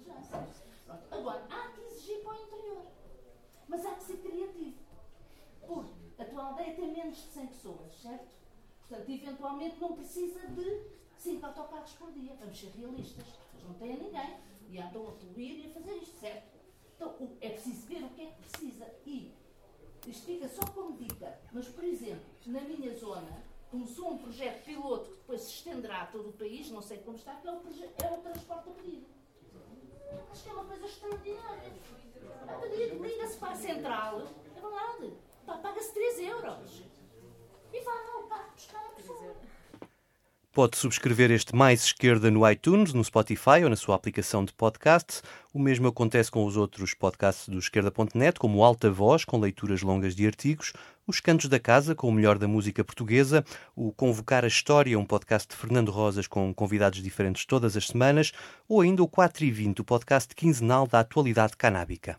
Já 0.06 0.22
sabes. 0.22 0.64
Agora, 1.12 1.46
há 1.50 1.70
que 1.70 1.82
exigir 1.82 2.22
para 2.24 2.34
o 2.34 2.44
interior. 2.44 2.86
Mas 3.68 3.86
há 3.86 3.96
que 3.96 4.04
ser 4.04 4.18
criativo. 4.18 4.78
Porque 5.66 6.22
a 6.22 6.26
tua 6.26 6.44
aldeia 6.44 6.76
tem 6.76 6.94
menos 6.94 7.18
de 7.18 7.30
100 7.30 7.48
pessoas, 7.48 7.94
certo? 8.02 8.36
Portanto, 8.88 9.10
eventualmente 9.10 9.80
não 9.80 9.96
precisa 9.96 10.48
de 10.48 10.84
5 11.18 11.46
autocarros 11.46 11.94
por 11.94 12.12
dia. 12.12 12.36
Vamos 12.40 12.60
ser 12.60 12.70
realistas. 12.70 13.26
Eles 13.54 13.68
não 13.68 13.74
têm 13.76 13.98
ninguém. 13.98 14.38
E 14.70 14.80
andam 14.80 15.08
a 15.08 15.12
poluir 15.12 15.66
e 15.66 15.70
a 15.70 15.74
fazer 15.74 15.96
isto, 15.98 16.20
certo? 16.20 16.56
Então, 16.96 17.16
é 17.42 17.50
preciso 17.50 17.88
ver 17.88 18.04
o 18.04 18.10
que 18.10 18.22
é 18.22 18.26
que 18.32 18.50
precisa. 18.50 18.86
E 19.06 19.32
isto 20.08 20.26
fica 20.26 20.48
só 20.48 20.66
como 20.68 20.98
dica, 20.98 21.40
mas, 21.52 21.68
por 21.68 21.84
exemplo, 21.84 22.26
na 22.46 22.62
minha 22.62 22.94
zona, 22.96 23.44
começou 23.76 24.14
um 24.14 24.18
projeto 24.18 24.64
piloto 24.64 25.10
que 25.10 25.18
depois 25.18 25.42
se 25.42 25.52
estenderá 25.56 26.04
a 26.04 26.06
todo 26.06 26.30
o 26.30 26.32
país, 26.32 26.72
não 26.72 26.82
sei 26.82 26.98
como 27.00 27.18
está, 27.18 27.36
que 27.36 27.46
é 27.46 27.52
o, 27.52 27.56
é 27.56 28.14
o 28.14 28.18
transporte 28.22 28.70
a 28.70 28.72
pedido. 28.72 29.06
Acho 30.32 30.44
que 30.44 30.50
é 30.50 30.54
uma 30.54 30.64
coisa 30.64 30.86
extraordinária. 30.86 31.74
A 32.48 32.54
pedido, 32.54 33.04
liga-se 33.04 33.38
para 33.38 33.52
a 33.52 33.56
central, 33.56 34.22
é 34.56 34.62
verdade, 34.62 35.14
paga-se 35.62 35.94
3 35.94 36.20
euros. 36.20 36.84
E 37.74 37.82
vai 37.82 38.06
o 38.24 38.28
carro 38.30 38.52
buscar 38.56 38.80
a 38.80 38.90
pessoa. 38.92 39.36
Pode 40.54 40.78
subscrever 40.78 41.32
este 41.32 41.54
Mais 41.54 41.84
Esquerda 41.84 42.32
no 42.32 42.50
iTunes, 42.50 42.94
no 42.94 43.04
Spotify 43.04 43.62
ou 43.66 43.70
na 43.70 43.76
sua 43.76 43.94
aplicação 43.94 44.46
de 44.46 44.54
podcast. 44.54 45.22
O 45.54 45.60
mesmo 45.60 45.90
acontece 45.90 46.32
com 46.32 46.46
os 46.46 46.56
outros 46.56 46.94
podcasts 46.94 47.50
do 47.50 47.60
Esquerda.net, 47.60 48.40
como 48.40 48.64
Alta 48.64 48.90
Voz, 48.90 49.26
com 49.26 49.38
leituras 49.38 49.82
longas 49.82 50.16
de 50.16 50.26
artigos, 50.26 50.72
Os 51.08 51.20
Cantos 51.20 51.48
da 51.48 51.60
Casa, 51.60 51.94
com 51.94 52.10
o 52.10 52.12
melhor 52.12 52.40
da 52.40 52.48
música 52.48 52.84
portuguesa, 52.84 53.46
o 53.76 53.92
Convocar 53.92 54.44
a 54.44 54.48
História, 54.48 54.98
um 54.98 55.06
podcast 55.06 55.48
de 55.48 55.56
Fernando 55.56 55.92
Rosas 55.92 56.26
com 56.26 56.52
convidados 56.52 57.04
diferentes 57.04 57.46
todas 57.46 57.78
as 57.78 57.86
semanas, 57.86 58.32
ou 58.68 58.82
ainda 58.82 59.04
o 59.04 59.08
4 59.08 59.46
e 59.46 59.52
20, 59.52 59.82
o 59.82 59.84
podcast 59.84 60.34
quinzenal 60.34 60.88
da 60.88 61.02
atualidade 61.02 61.56
canábica. 61.56 62.18